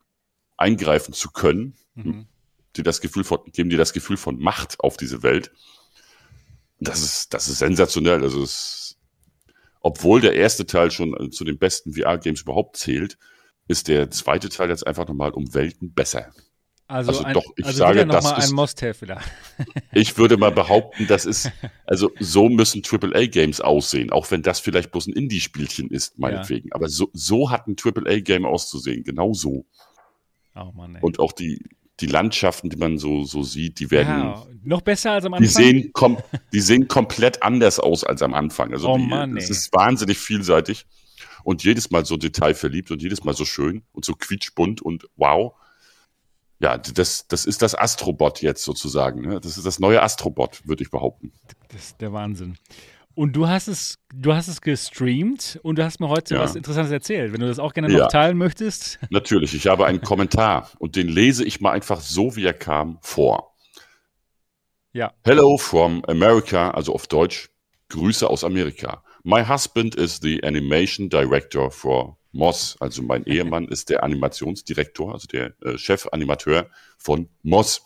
[0.57, 2.27] eingreifen zu können, Mhm.
[2.75, 5.51] die das Gefühl von, geben dir das Gefühl von Macht auf diese Welt.
[6.79, 8.21] Das ist, das ist sensationell.
[8.21, 8.97] Also es,
[9.81, 13.17] obwohl der erste Teil schon äh, zu den besten VR-Games überhaupt zählt,
[13.67, 16.31] ist der zweite Teil jetzt einfach nochmal um Welten besser.
[16.87, 18.53] Also, Also ein, doch, ich also sage, das ist-.
[19.91, 21.51] Ich würde mal behaupten, das ist,
[21.85, 26.71] also so müssen AAA-Games aussehen, auch wenn das vielleicht bloß ein Indie-Spielchen ist, meinetwegen.
[26.71, 29.65] Aber so, so hat ein AAA-Game auszusehen, genau so.
[30.55, 31.01] Oh Mann, ey.
[31.01, 31.61] Und auch die,
[31.99, 35.47] die Landschaften, die man so, so sieht, die werden, ja, noch besser als am Anfang.
[35.47, 36.17] die sehen, kom
[36.53, 38.71] die sehen komplett anders aus als am Anfang.
[38.71, 40.85] Also Oh die, Mann, es ist wahnsinnig vielseitig
[41.43, 45.53] und jedes Mal so detailverliebt und jedes Mal so schön und so quietschbunt und wow.
[46.59, 49.21] Ja, das, das ist das Astrobot jetzt sozusagen.
[49.21, 49.39] Ne?
[49.39, 51.31] Das ist das neue Astrobot, würde ich behaupten.
[51.69, 52.57] Das ist der Wahnsinn.
[53.13, 56.41] Und du hast es, du hast es gestreamt und du hast mir heute Ja.
[56.41, 57.33] was Interessantes erzählt.
[57.33, 57.99] Wenn du das auch gerne Ja.
[58.03, 58.99] noch teilen möchtest.
[59.09, 62.99] Natürlich, ich habe einen Kommentar und den lese ich mal einfach so, wie er kam,
[63.01, 63.55] vor.
[64.93, 65.13] Ja.
[65.23, 67.49] Hello from America, also auf Deutsch,
[67.89, 69.03] Grüße aus Amerika.
[69.23, 75.27] My husband is the animation director for Moss, also mein Ehemann ist der Animationsdirektor, also
[75.27, 77.81] der äh, Chefanimateur von Moss.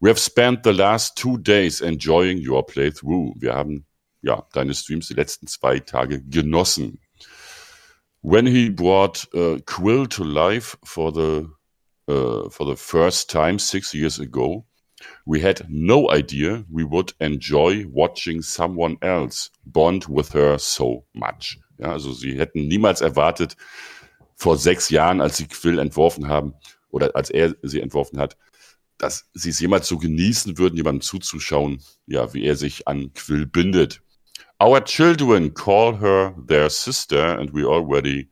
[0.00, 3.34] We have spent the last two days enjoying your playthrough.
[3.36, 3.86] Wir haben
[4.22, 7.00] ja deine Streams die letzten zwei Tage genossen.
[8.22, 11.48] When he brought uh, Quill to life for the
[12.06, 14.66] uh, for the first time six years ago,
[15.26, 21.58] we had no idea we would enjoy watching someone else bond with her so much.
[21.78, 23.56] Ja, also sie hätten niemals erwartet,
[24.36, 26.54] vor sechs Jahren, als sie Quill entworfen haben,
[26.90, 28.36] oder als er sie entworfen hat,
[28.98, 33.46] dass sie es jemals so genießen würden, jemandem zuzuschauen, ja, wie er sich an Quill
[33.46, 34.00] bindet.
[34.62, 38.30] Our children call her their sister, and we already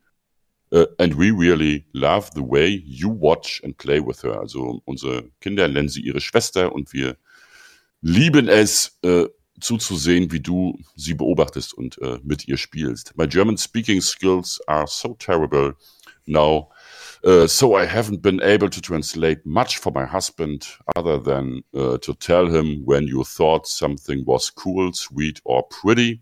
[0.73, 4.39] uh, and we really love the way you watch and play with her.
[4.39, 7.17] Also unsere Kinder nennen sie ihre Schwester und wir
[8.01, 9.27] lieben es, äh,
[9.59, 13.15] zuzusehen, wie du sie beobachtest und äh, mit ihr spielst.
[13.17, 15.75] My German speaking skills are so terrible
[16.25, 16.69] now,
[17.23, 21.97] uh, so I haven't been able to translate much for my husband other than uh,
[21.99, 26.21] to tell him when you thought something was cool, sweet or pretty.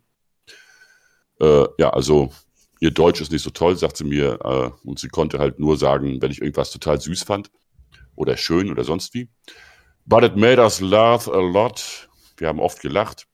[1.40, 2.32] Äh, ja, also
[2.80, 4.40] ihr Deutsch ist nicht so toll, sagt sie mir,
[4.84, 7.52] und sie konnte halt nur sagen, wenn ich irgendwas total süß fand
[8.16, 9.30] oder schön oder sonst wie.
[10.06, 12.10] But it made us laugh a lot.
[12.42, 13.28] Wir haben oft gelacht.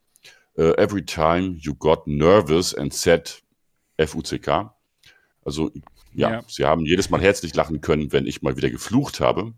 [0.58, 3.42] Uh, every time you got nervous and said
[3.98, 4.74] F-U-C-K.
[5.46, 5.72] Also,
[6.14, 6.44] ja, Ja.
[6.48, 9.54] sie haben jedes Mal herzlich lachen können, wenn ich mal wieder geflucht habe.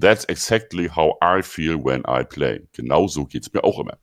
[0.00, 2.66] That's exactly how I feel when I play.
[2.72, 3.98] Genau so geht's mir auch immer.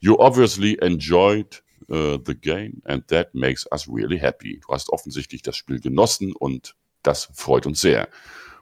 [0.00, 4.60] You obviously enjoyed uh, the game and that makes us really happy.
[4.66, 8.08] Du hast offensichtlich das Spiel genossen und das freut uns sehr.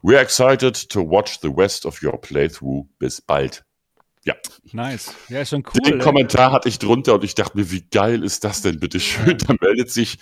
[0.02, 2.86] We're excited to watch the rest of your playthrough.
[2.98, 3.64] Bis bald.
[4.26, 4.34] Ja,
[4.72, 5.14] Nice.
[5.28, 5.80] Ja, ist schon cool.
[5.82, 6.04] den ey.
[6.04, 9.38] Kommentar hatte ich drunter und ich dachte mir, wie geil ist das denn bitte schön?
[9.38, 10.18] Da meldet sich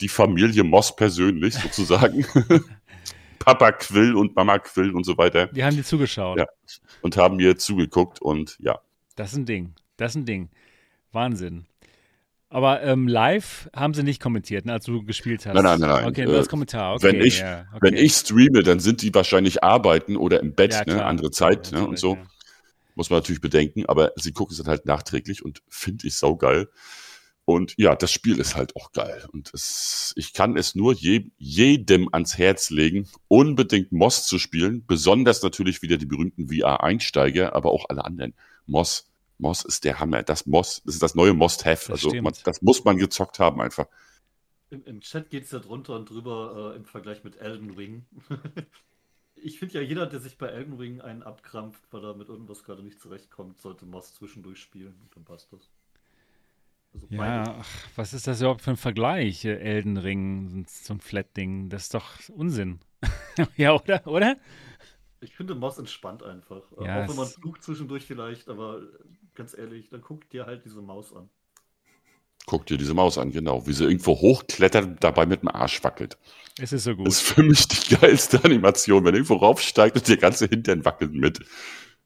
[0.00, 2.24] die Familie Moss persönlich sozusagen.
[3.40, 6.38] Papa Quill und Mama Quill und so weiter Die haben dir zugeschaut.
[6.38, 6.46] Ja.
[7.02, 8.78] und haben mir zugeguckt und ja,
[9.16, 9.74] Das ist ein Ding.
[9.96, 10.50] Das ist ein Ding.
[11.12, 11.66] Wahnsinn.
[12.50, 15.54] Aber ähm, live haben sie nicht kommentiert, ne, als du gespielt hast.
[15.54, 16.06] Nein, nein, nein.
[16.06, 16.94] Okay, nur Äh, Kommentar.
[16.94, 17.78] Okay, wenn ich- ja, okay.
[17.82, 21.04] wenn ich streame, dann sind die wahrscheinlich arbeiten oder im Bett, Ja, ne?
[21.04, 21.88] andere Zeit Ja, ne?
[21.88, 22.16] und so.
[22.98, 26.68] Muss man natürlich bedenken, aber sie gucken es dann halt nachträglich und finde ich saugeil.
[27.44, 29.24] Und ja, das Spiel ist halt auch geil.
[29.32, 34.84] Und es, ich kann es nur je, jedem ans Herz legen, unbedingt Moss zu spielen.
[34.84, 38.34] Besonders natürlich wieder die berühmten VR-Einsteiger, aber auch alle anderen.
[38.66, 39.08] Moss,
[39.38, 40.24] Moss ist der Hammer.
[40.24, 41.92] Das Moss, das ist das neue Must-Have.
[41.92, 43.86] Das Also man, das muss man gezockt haben einfach.
[44.70, 48.06] Im, Im Chat geht es ja drunter und drüber äh, im Vergleich mit Elden Ring.
[49.42, 52.64] ich finde ja, jeder, der sich bei Elden Ring einen abkrampft, weil er mit irgendwas
[52.64, 55.70] gerade nicht zurechtkommt, sollte Moss zwischendurch spielen dann passt das.
[56.94, 59.44] Also Ja, ach, was ist das überhaupt für ein Vergleich?
[59.44, 61.68] Elden Ring, so ein Flat-Ding.
[61.68, 62.80] Das ist doch Unsinn.
[63.56, 64.06] ja, oder?
[64.06, 64.36] Oder?
[65.20, 66.62] Ich finde Moss entspannt einfach.
[66.80, 68.82] Ja, auch wenn man flucht zwischendurch vielleicht, aber
[69.34, 71.28] ganz ehrlich, dann guckt dir halt diese Maus an.
[72.48, 73.66] Guck dir diese Maus an, genau.
[73.66, 76.16] Wie sie irgendwo hochklettert dabei mit dem Arsch wackelt.
[76.58, 77.06] Es ist so gut.
[77.06, 81.12] Das ist für mich die geilste Animation, wenn irgendwo raufsteigt und der ganze Hintern wackelt
[81.12, 81.40] mit.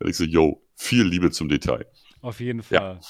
[0.00, 1.86] Dann ich so, yo, viel Liebe zum Detail.
[2.22, 2.64] Auf jeden Ja.
[2.64, 3.00] Fall.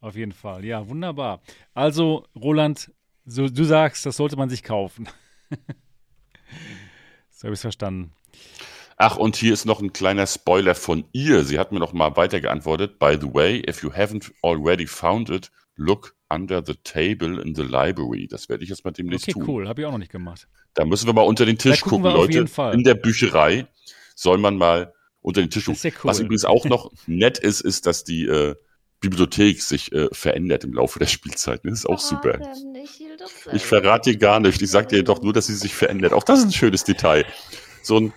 [0.00, 0.64] Auf jeden Fall.
[0.64, 1.42] Ja, wunderbar.
[1.74, 2.90] Also, Roland,
[3.26, 5.10] so, du sagst, das sollte man sich kaufen.
[7.30, 8.14] so habe ich es verstanden.
[8.96, 11.44] Ach, und hier ist noch ein kleiner Spoiler von ihr.
[11.44, 12.98] Sie hat mir noch mal weiter geantwortet.
[12.98, 17.62] By the way, if you haven't already found it, look under the table in the
[17.62, 18.26] library.
[18.28, 19.44] Das werde ich jetzt mal demnächst Okay, tun.
[19.48, 19.68] cool.
[19.68, 20.46] Habe ich auch noch nicht gemacht.
[20.74, 22.32] Da müssen wir mal unter den Tisch gucken gucken, Leute.
[22.32, 22.74] jeden Fall.
[22.74, 23.66] In der Bücherei
[24.14, 25.80] soll man mal unter den Tisch gucken.
[25.82, 26.10] ja cool.
[26.10, 28.54] Was übrigens auch noch nett ist, ist, dass die äh,
[29.00, 31.60] Bibliothek sich äh, verändert im Laufe der Spielzeit.
[31.64, 32.38] Das ist auch super.
[32.72, 34.60] Nicht, Hilde Ich verrate dir gar nicht.
[34.60, 36.12] Ich sag dir doch nur, dass sie sich verändert.
[36.12, 37.24] Auch das ist ein schönes Detail.
[37.82, 38.12] So ein,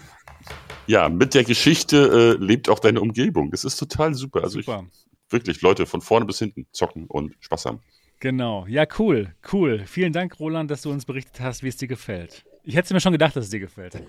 [0.88, 3.52] ja, mit der Geschichte äh, lebt auch deine Umgebung.
[3.52, 4.44] Das ist total super.
[4.44, 4.86] Also Super.
[4.92, 7.80] ich wirklich, Leute, von vorne bis hinten zocken und Spaß haben.
[8.22, 8.66] Genau.
[8.68, 9.34] Ja, cool.
[9.52, 9.84] Cool.
[9.86, 12.46] Vielen Dank, Roland, dass du uns berichtet hast, wie es dir gefällt.
[12.64, 13.94] Ich hätte mir schon gedacht, dass es dir gefällt.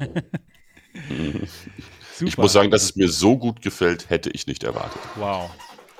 [2.15, 2.29] Super.
[2.29, 5.01] Ich muss sagen, dass es mir so gut gefällt, hätte ich nicht erwartet.
[5.17, 5.51] Wow.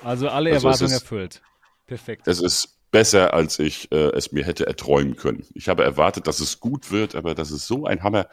[0.03, 1.41] Also alle Also Erwartungen ist- erfüllt.
[1.87, 2.27] Perfekt.
[2.27, 5.45] Es ist besser, als ich äh, es mir hätte erträumen können.
[5.53, 8.27] Ich habe erwartet, dass es gut wird, aber das ist so ein Hammer.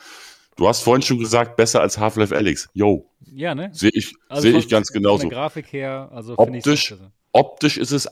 [0.56, 2.68] Du hast vorhin schon gesagt, besser als Half-Life Alyx.
[2.74, 3.70] Yo, Ja, ne?
[3.72, 5.22] sehe ich, Also von- ich ganz Von genauso.
[5.28, 6.94] der Grafik her, also finde ich Optisch,
[7.32, 8.08] optisch ist es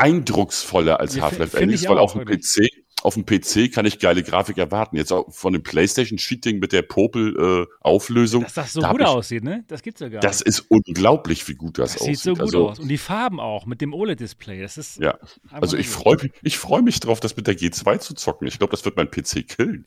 [0.00, 2.24] eindrucksvoller als Ja, Half-Life Alyx, weil auf dem.
[2.24, 2.68] PC,
[3.02, 4.96] auf dem PC kann ich geile Grafik erwarten.
[4.96, 8.42] Jetzt auch von dem PlayStation Cheating mit der Popel-Auflösung.
[8.42, 9.64] Dass das so da gut ich- aussieht, ne?
[9.68, 10.48] Das gibt's ja gar das nicht.
[10.48, 12.16] ist unglaublich, wie gut das, Das aussieht.
[12.16, 12.78] sieht so gut also, aus.
[12.78, 14.60] Und die Farben auch mit dem OLED-Display.
[14.60, 15.18] Das ist Ja,
[15.50, 18.46] also ich freue mich, ich freue mich drauf, das mit der G2 zu zocken.
[18.46, 19.86] Ich glaube, das wird mein PC killen.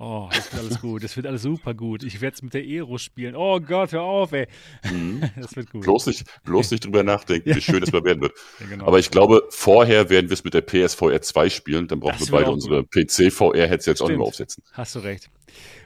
[0.00, 1.02] Oh, das wird alles gut.
[1.02, 2.04] Das wird alles super gut.
[2.04, 3.34] Ich werde es mit der Ero spielen.
[3.34, 4.46] Oh Gott, hör auf, ey.
[5.36, 5.80] Das wird gut.
[5.80, 5.86] Mhm.
[5.86, 8.32] Bloß nicht, bloß nicht drüber nachdenken, wie schön das mal werden wird.
[8.60, 8.86] Ja, genau.
[8.86, 11.88] Aber ich glaube, vorher werden wir es mit der PSVR 2 spielen.
[11.88, 14.62] Dann brauchen Das wir beide unsere PC-VR-Headsets auch nicht mehr aufsetzen.
[14.72, 15.30] Hast du recht.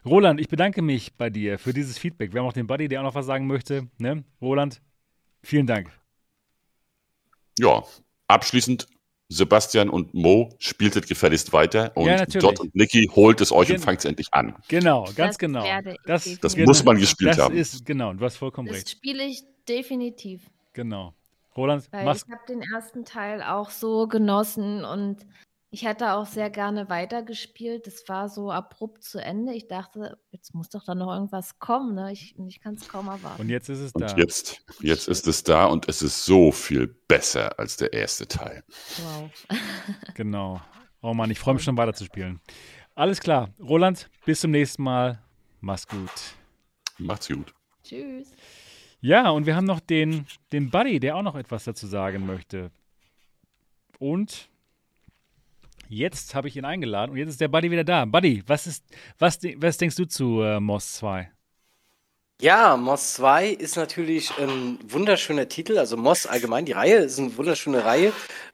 [0.04, 2.34] Roland, ich bedanke mich bei dir für dieses Feedback.
[2.34, 3.88] Wir haben auch den Buddy, der auch noch was sagen möchte.
[3.98, 4.24] Ne?
[4.40, 4.82] Roland,
[5.42, 5.90] vielen Dank.
[7.58, 7.82] Ja,
[8.26, 8.88] abschließend,
[9.32, 12.24] Sebastian und Mo spieltet gefälligst weiter und Ja.
[12.26, 14.54] Dot und Niki holt es euch Gen- und fangt es endlich an.
[14.68, 15.64] Genau, ganz Das genau.
[16.04, 16.40] Das, definitiv.
[16.40, 16.66] Das genau.
[16.68, 17.56] muss man gespielt das haben.
[17.56, 18.90] ist, genau, du hast vollkommen Das recht.
[18.90, 20.42] spiele ich definitiv.
[20.74, 21.14] Genau.
[21.56, 22.24] Roland, Weil mach's.
[22.26, 25.18] ich habe den ersten Teil auch so genossen und
[25.74, 27.86] Ich hätte auch sehr gerne weitergespielt.
[27.86, 29.54] Das war so abrupt zu Ende.
[29.54, 31.94] Ich dachte, jetzt muss doch da noch irgendwas kommen.
[31.94, 32.12] Ne?
[32.12, 33.40] Ich, ich kann es kaum erwarten.
[33.40, 34.14] Und jetzt ist es Und da.
[34.18, 38.62] jetzt, jetzt ist es da und es ist so viel besser als der erste Teil.
[38.98, 39.30] Wow.
[40.14, 40.60] Genau.
[41.00, 42.42] Oh Mann, ich freue mich schon weiter zu spielen.
[42.94, 43.48] Alles klar.
[43.58, 45.24] Roland, bis zum nächsten Mal.
[45.62, 46.10] Mach's gut.
[46.98, 47.54] Macht's gut.
[47.82, 48.30] Tschüss.
[49.00, 52.70] Ja, und wir haben noch den, den Buddy, der auch noch etwas dazu sagen möchte.
[53.98, 54.51] Und
[55.92, 58.04] jetzt habe ich ihn eingeladen und jetzt ist der Buddy wieder da.
[58.04, 58.84] Buddy, was ist,
[59.18, 61.30] was, was denkst du zu äh, Moss 2?
[62.40, 65.78] Ja, Moss 2 ist natürlich ein wunderschöner Titel.
[65.78, 68.12] Also Moss allgemein, die Reihe ist eine wunderschöne Reihe.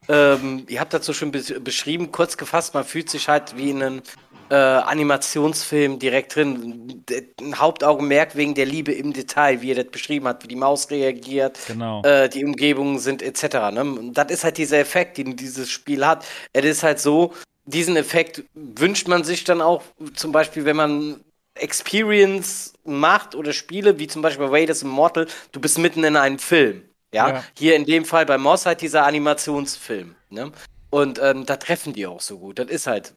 [0.08, 3.70] Ähm, ihr habt das so schön be beschrieben, kurz gefasst, man fühlt sich halt wie
[3.70, 4.02] in einem
[4.50, 7.04] äh, Animationsfilm direkt drin.
[7.40, 10.90] Ein Hauptaugenmerk wegen der Liebe im Detail, wie ihr das beschrieben habt, wie die Maus
[10.90, 12.02] reagiert, Genau.
[12.02, 13.42] äh, die Umgebungen sind etc.
[13.72, 13.80] Ne?
[13.82, 16.24] Und das ist halt dieser Effekt, den dieses Spiel hat.
[16.52, 17.32] Es ist halt so,
[17.66, 19.82] diesen Effekt wünscht man sich dann auch,
[20.14, 21.20] zum Beispiel, wenn man
[21.54, 26.38] Experience macht oder Spiele, wie zum Beispiel bei Raiders Immortal, du bist mitten in einem
[26.38, 26.82] Film.
[27.12, 27.44] Ja, Ja.
[27.56, 30.14] hier in dem Fall bei Moss halt dieser Animationsfilm.
[30.30, 30.52] Ne?
[30.90, 32.58] Und ähm, da treffen die auch so gut.
[32.58, 33.14] Das ist halt,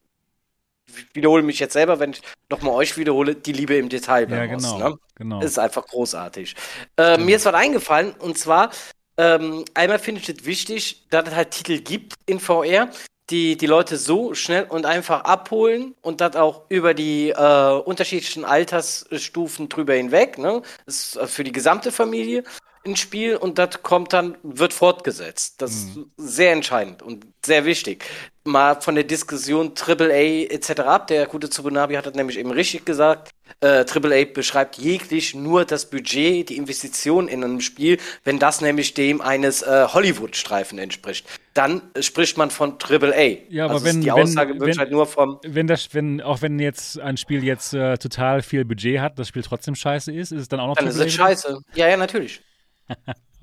[1.13, 4.45] wiederhole mich jetzt selber, wenn ich nochmal euch wiederhole, die Liebe im Detail bei Ja,
[4.45, 4.77] genau.
[4.77, 4.97] Ne?
[5.15, 5.41] genau.
[5.41, 6.55] Ist einfach großartig.
[6.97, 8.71] Äh, Mir ist was eingefallen und zwar,
[9.17, 12.89] ähm, einmal finde ich es wichtig, dass es halt Titel gibt in VR,
[13.29, 18.45] die die Leute so schnell und einfach abholen und das auch über die äh, unterschiedlichen
[18.45, 20.37] Altersstufen drüber hinweg.
[20.37, 20.61] Ne?
[20.85, 22.43] Das ist äh, für die gesamte Familie
[22.85, 25.61] ein Spiel und das kommt dann, wird fortgesetzt.
[25.61, 28.03] Das ist sehr entscheidend und sehr wichtig.
[28.43, 30.79] Mal von der Diskussion AAA etc.
[30.79, 31.05] ab.
[31.07, 33.29] Der gute Tsubunabi hat das nämlich eben richtig gesagt.
[33.59, 38.95] Äh, AAA beschreibt jeglich nur das Budget, die Investition in einem Spiel, wenn das nämlich
[38.95, 41.27] dem eines äh, Hollywood-Streifen entspricht.
[41.53, 43.37] Dann spricht man von AAA.
[43.49, 45.93] Ja, aber also wenn- ist die wenn- Aussage wird wenn- halt nur vom wenn das,
[45.93, 49.75] wenn, auch wenn jetzt ein Spiel jetzt äh, total viel Budget hat, das Spiel trotzdem
[49.75, 51.25] scheiße ist, ist es dann auch noch Dann ist AAA es wieder?
[51.25, 51.59] scheiße.
[51.75, 52.41] Ja, ja, natürlich.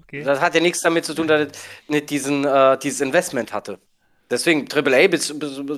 [0.04, 0.22] Okay.
[0.22, 1.58] Das hat ja nichts damit zu tun, dass es
[1.88, 3.78] nicht diesen, äh, dieses Investment hatte.
[4.30, 5.08] Deswegen, AAA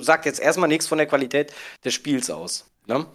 [0.01, 1.53] sagt jetzt erstmal nichts von der Qualität
[1.83, 2.69] des Spiels aus.
[2.87, 3.05] Ne?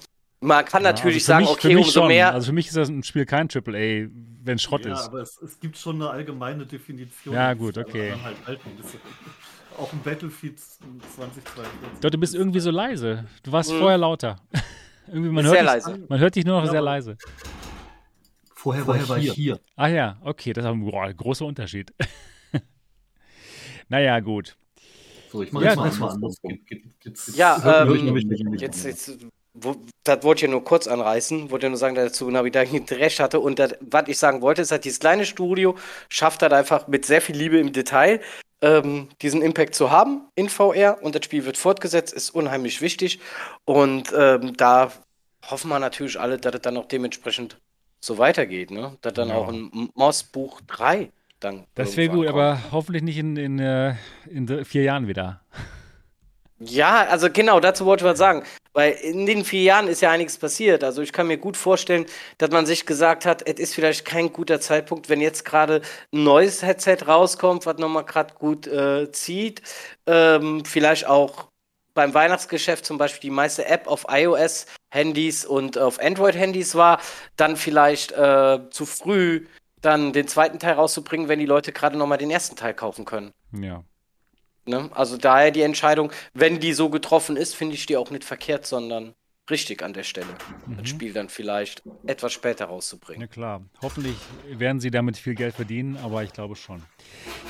[0.40, 2.08] Man kann Ja, natürlich also sagen, mich, okay, für mich umso schon.
[2.08, 2.32] mehr.
[2.34, 4.08] Also für mich ist das ein Spiel kein AAA,
[4.44, 5.06] wenn Schrott ja, ist.
[5.06, 7.34] aber es, es gibt schon eine allgemeine Definition.
[7.34, 8.12] Ja, gut, es okay.
[8.46, 8.60] Halt
[9.78, 11.66] auch ein Battlefield 2042.
[12.00, 13.24] Doch, du bist irgendwie so leise.
[13.42, 13.78] Du warst Mhm.
[13.78, 14.36] vorher lauter.
[15.08, 16.04] irgendwie man Sehr hört dich, leise.
[16.08, 17.16] Man hört dich nur noch Ja, sehr aber- leise.
[18.66, 19.60] Vorher, war ich hier.
[19.76, 21.92] Ah ja, okay, das ist ein boah, großer Unterschied.
[23.88, 24.56] naja, gut.
[25.32, 25.92] So, ich mache Ja, jetzt mal gut.
[25.92, 26.36] erstmal anders.
[27.36, 28.56] Ja, ähm.
[28.58, 29.18] Jetzt, jetzt
[29.54, 32.50] wo, das wollte ich ja nur kurz anreißen, wollte ja nur sagen, dass der Tsunabi
[32.50, 33.40] da nicht recht hatte.
[33.40, 35.76] Und das, was ich sagen wollte, ist, dass dieses kleine Studio
[36.08, 38.20] schafft halt einfach mit sehr viel Liebe im Detail,
[38.62, 40.98] ähm, diesen Impact zu haben in VR.
[41.02, 43.20] Und das Spiel wird fortgesetzt, ist unheimlich wichtig.
[43.64, 44.92] Und ähm, da
[45.50, 47.58] hoffen wir natürlich alle, dass es dann auch dementsprechend
[48.00, 48.70] so weitergeht.
[48.70, 48.96] Ne?
[49.00, 49.34] Dass dann Ja.
[49.36, 51.10] auch ein Moss Buch 3
[51.40, 51.66] dann.
[51.74, 52.28] Das wäre gut, kommt.
[52.38, 53.94] aber hoffentlich nicht in, in, äh,
[54.30, 55.40] in dr- vier Jahren wieder.
[56.58, 58.42] Ja, also genau, dazu wollte ich was sagen.
[58.72, 60.84] Weil in den vier Jahren ist ja einiges passiert.
[60.84, 62.06] Also ich kann mir gut vorstellen,
[62.38, 65.82] dass man sich gesagt hat, es ist vielleicht kein guter Zeitpunkt, wenn jetzt gerade
[66.12, 69.60] ein neues Headset rauskommt, was nochmal gerade gut äh, zieht.
[70.06, 71.48] Ähm, vielleicht auch
[71.96, 77.00] beim Weihnachtsgeschäft zum Beispiel die meiste App auf iOS-Handys und auf Android-Handys war,
[77.36, 79.46] dann vielleicht äh, zu früh
[79.80, 83.32] dann den zweiten Teil rauszubringen, wenn die Leute gerade nochmal den ersten Teil kaufen können.
[83.52, 83.82] Ja.
[84.66, 84.90] Ne?
[84.94, 88.66] Also daher die Entscheidung, wenn die so getroffen ist, finde ich die auch nicht verkehrt,
[88.66, 89.14] sondern
[89.48, 90.26] richtig an der Stelle.
[90.66, 90.76] Mhm.
[90.78, 93.20] Das Spiel dann vielleicht etwas später rauszubringen.
[93.22, 93.62] Na klar.
[93.80, 94.16] Hoffentlich
[94.50, 96.82] werden sie damit viel Geld verdienen, aber ich glaube schon.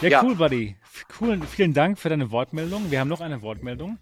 [0.02, 0.22] Ja, Ja.
[0.22, 0.76] cool, Buddy.
[1.20, 2.90] Cool, vielen Dank für deine Wortmeldung.
[2.90, 3.98] Wir haben noch eine Wortmeldung.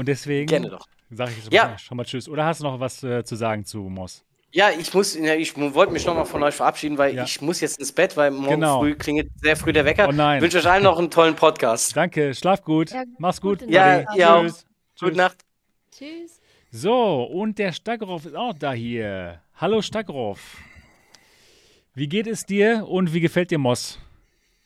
[0.00, 0.86] Und deswegen Gerne doch.
[1.10, 1.68] sage ich jetzt Ja.
[1.68, 2.26] mal schon mal Tschüss.
[2.26, 4.24] Oder hast du noch was äh, zu sagen zu Moss?
[4.50, 7.24] Ja, ich muss, ja, ich wollte mich nochmal von euch verabschieden, weil Ja.
[7.24, 8.80] ich muss jetzt ins Bett, weil morgen Genau.
[8.80, 10.08] früh klingelt sehr früh der Wecker.
[10.08, 10.38] Oh nein.
[10.38, 11.94] Ich wünsche euch allen noch einen tollen Podcast.
[11.94, 12.92] Danke, schlaf gut.
[12.92, 13.60] Ja, Mach's gut.
[13.68, 14.40] Ja, auch.
[14.42, 14.66] Tschüss.
[14.98, 15.16] Gute.
[15.18, 15.36] Nacht.
[15.92, 16.40] Tschüss.
[16.70, 19.42] So, und der Stagroff ist auch da hier.
[19.56, 20.56] Hallo Stagroff.
[21.94, 23.98] Wie geht es dir und wie gefällt dir Moss?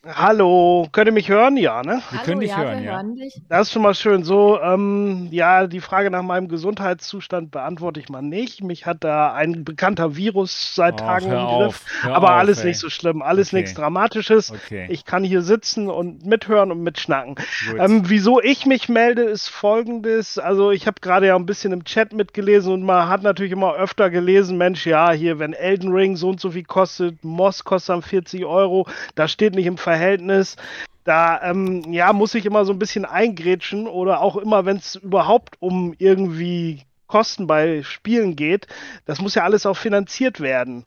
[0.06, 1.56] Hallo, könnt ihr mich hören?
[1.56, 2.02] Ja, ne?
[2.10, 2.92] Wir Hallo, können dich ja, hören, wir ja.
[2.96, 3.40] hören dich.
[3.48, 4.22] Das ist schon mal schön.
[4.22, 8.62] So, ähm, ja, die Frage nach meinem Gesundheitszustand beantworte ich mal nicht.
[8.62, 11.84] Mich hat da ein bekannter Virus seit Ach, Tagen im Griff.
[12.02, 12.66] Aber auf, alles ey.
[12.66, 13.56] nicht so schlimm, alles Okay.
[13.56, 14.50] nichts Dramatisches.
[14.50, 14.86] Okay.
[14.90, 17.36] Ich kann hier sitzen und mithören und mitschnacken.
[17.78, 20.38] Ähm, wieso ich mich melde, ist folgendes.
[20.38, 23.74] Also ich habe gerade ja ein bisschen im Chat mitgelesen und man hat natürlich immer
[23.74, 27.94] öfter gelesen, Mensch, ja, hier, wenn Elden Ring so und so viel kostet, Moss kostet
[27.94, 30.56] dann 40 Euro, das steht nicht im Verhältnis Preis-Leistungs-Verhältnis,
[31.04, 34.96] da ähm, ja, muss ich immer so ein bisschen eingrätschen oder auch immer, wenn es
[34.96, 38.66] überhaupt um irgendwie Kosten bei Spielen geht,
[39.04, 40.84] das muss ja alles auch finanziert werden.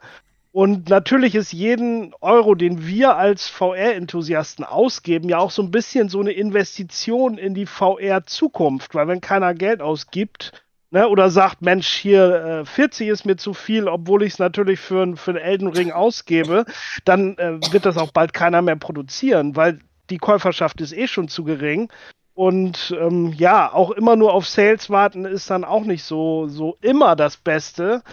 [0.52, 6.10] Und natürlich ist jeden Euro, den wir als VR-Enthusiasten ausgeben, ja auch so ein bisschen
[6.10, 10.52] so eine Investition in die VR-Zukunft, weil wenn keiner Geld ausgibt,
[10.92, 14.80] ne, oder sagt, Mensch, hier äh, 40 ist mir zu viel, obwohl ich es natürlich
[14.80, 16.66] für, für einen Elden Ring ausgebe,
[17.06, 21.28] dann äh, wird das auch bald keiner mehr produzieren, weil die Käuferschaft ist eh schon
[21.28, 21.90] zu gering.
[22.34, 26.78] Und ähm, ja, auch immer nur auf Sales warten ist dann auch nicht so, so
[26.82, 28.04] immer das Beste.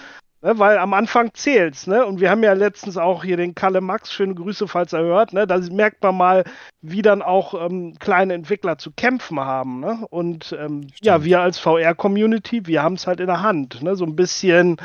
[0.44, 2.04] Ne, weil am Anfang zählt's, ne?
[2.04, 5.32] Und wir haben ja letztens auch hier den Kalle Max, schöne Grüße, falls er hört,
[5.32, 5.46] ne?
[5.46, 6.44] Da merkt man mal,
[6.82, 10.06] wie dann auch ähm, kleine Entwickler zu kämpfen haben, ne?
[10.10, 13.96] Und ähm, ja, wir als VR-Community, wir haben es halt in der Hand, ne?
[13.96, 14.76] So ein bisschen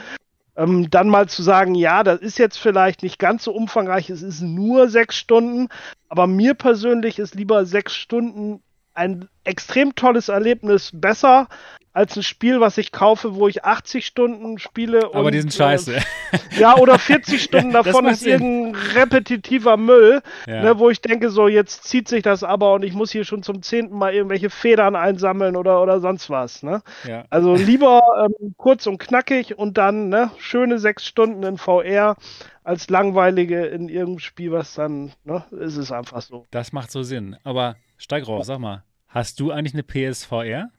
[0.56, 4.22] ähm, dann mal zu sagen, ja, das ist jetzt vielleicht nicht ganz so umfangreich, es
[4.22, 5.68] ist nur sechs Stunden,
[6.08, 8.62] aber mir persönlich ist lieber sechs Stunden
[9.00, 11.48] ein extrem tolles Erlebnis besser
[11.92, 15.06] als ein Spiel, was ich kaufe, wo ich 80 Stunden spiele.
[15.06, 15.96] Aber und, die sind scheiße.
[15.96, 16.02] Äh,
[16.60, 20.62] ja, oder 40 Stunden Ja, davon ist irgendein repetitiver Müll, Ja.
[20.62, 23.42] ne, wo ich denke, so jetzt zieht sich das aber und ich muss hier schon
[23.42, 26.62] zum zehnten Mal irgendwelche Federn einsammeln oder, oder sonst was.
[26.62, 26.84] Ne?
[27.08, 27.24] Ja.
[27.32, 32.18] Also lieber ähm, kurz und knackig und dann ne, schöne sechs Stunden in VR
[32.64, 36.46] als langweilige in irgendeinem Spiel, was dann, ne, ist es einfach so.
[36.52, 37.36] Das macht so Sinn.
[37.44, 40.70] Aber steig rauf, sag mal, hast du eigentlich eine PSVR?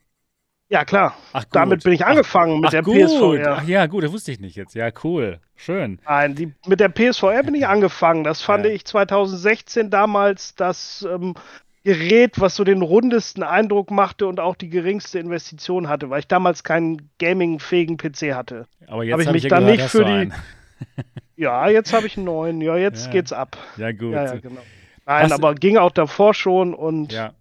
[0.69, 1.16] Ja, klar.
[1.32, 1.44] Ach.
[1.51, 2.94] Damit bin ich angefangen mit Ach, der gut.
[2.97, 3.57] PSVR.
[3.59, 4.74] Ach ja, gut, das wusste ich nicht jetzt.
[4.74, 5.40] Ja, cool.
[5.57, 5.98] Schön.
[6.07, 8.23] Nein, die, mit der PSVR bin ich angefangen.
[8.23, 8.70] Das fand Ja.
[8.73, 11.35] ich 2016 damals das ähm,
[11.82, 16.28] Gerät, was so den rundesten Eindruck machte und auch die geringste Investition hatte, weil ich
[16.28, 18.66] damals keinen gaming-fähigen PC hatte.
[18.86, 20.31] Aber jetzt Hab ich hab mich ja dann nicht für die-.
[21.36, 22.61] Ja, jetzt habe ich einen neuen.
[22.61, 23.12] Ja, jetzt Ja.
[23.12, 23.57] geht's ab.
[23.77, 24.12] Ja, gut.
[24.12, 24.61] Ja, ja, genau.
[25.07, 27.32] Nein, Hast- aber ging auch davor schon und Ja.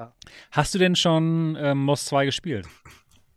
[0.00, 0.14] Ja.
[0.50, 2.66] Hast du denn schon ähm, Moss 2 gespielt?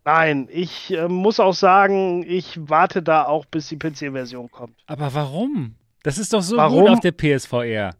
[0.05, 4.79] nein, ich äh, muss auch sagen, ich warte da auch, bis die PC-Version kommt.
[4.87, 5.75] Aber warum?
[6.03, 6.81] Das ist doch so Warum?
[6.81, 7.95] gut auf der PSVR.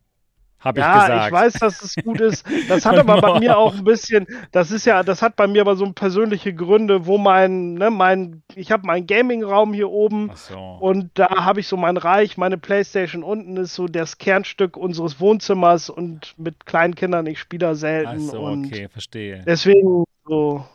[0.63, 1.25] Hab ich ja, gesagt.
[1.25, 2.45] ich weiß, dass es gut ist.
[2.69, 5.61] Das hat aber bei mir auch ein bisschen, das ist ja, das hat bei mir
[5.61, 10.37] aber so persönliche Gründe, wo mein, ne, mein, ich habe meinen Gaming-Raum hier oben Ach
[10.37, 10.57] so.
[10.79, 15.19] und da habe ich so mein Reich, meine Playstation unten ist so das Kernstück unseres
[15.19, 19.43] Wohnzimmers und mit kleinen Kindern, ich spiele da Ach selten so, und okay, verstehe.
[19.45, 20.65] deswegen so.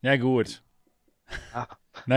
[0.00, 0.62] Ja, gut.
[1.52, 1.66] Ja.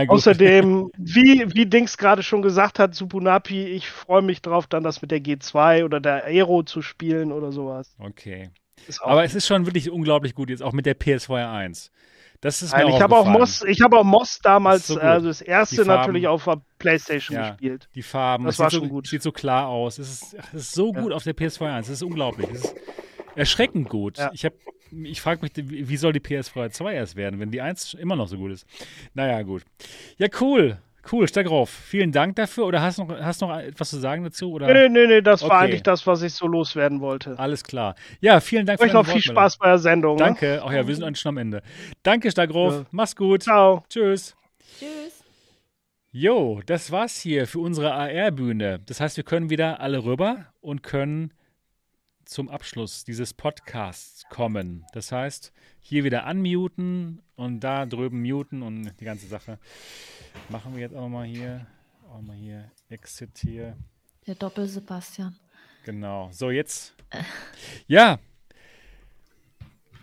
[0.08, 5.02] Außerdem, wie, wie Dings gerade schon gesagt hat, Supunapi, ich freue mich drauf, dann das
[5.02, 7.94] mit der G2 oder der Aero zu spielen oder sowas.
[7.98, 8.50] Okay.
[9.02, 11.90] Aber es ist schon wirklich unglaublich gut jetzt, auch mit der PSVR 1.
[12.40, 13.26] Das ist mir Nein, ich auch habe auch.
[13.26, 17.36] Moss, ich habe auch Moss damals, Das so also das erste natürlich auf der Playstation
[17.36, 17.50] Ja.
[17.50, 17.88] gespielt.
[17.96, 19.06] Die Farben, Das es war sieht, schon so, gut.
[19.08, 19.98] sieht so klar aus.
[19.98, 21.00] Es ist, es ist so Ja.
[21.02, 21.88] gut auf der PS2 1.
[21.88, 22.48] Es ist unglaublich.
[22.50, 22.74] Es ist
[23.38, 24.18] erschreckend gut.
[24.18, 24.30] Ja.
[24.34, 24.52] Ich, hab-
[24.90, 28.28] ich frage mich, wie soll die PS2 2 erst werden, wenn die 1 immer noch
[28.28, 28.66] so gut ist?
[29.14, 29.62] Naja, gut.
[30.16, 30.78] Ja, cool.
[31.10, 31.70] Cool, steig rauf.
[31.70, 32.66] Vielen Dank dafür.
[32.66, 34.52] Oder hast du noch, hast noch etwas zu sagen dazu?
[34.52, 34.66] Oder?
[34.66, 35.56] Nee, nee, nee, das war Okay.
[35.64, 37.38] eigentlich das, was ich so loswerden wollte.
[37.38, 37.94] Alles klar.
[38.20, 39.22] Ja, vielen Dank Euch noch viel.
[39.22, 40.16] Spaß bei der Sendung.
[40.16, 40.24] Ne?
[40.24, 40.60] Danke.
[40.62, 41.62] Ach ja, wir sind eigentlich schon am Ende.
[42.02, 42.74] Danke, Stagrof.
[42.74, 42.86] Ja.
[42.90, 43.44] Mach's gut.
[43.44, 43.84] Ciao.
[43.88, 44.36] Tschüss.
[44.78, 45.24] Tschüss.
[46.10, 48.80] Jo, das war's hier für unsere AR-Bühne.
[48.86, 51.32] Das heißt, wir können wieder alle rüber und können
[52.28, 54.84] zum Abschluss dieses Podcasts kommen.
[54.92, 55.50] Das heißt,
[55.80, 59.58] hier wieder unmuten und da drüben muten und die ganze Sache.
[60.50, 61.66] Machen wir jetzt auch mal hier,
[62.10, 63.78] auch mal hier, Exit hier.
[64.26, 65.36] Der Doppel-Sebastian.
[65.84, 66.28] Genau.
[66.30, 66.94] So, jetzt.
[67.86, 68.18] Ja.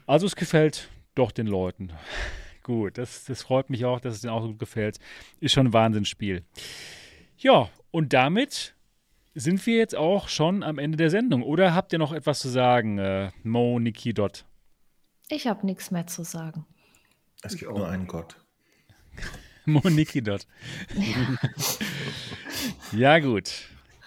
[0.08, 1.92] Also, es gefällt doch den Leuten.
[2.64, 4.98] Gut, das, das freut mich auch, dass es denen auch so gut gefällt.
[5.40, 6.44] Ist schon ein Wahnsinnsspiel.
[7.38, 8.75] Ja, und damit
[9.36, 11.44] sind wir jetzt auch schon am Ende der Sendung.
[11.44, 14.46] Oder habt ihr noch etwas zu sagen, äh, Mo, Niki, Dot?
[15.30, 16.66] Ich habe nichts mehr zu sagen.
[17.44, 18.38] Es gibt nur einen Gott.
[19.66, 20.48] Mo, Niki, Dot.
[22.94, 23.52] ja, gut.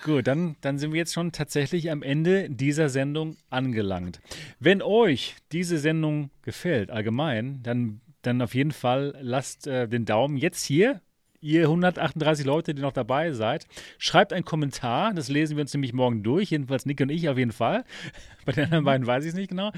[0.04, 4.20] Gut, dann, dann sind wir jetzt schon tatsächlich am Ende dieser Sendung angelangt.
[4.60, 10.36] Wenn euch diese Sendung gefällt, allgemein, dann, dann auf jeden Fall lasst äh, den Daumen
[10.36, 11.02] jetzt hier,
[11.40, 13.66] ihr 138 Leute, die noch dabei seid,
[13.98, 17.38] schreibt einen Kommentar, das lesen wir uns nämlich morgen durch, jedenfalls Nick und ich auf
[17.38, 17.84] jeden Fall.
[18.44, 19.72] Bei den anderen beiden weiß ich es nicht genau.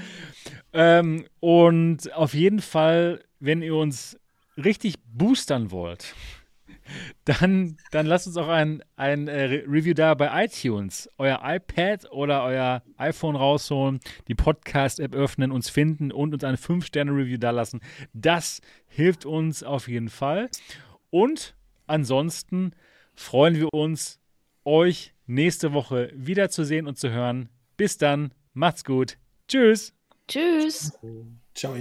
[0.73, 4.17] Ähm, und auf jeden Fall, wenn ihr uns
[4.57, 6.15] richtig boostern wollt,
[7.25, 11.09] dann, dann lasst uns auch ein, ein äh, Re- Review da bei iTunes.
[11.17, 17.37] Euer iPad oder euer iPhone rausholen, die Podcast-App öffnen, uns finden und uns eine 5-Sterne-Review
[17.37, 17.81] da lassen.
[18.13, 20.49] Das hilft uns auf jeden Fall.
[21.11, 21.55] Und
[21.85, 22.71] ansonsten
[23.13, 24.19] freuen wir uns,
[24.65, 27.49] euch nächste Woche wiederzusehen und zu hören.
[27.77, 28.33] Bis dann.
[28.53, 29.17] Macht's gut.
[29.47, 29.93] Tschüss.
[30.27, 30.97] Tschüss.
[31.53, 31.75] Ciao.